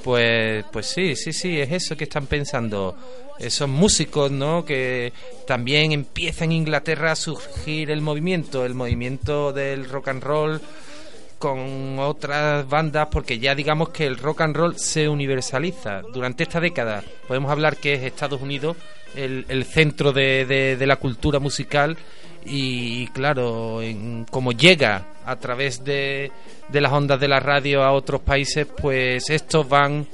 Pues, 0.03 0.65
pues 0.73 0.87
sí, 0.87 1.15
sí, 1.15 1.33
sí, 1.33 1.61
es 1.61 1.71
eso 1.71 1.97
que 1.97 2.05
están 2.05 2.27
pensando. 2.27 2.97
Esos 3.39 3.69
músicos, 3.69 4.31
¿no? 4.31 4.65
Que 4.65 5.13
también 5.47 5.93
empieza 5.93 6.45
en 6.45 6.53
Inglaterra 6.53 7.13
a 7.13 7.17
surgir 7.17 7.91
el 7.91 8.01
movimiento, 8.01 8.65
el 8.65 8.75
movimiento 8.75 9.53
del 9.53 9.89
rock 9.89 10.09
and 10.09 10.23
roll 10.23 10.61
con 11.39 11.99
otras 11.99 12.69
bandas, 12.69 13.09
porque 13.11 13.41
ya 13.41 13.57
digamos 13.57 13.89
que 13.89 14.07
el 14.07 14.17
rock 14.17 14.43
and 14.43 14.57
roll 14.57 14.79
se 14.79 15.09
universaliza. 15.09 16.03
Durante 16.13 16.45
esta 16.45 16.61
década 16.61 17.03
podemos 17.27 17.51
hablar 17.51 17.79
que 17.79 17.95
es 17.95 18.03
Estados 18.03 18.41
Unidos 18.41 18.77
el, 19.17 19.45
el 19.49 19.65
centro 19.65 20.13
de, 20.13 20.45
de- 20.47 20.77
de 20.77 20.87
la 20.87 20.97
cultura 20.97 21.39
musical 21.39 21.97
y 22.45 23.07
claro, 23.09 23.81
en- 23.83 24.25
como 24.31 24.53
llega 24.53 25.07
a 25.25 25.37
través 25.37 25.85
de, 25.85 26.31
de 26.69 26.81
las 26.81 26.93
ondas 26.93 27.21
de 27.21 27.29
la 27.29 27.41
radio 27.41 27.83
a 27.83 27.93
otros 27.93 28.21
países, 28.23 28.67
pues 28.67 29.31
estos 29.31 29.69
van, 29.69 30.07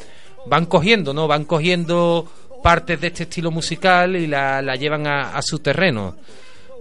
van 0.46 0.66
cogiendo, 0.66 1.14
¿no? 1.14 1.26
Van 1.26 1.44
cogiendo 1.44 2.30
partes 2.62 3.00
de 3.00 3.06
este 3.06 3.22
estilo 3.22 3.50
musical 3.50 4.16
y 4.16 4.26
la, 4.26 4.60
la 4.60 4.76
llevan 4.76 5.06
a, 5.06 5.30
a 5.36 5.42
su 5.42 5.60
terreno. 5.60 6.16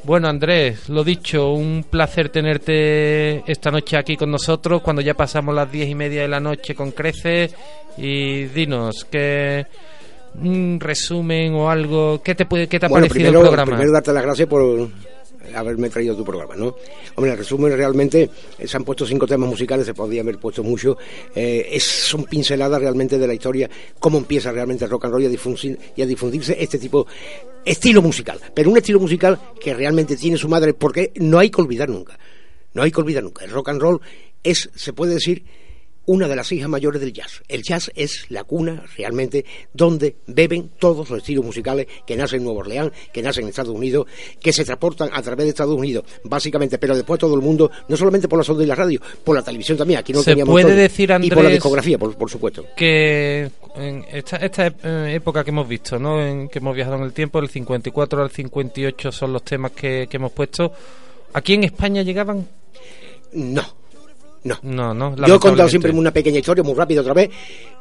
Bueno, 0.04 0.28
Andrés, 0.28 0.90
lo 0.90 1.04
dicho, 1.04 1.52
un 1.52 1.86
placer 1.90 2.30
tenerte 2.30 3.50
esta 3.52 3.72
noche 3.72 3.98
aquí 3.98 4.16
con 4.16 4.30
nosotros 4.32 4.82
cuando 4.82 5.02
ya 5.02 5.14
pasamos 5.16 5.54
las 5.56 5.72
diez 5.72 5.90
y 5.90 5.96
media 5.96 6.22
de 6.22 6.28
la 6.28 6.40
noche 6.40 6.76
con 6.76 6.92
Crece. 6.92 7.50
Y 7.98 8.44
dinos, 8.46 9.06
que 9.06 9.66
un 10.42 10.80
resumen 10.80 11.54
o 11.54 11.70
algo, 11.70 12.22
¿qué 12.24 12.36
te, 12.36 12.46
puede, 12.46 12.68
qué 12.68 12.80
te 12.80 12.86
ha 12.86 12.90
Bueno, 12.90 13.08
parecido 13.08 13.26
primero, 13.32 13.40
el 13.42 13.48
programa? 13.48 13.72
primero 13.72 13.92
darte 13.92 14.14
las 14.14 14.24
gracias 14.24 14.48
por 14.48 14.90
haberme 15.56 15.90
traído 15.90 16.16
tu 16.16 16.24
programa, 16.26 16.56
¿no? 16.56 16.76
Hombre, 17.16 17.32
en 17.32 17.38
resumen, 17.38 17.72
realmente 17.76 18.30
eh, 18.60 18.68
se 18.68 18.78
han 18.78 18.84
puesto 18.84 19.06
cinco 19.06 19.26
temas 19.26 19.50
musicales, 19.50 19.86
se 19.86 19.94
podrían 19.94 20.26
haber 20.26 20.38
puesto 20.40 20.62
mucho. 20.64 20.98
Eh, 21.34 21.70
es, 21.72 21.84
son 21.84 22.26
pinceladas 22.26 22.80
realmente 22.82 23.18
de 23.18 23.26
la 23.28 23.34
historia, 23.34 23.70
cómo 24.00 24.18
empieza 24.18 24.52
realmente 24.52 24.84
el 24.86 24.92
rock 24.92 25.06
and 25.06 25.14
roll 25.14 25.24
y 25.24 25.26
a, 25.28 25.30
difundir- 25.30 25.78
y 25.96 26.02
a 26.02 26.06
difundirse 26.06 26.56
este 26.60 26.78
tipo, 26.78 27.08
estilo 27.64 28.02
musical. 28.02 28.40
Pero 28.54 28.70
un 28.70 28.78
estilo 28.78 29.00
musical 29.00 29.40
que 29.60 29.74
realmente 29.74 30.16
tiene 30.18 30.38
su 30.38 30.50
madre, 30.50 30.74
porque 30.74 31.12
no 31.16 31.40
hay 31.40 31.50
que 31.50 31.62
olvidar 31.62 31.90
nunca. 31.90 32.20
No 32.74 32.84
hay 32.84 32.92
que 32.92 33.00
olvidar 33.02 33.24
nunca. 33.24 33.46
El 33.46 33.52
rock 33.52 33.70
and 33.70 33.82
roll 33.82 34.02
es, 34.44 34.70
se 34.76 34.94
puede 34.94 35.14
decir, 35.16 35.44
una 36.08 36.28
de 36.28 36.36
las 36.36 36.52
hijas 36.52 36.70
mayores 36.70 37.02
del 37.02 37.14
jazz. 37.14 37.44
El 37.48 37.64
jazz 37.64 37.92
es 37.96 38.26
la 38.30 38.44
cuna 38.44 38.84
realmente 38.98 39.46
donde 39.74 40.16
beben 40.26 40.72
todos 40.80 41.10
los 41.10 41.20
estilos 41.20 41.46
musicales 41.46 41.86
que 42.06 42.16
nacen 42.16 42.40
en 42.40 42.46
Nueva 42.46 42.62
Orleans, 42.62 42.92
que 43.14 43.22
nacen 43.22 43.44
en 43.44 43.50
Estados 43.50 43.76
Unidos, 43.76 44.08
que 44.40 44.54
se 44.54 44.66
transportan 44.66 45.10
a 45.14 45.22
través 45.22 45.46
de 45.46 45.50
Estados 45.50 45.78
Unidos, 45.78 46.06
básicamente, 46.24 46.78
pero 46.78 46.96
después 46.96 47.20
todo 47.20 47.36
el 47.36 47.42
mundo, 47.42 47.70
no 47.88 47.98
solamente 47.98 48.28
por 48.28 48.40
las 48.40 48.50
ondas 48.50 48.66
y 48.66 48.68
la 48.68 48.76
radio, 48.76 49.02
por 49.24 49.36
la 49.36 49.44
televisión 49.44 49.78
también, 49.78 50.00
aquí 50.00 50.14
no 50.14 50.24
Se 50.24 50.32
teníamos 50.32 50.54
puede 50.54 50.66
todo, 50.66 50.76
decir, 50.76 51.14
y 51.22 51.30
por 51.30 51.44
la 51.44 51.50
discografía, 51.50 51.98
por, 51.98 52.16
por 52.16 52.30
supuesto. 52.30 52.66
que 52.76 53.52
en 53.76 54.06
esta, 54.12 54.38
esta 54.38 54.68
eh, 54.68 55.14
época 55.16 55.44
que 55.44 55.50
hemos 55.50 55.68
visto, 55.68 56.00
¿no? 56.00 56.26
En 56.26 56.48
que 56.48 56.60
hemos 56.60 56.74
viajado 56.74 56.98
en 56.98 57.04
el 57.04 57.14
tiempo, 57.14 57.42
del 57.42 57.50
54 57.50 58.24
al 58.24 58.32
58 58.32 59.12
son 59.12 59.34
los 59.34 59.44
temas 59.44 59.74
que, 59.74 60.08
que 60.10 60.18
hemos 60.18 60.32
puesto. 60.32 60.72
¿Aquí 61.34 61.54
en 61.54 61.66
España 61.66 62.02
llegaban? 62.02 62.48
No, 63.34 63.64
no. 64.48 64.94
No, 64.94 64.94
no. 64.94 65.28
Yo 65.28 65.36
he 65.36 65.40
contado 65.40 65.68
siempre 65.70 65.92
una 65.92 66.12
pequeña 66.12 66.40
historia, 66.40 66.64
muy 66.64 66.76
rápido 66.76 67.02
otra 67.02 67.14
vez. 67.14 67.30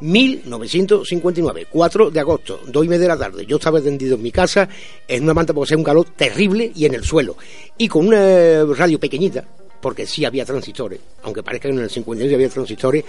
1959, 0.00 1.66
4 1.70 2.10
de 2.10 2.20
agosto, 2.20 2.60
2 2.66 2.84
y 2.84 2.88
media 2.88 3.02
de 3.02 3.08
la 3.08 3.18
tarde. 3.18 3.46
Yo 3.46 3.56
estaba 3.56 3.80
tendido 3.80 4.16
en 4.16 4.22
mi 4.22 4.32
casa, 4.32 4.68
en 5.06 5.24
una 5.24 5.34
manta 5.34 5.52
porque 5.52 5.68
hacía 5.68 5.78
un 5.78 5.84
calor 5.84 6.06
terrible 6.16 6.72
y 6.74 6.84
en 6.86 6.94
el 6.94 7.04
suelo. 7.04 7.36
Y 7.78 7.88
con 7.88 8.06
una 8.06 8.64
radio 8.64 8.98
pequeñita, 8.98 9.44
porque 9.80 10.06
sí 10.06 10.24
había 10.24 10.44
transistores, 10.44 11.00
aunque 11.22 11.42
parezca 11.42 11.68
que 11.68 11.74
en 11.74 11.80
el 11.80 11.90
51 11.90 12.34
había 12.34 12.48
transistores, 12.48 13.04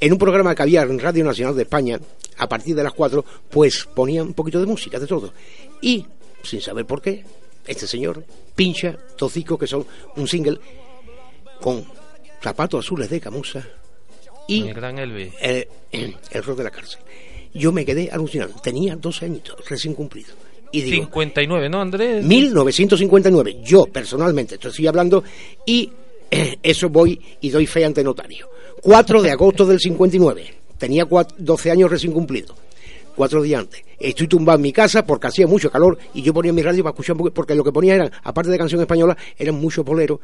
en 0.00 0.12
un 0.12 0.18
programa 0.18 0.54
que 0.54 0.62
había 0.62 0.82
en 0.82 0.98
Radio 0.98 1.24
Nacional 1.24 1.54
de 1.56 1.62
España, 1.62 2.00
a 2.38 2.48
partir 2.48 2.74
de 2.74 2.82
las 2.82 2.92
4, 2.92 3.24
pues 3.50 3.86
ponía 3.94 4.22
un 4.22 4.34
poquito 4.34 4.60
de 4.60 4.66
música, 4.66 4.98
de 4.98 5.06
todo. 5.06 5.32
Y, 5.80 6.04
sin 6.42 6.60
saber 6.60 6.86
por 6.86 7.02
qué, 7.02 7.24
este 7.66 7.86
señor 7.86 8.24
pincha 8.54 8.96
Tocico, 9.16 9.58
que 9.58 9.66
son 9.66 9.86
un 10.16 10.28
single 10.28 10.58
con 11.60 11.84
zapatos 12.44 12.84
azules 12.84 13.08
de 13.08 13.20
camusa 13.20 13.66
y 14.46 14.68
El 14.68 14.74
gran 14.74 14.98
el 16.30 16.42
rol 16.44 16.56
de 16.58 16.64
la 16.64 16.70
cárcel. 16.70 17.00
Yo 17.54 17.72
me 17.72 17.84
quedé 17.86 18.10
alucinado. 18.12 18.52
Tenía 18.62 18.94
12 18.96 19.24
añitos, 19.24 19.56
recién 19.68 19.94
cumplido. 19.94 20.34
Y 20.70 20.82
digo, 20.82 20.96
59, 21.04 21.68
¿no, 21.70 21.80
Andrés? 21.80 22.22
1959, 22.24 23.60
yo 23.64 23.86
personalmente, 23.86 24.56
esto 24.56 24.68
estoy 24.68 24.86
hablando, 24.88 25.24
y 25.64 25.90
eh, 26.30 26.56
eso 26.62 26.90
voy 26.90 27.18
y 27.40 27.48
doy 27.48 27.66
fe 27.66 27.84
ante 27.84 28.04
notario. 28.04 28.50
4 28.82 29.22
de 29.22 29.30
agosto 29.30 29.64
del 29.64 29.78
59, 29.80 30.54
tenía 30.76 31.06
cuat- 31.06 31.32
12 31.38 31.70
años 31.70 31.90
recién 31.90 32.12
cumplido. 32.12 32.54
Cuatro 33.16 33.40
días 33.40 33.60
antes. 33.60 33.82
Estoy 33.98 34.26
tumbado 34.28 34.56
en 34.56 34.62
mi 34.62 34.72
casa 34.72 35.04
porque 35.06 35.26
hacía 35.28 35.46
mucho 35.46 35.70
calor 35.70 35.96
y 36.14 36.22
yo 36.22 36.32
ponía 36.34 36.52
mi 36.52 36.62
radio 36.62 36.82
para 36.82 36.92
escuchar 36.92 37.16
porque 37.32 37.54
lo 37.54 37.62
que 37.64 37.72
ponía 37.72 37.94
eran, 37.94 38.10
aparte 38.22 38.50
de 38.50 38.58
canción 38.58 38.80
española, 38.80 39.16
eran 39.38 39.54
muchos 39.56 39.84
boleros, 39.84 40.18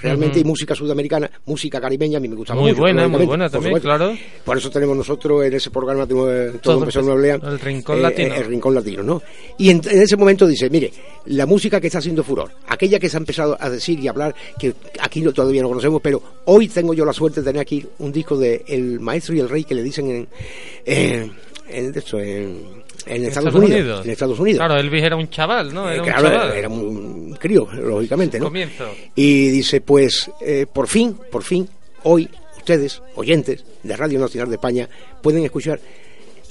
realmente, 0.00 0.38
Ujú. 0.40 0.46
y 0.46 0.50
música 0.50 0.74
sudamericana, 0.74 1.30
música 1.46 1.80
caribeña, 1.80 2.18
a 2.18 2.20
mí 2.20 2.28
me 2.28 2.36
gustaba 2.36 2.60
Muy 2.60 2.70
mucho. 2.70 2.82
buena, 2.82 3.08
muy 3.08 3.26
buena 3.26 3.48
también, 3.48 3.78
claro. 3.80 4.14
Por 4.44 4.58
eso 4.58 4.70
tenemos 4.70 4.96
nosotros 4.96 5.44
en 5.44 5.54
ese 5.54 5.70
programa 5.70 6.06
todo, 6.06 6.52
Todo 6.60 6.78
empezó 6.80 7.00
en 7.00 7.06
Nueva 7.06 7.20
Orleans, 7.20 7.44
el 7.44 7.58
Rincón 7.60 7.98
eh, 7.98 8.02
Latino. 8.02 8.34
el 8.34 8.44
rincón 8.44 8.74
latino, 8.74 9.02
¿no? 9.02 9.22
Y 9.58 9.70
en, 9.70 9.80
en 9.88 10.02
ese 10.02 10.16
momento 10.16 10.46
dice, 10.46 10.70
mire, 10.70 10.92
la 11.26 11.46
música 11.46 11.80
que 11.80 11.88
está 11.88 11.98
haciendo 11.98 12.22
furor, 12.22 12.50
aquella 12.68 12.98
que 12.98 13.08
se 13.08 13.16
ha 13.16 13.20
empezado 13.20 13.56
a 13.58 13.68
decir 13.70 13.98
y 14.00 14.08
hablar, 14.08 14.34
que 14.58 14.74
aquí 15.00 15.20
no- 15.20 15.32
todavía 15.32 15.62
no 15.62 15.68
conocemos, 15.68 16.00
pero 16.02 16.22
hoy 16.46 16.68
tengo 16.68 16.94
yo 16.94 17.04
la 17.04 17.12
suerte 17.12 17.40
de 17.40 17.46
tener 17.46 17.60
aquí 17.62 17.84
un 17.98 18.12
disco 18.12 18.36
de 18.36 18.64
El 18.68 19.00
Maestro 19.00 19.34
y 19.34 19.40
el 19.40 19.48
Rey 19.48 19.64
que 19.64 19.74
le 19.74 19.82
dicen 19.82 20.10
en, 20.10 20.28
en, 20.84 21.32
en 21.68 21.92
esto, 21.96 22.18
en- 22.20 22.84
en 23.06 23.24
Estados, 23.24 23.54
Unidos, 23.54 24.04
En 24.04 24.10
Estados 24.10 24.38
Unidos. 24.38 24.58
Claro, 24.58 24.80
Elvis 24.80 25.02
era 25.02 25.16
un 25.16 25.28
chaval, 25.30 25.72
¿no? 25.72 25.90
Eh, 25.90 25.94
Era 25.94 26.02
claro, 26.02 26.26
un 26.26 26.32
chaval. 26.32 26.52
era 26.56 26.68
un 26.68 27.36
crío, 27.38 27.68
lógicamente, 27.72 28.38
¿no? 28.38 28.46
Comienzo. 28.46 28.84
Y 29.14 29.48
dice, 29.50 29.80
pues, 29.80 30.30
eh, 30.40 30.66
por 30.72 30.88
fin, 30.88 31.16
por 31.30 31.42
fin, 31.42 31.68
hoy 32.02 32.28
ustedes, 32.56 33.00
oyentes 33.14 33.64
de 33.82 33.96
Radio 33.96 34.18
Nacional 34.18 34.48
de 34.48 34.56
España, 34.56 34.88
pueden 35.22 35.44
escuchar 35.44 35.78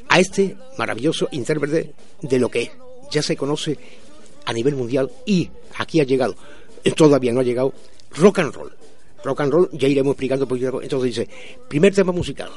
a 0.07 0.19
este 0.19 0.55
maravilloso 0.77 1.27
intérprete 1.31 1.93
de 2.21 2.39
lo 2.39 2.49
que 2.49 2.71
ya 3.11 3.21
se 3.21 3.35
conoce 3.35 3.77
a 4.45 4.53
nivel 4.53 4.75
mundial 4.75 5.11
y 5.25 5.49
aquí 5.77 5.99
ha 5.99 6.03
llegado, 6.03 6.35
todavía 6.95 7.33
no 7.33 7.41
ha 7.41 7.43
llegado, 7.43 7.73
rock 8.15 8.39
and 8.39 8.53
roll. 8.53 8.71
Rock 9.23 9.41
and 9.41 9.51
roll, 9.51 9.69
ya 9.73 9.87
iremos 9.87 10.11
explicando. 10.11 10.47
Entonces 10.81 11.15
dice, 11.15 11.27
primer 11.67 11.93
tema 11.93 12.11
musical. 12.11 12.49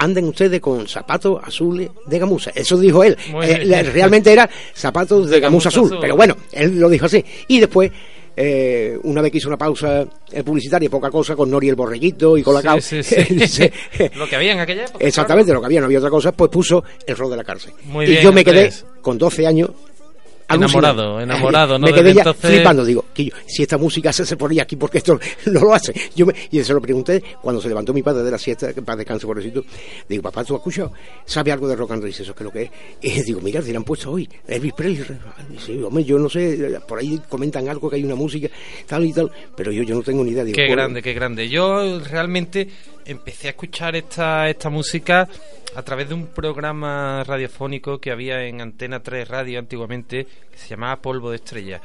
Anden 0.00 0.24
ustedes 0.24 0.60
con 0.60 0.88
zapatos 0.88 1.40
azules 1.44 1.90
de 2.06 2.18
gamuza. 2.18 2.50
Eso 2.54 2.78
dijo 2.78 3.04
él. 3.04 3.16
Eh, 3.42 3.82
realmente 3.92 4.32
era 4.32 4.48
zapatos 4.74 5.28
de, 5.28 5.34
De 5.36 5.40
gamuza, 5.40 5.68
gamuza 5.68 5.68
azul. 5.68 5.86
azul. 5.88 5.98
Pero 6.00 6.16
bueno, 6.16 6.36
él 6.52 6.80
lo 6.80 6.88
dijo 6.88 7.04
así. 7.04 7.22
Y 7.48 7.60
después, 7.60 7.90
eh, 8.34 8.98
una 9.02 9.20
vez 9.20 9.30
que 9.30 9.36
hizo 9.38 9.48
una 9.48 9.58
pausa 9.58 10.06
eh, 10.32 10.42
publicitaria, 10.42 10.88
poca 10.88 11.10
cosa, 11.10 11.36
con 11.36 11.50
Nori 11.50 11.68
el 11.68 11.74
Borreguito 11.74 12.38
y 12.38 12.42
con 12.42 12.54
la 12.54 12.62
Cao, 12.62 12.80
Sí, 12.80 13.02
sí, 13.02 13.46
sí. 13.46 13.70
Lo 14.16 14.26
que 14.26 14.36
había 14.36 14.52
en 14.52 14.60
aquella 14.60 14.84
época. 14.86 15.04
Exactamente, 15.04 15.52
lo 15.52 15.60
que 15.60 15.66
había, 15.66 15.80
no 15.80 15.86
había 15.86 15.98
otra 15.98 16.10
cosa, 16.10 16.32
pues 16.32 16.50
puso 16.50 16.82
el 17.06 17.16
rol 17.16 17.30
de 17.30 17.36
la 17.36 17.44
cárcel. 17.44 17.72
Muy 17.84 18.06
y 18.06 18.10
bien, 18.10 18.22
yo 18.22 18.32
me 18.32 18.42
quedé 18.42 18.58
Andrés. 18.64 18.86
con 19.02 19.18
12 19.18 19.46
años 19.46 19.70
Enamorado, 20.54 21.20
enamorado, 21.20 21.78
¿no? 21.78 21.86
me 21.86 21.92
quedé 21.92 22.14
ya 22.14 22.20
entonces- 22.22 22.50
flipando, 22.50 22.84
digo, 22.84 23.04
que 23.14 23.24
yo, 23.26 23.34
si 23.46 23.62
esta 23.62 23.78
música 23.78 24.12
se 24.12 24.36
por 24.36 24.50
ahí 24.50 24.60
aquí, 24.60 24.76
porque 24.76 24.98
esto 24.98 25.18
no 25.46 25.60
lo 25.60 25.74
hace? 25.74 25.92
Yo 26.14 26.26
me- 26.26 26.34
y 26.50 26.62
se 26.62 26.72
lo 26.72 26.80
pregunté 26.80 27.22
cuando 27.40 27.60
se 27.60 27.68
levantó 27.68 27.92
mi 27.92 28.02
padre 28.02 28.22
de 28.22 28.30
la 28.30 28.38
siesta, 28.38 28.72
que 28.72 28.82
para 28.82 28.96
descanso 28.96 29.26
pobrecito, 29.26 29.64
digo, 30.08 30.22
papá, 30.22 30.44
¿tú 30.44 30.54
has 30.54 30.60
escuchado? 30.60 30.92
¿Sabe 31.24 31.52
algo 31.52 31.68
de 31.68 31.76
rock 31.76 31.92
and 31.92 32.00
roll? 32.02 32.10
Dice, 32.10 32.22
¿eso 32.22 32.34
qué 32.34 32.42
es 32.42 32.44
lo 32.44 32.52
que 32.52 32.62
es? 32.62 32.70
Y 33.02 33.22
digo, 33.26 33.40
mira, 33.40 33.60
se 33.62 33.70
le 33.70 33.76
han 33.76 33.84
puesto 33.84 34.10
hoy, 34.12 34.28
Elvis 34.46 34.72
Presley. 34.72 35.18
Dice, 35.50 35.82
hombre, 35.84 36.04
yo 36.04 36.18
no 36.18 36.28
sé, 36.28 36.80
por 36.86 36.98
ahí 36.98 37.20
comentan 37.28 37.68
algo 37.68 37.88
que 37.90 37.96
hay 37.96 38.04
una 38.04 38.14
música, 38.14 38.48
tal 38.86 39.04
y 39.04 39.12
tal, 39.12 39.30
pero 39.56 39.72
yo, 39.72 39.82
yo 39.82 39.94
no 39.94 40.02
tengo 40.02 40.24
ni 40.24 40.30
idea. 40.32 40.44
Digo, 40.44 40.56
Qué 40.56 40.66
"Pues, 40.66 40.76
grande, 40.76 41.02
qué 41.02 41.12
grande. 41.12 41.48
Yo 41.48 41.98
realmente 42.00 42.68
empecé 43.06 43.48
a 43.48 43.50
escuchar 43.50 43.96
esta, 43.96 44.48
esta 44.48 44.70
música 44.70 45.28
a 45.74 45.82
través 45.82 46.08
de 46.08 46.14
un 46.14 46.26
programa 46.26 47.22
radiofónico 47.24 47.98
que 47.98 48.10
había 48.10 48.44
en 48.44 48.60
Antena 48.60 49.02
3 49.02 49.26
Radio 49.28 49.58
antiguamente, 49.58 50.26
que 50.50 50.58
se 50.58 50.68
llamaba 50.68 50.96
Polvo 50.96 51.30
de 51.30 51.36
Estrella. 51.36 51.80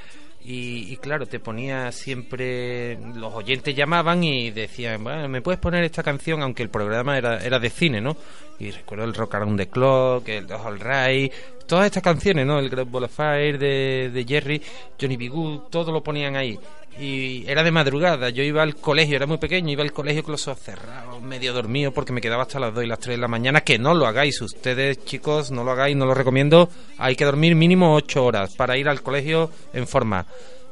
Y, 0.47 0.95
claro, 0.97 1.25
te 1.25 1.39
ponía 1.39 1.91
siempre. 1.91 2.99
Los 3.15 3.33
oyentes 3.33 3.75
llamaban 3.75 4.23
y 4.23 4.51
decían, 4.51 5.03
bueno, 5.03 5.27
¿me 5.27 5.41
puedes 5.41 5.59
poner 5.59 5.83
esta 5.83 6.03
canción? 6.03 6.43
Aunque 6.43 6.61
el 6.61 6.69
programa 6.69 7.17
era, 7.17 7.43
era 7.43 7.57
de 7.57 7.71
cine, 7.71 7.99
¿no? 7.99 8.15
Y 8.59 8.69
recuerdo 8.69 9.05
el 9.05 9.15
Rock 9.15 9.33
Around 9.33 9.57
the 9.57 9.67
Clock, 9.69 10.29
el 10.29 10.51
All 10.51 10.79
Right, 10.79 11.33
todas 11.65 11.85
estas 11.87 12.03
canciones, 12.03 12.45
¿no? 12.45 12.59
El 12.59 12.69
Great 12.69 12.89
Ball 12.89 13.05
of 13.05 13.11
Fire 13.11 13.57
de, 13.57 14.25
Jerry, 14.27 14.61
Johnny 14.99 15.17
B. 15.17 15.31
Todo 15.69 15.91
lo 15.91 16.03
ponían 16.03 16.35
ahí. 16.35 16.57
Y 16.97 17.43
era 17.45 17.61
de 17.61 17.71
madrugada, 17.71 18.29
yo 18.29 18.41
iba 18.41 18.63
al 18.63 18.75
colegio, 18.75 19.17
era 19.17 19.25
muy 19.25 19.37
pequeño, 19.37 19.69
iba 19.69 19.83
al 19.83 19.91
colegio 19.91 20.23
con 20.23 20.31
los 20.31 20.47
ojos 20.47 20.63
cerrados, 20.63 21.21
medio 21.21 21.51
dormido, 21.51 21.91
porque 21.91 22.13
me 22.13 22.21
quedaba 22.21 22.43
hasta 22.43 22.57
las 22.57 22.73
2 22.73 22.85
y 22.85 22.87
las 22.87 22.99
3 22.99 23.17
de 23.17 23.21
la 23.21 23.27
mañana, 23.27 23.61
que 23.61 23.77
no 23.77 23.93
lo 23.93 24.07
hagáis, 24.07 24.41
ustedes 24.41 25.03
chicos, 25.03 25.51
no 25.51 25.65
lo 25.65 25.71
hagáis, 25.71 25.97
no 25.97 26.05
lo 26.05 26.13
recomiendo, 26.13 26.69
hay 26.97 27.17
que 27.17 27.25
dormir 27.25 27.53
mínimo 27.55 27.95
8 27.95 28.23
horas 28.23 28.55
para 28.55 28.77
ir 28.77 28.87
al 28.87 29.01
colegio 29.01 29.51
en 29.73 29.87
forma. 29.87 30.25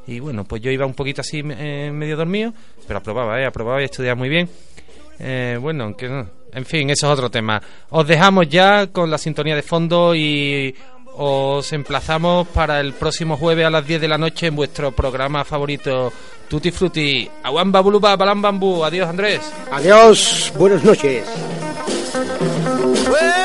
Y 0.06 0.18
bueno, 0.20 0.44
pues 0.44 0.62
yo 0.62 0.70
iba 0.70 0.86
un 0.86 0.94
poquito 0.94 1.20
así 1.20 1.42
eh, 1.44 1.90
medio 1.92 2.16
dormido, 2.16 2.54
pero 2.86 3.00
aprobaba, 3.00 3.38
¿eh? 3.40 3.44
aprobaba 3.44 3.82
y 3.82 3.84
estudiaba 3.84 4.14
muy 4.14 4.30
bien. 4.30 4.48
Eh, 5.18 5.58
bueno, 5.60 5.84
aunque 5.84 6.08
no. 6.08 6.43
En 6.54 6.64
fin, 6.64 6.88
eso 6.90 7.06
es 7.06 7.12
otro 7.12 7.30
tema. 7.30 7.60
Os 7.90 8.06
dejamos 8.06 8.48
ya 8.48 8.86
con 8.88 9.10
la 9.10 9.18
sintonía 9.18 9.56
de 9.56 9.62
fondo 9.62 10.14
y 10.14 10.74
os 11.16 11.72
emplazamos 11.72 12.48
para 12.48 12.80
el 12.80 12.92
próximo 12.92 13.36
jueves 13.36 13.66
a 13.66 13.70
las 13.70 13.86
10 13.86 14.00
de 14.00 14.08
la 14.08 14.18
noche 14.18 14.46
en 14.48 14.56
vuestro 14.56 14.92
programa 14.92 15.44
favorito 15.44 16.12
Tutti 16.48 16.70
Frutti. 16.70 17.28
Aguan 17.42 17.72
babuluba, 17.72 18.16
balam 18.16 18.42
bambú. 18.42 18.84
Adiós, 18.84 19.08
Andrés. 19.08 19.40
Adiós, 19.70 20.52
buenas 20.56 20.82
noches. 20.84 21.24
Well, 23.10 23.44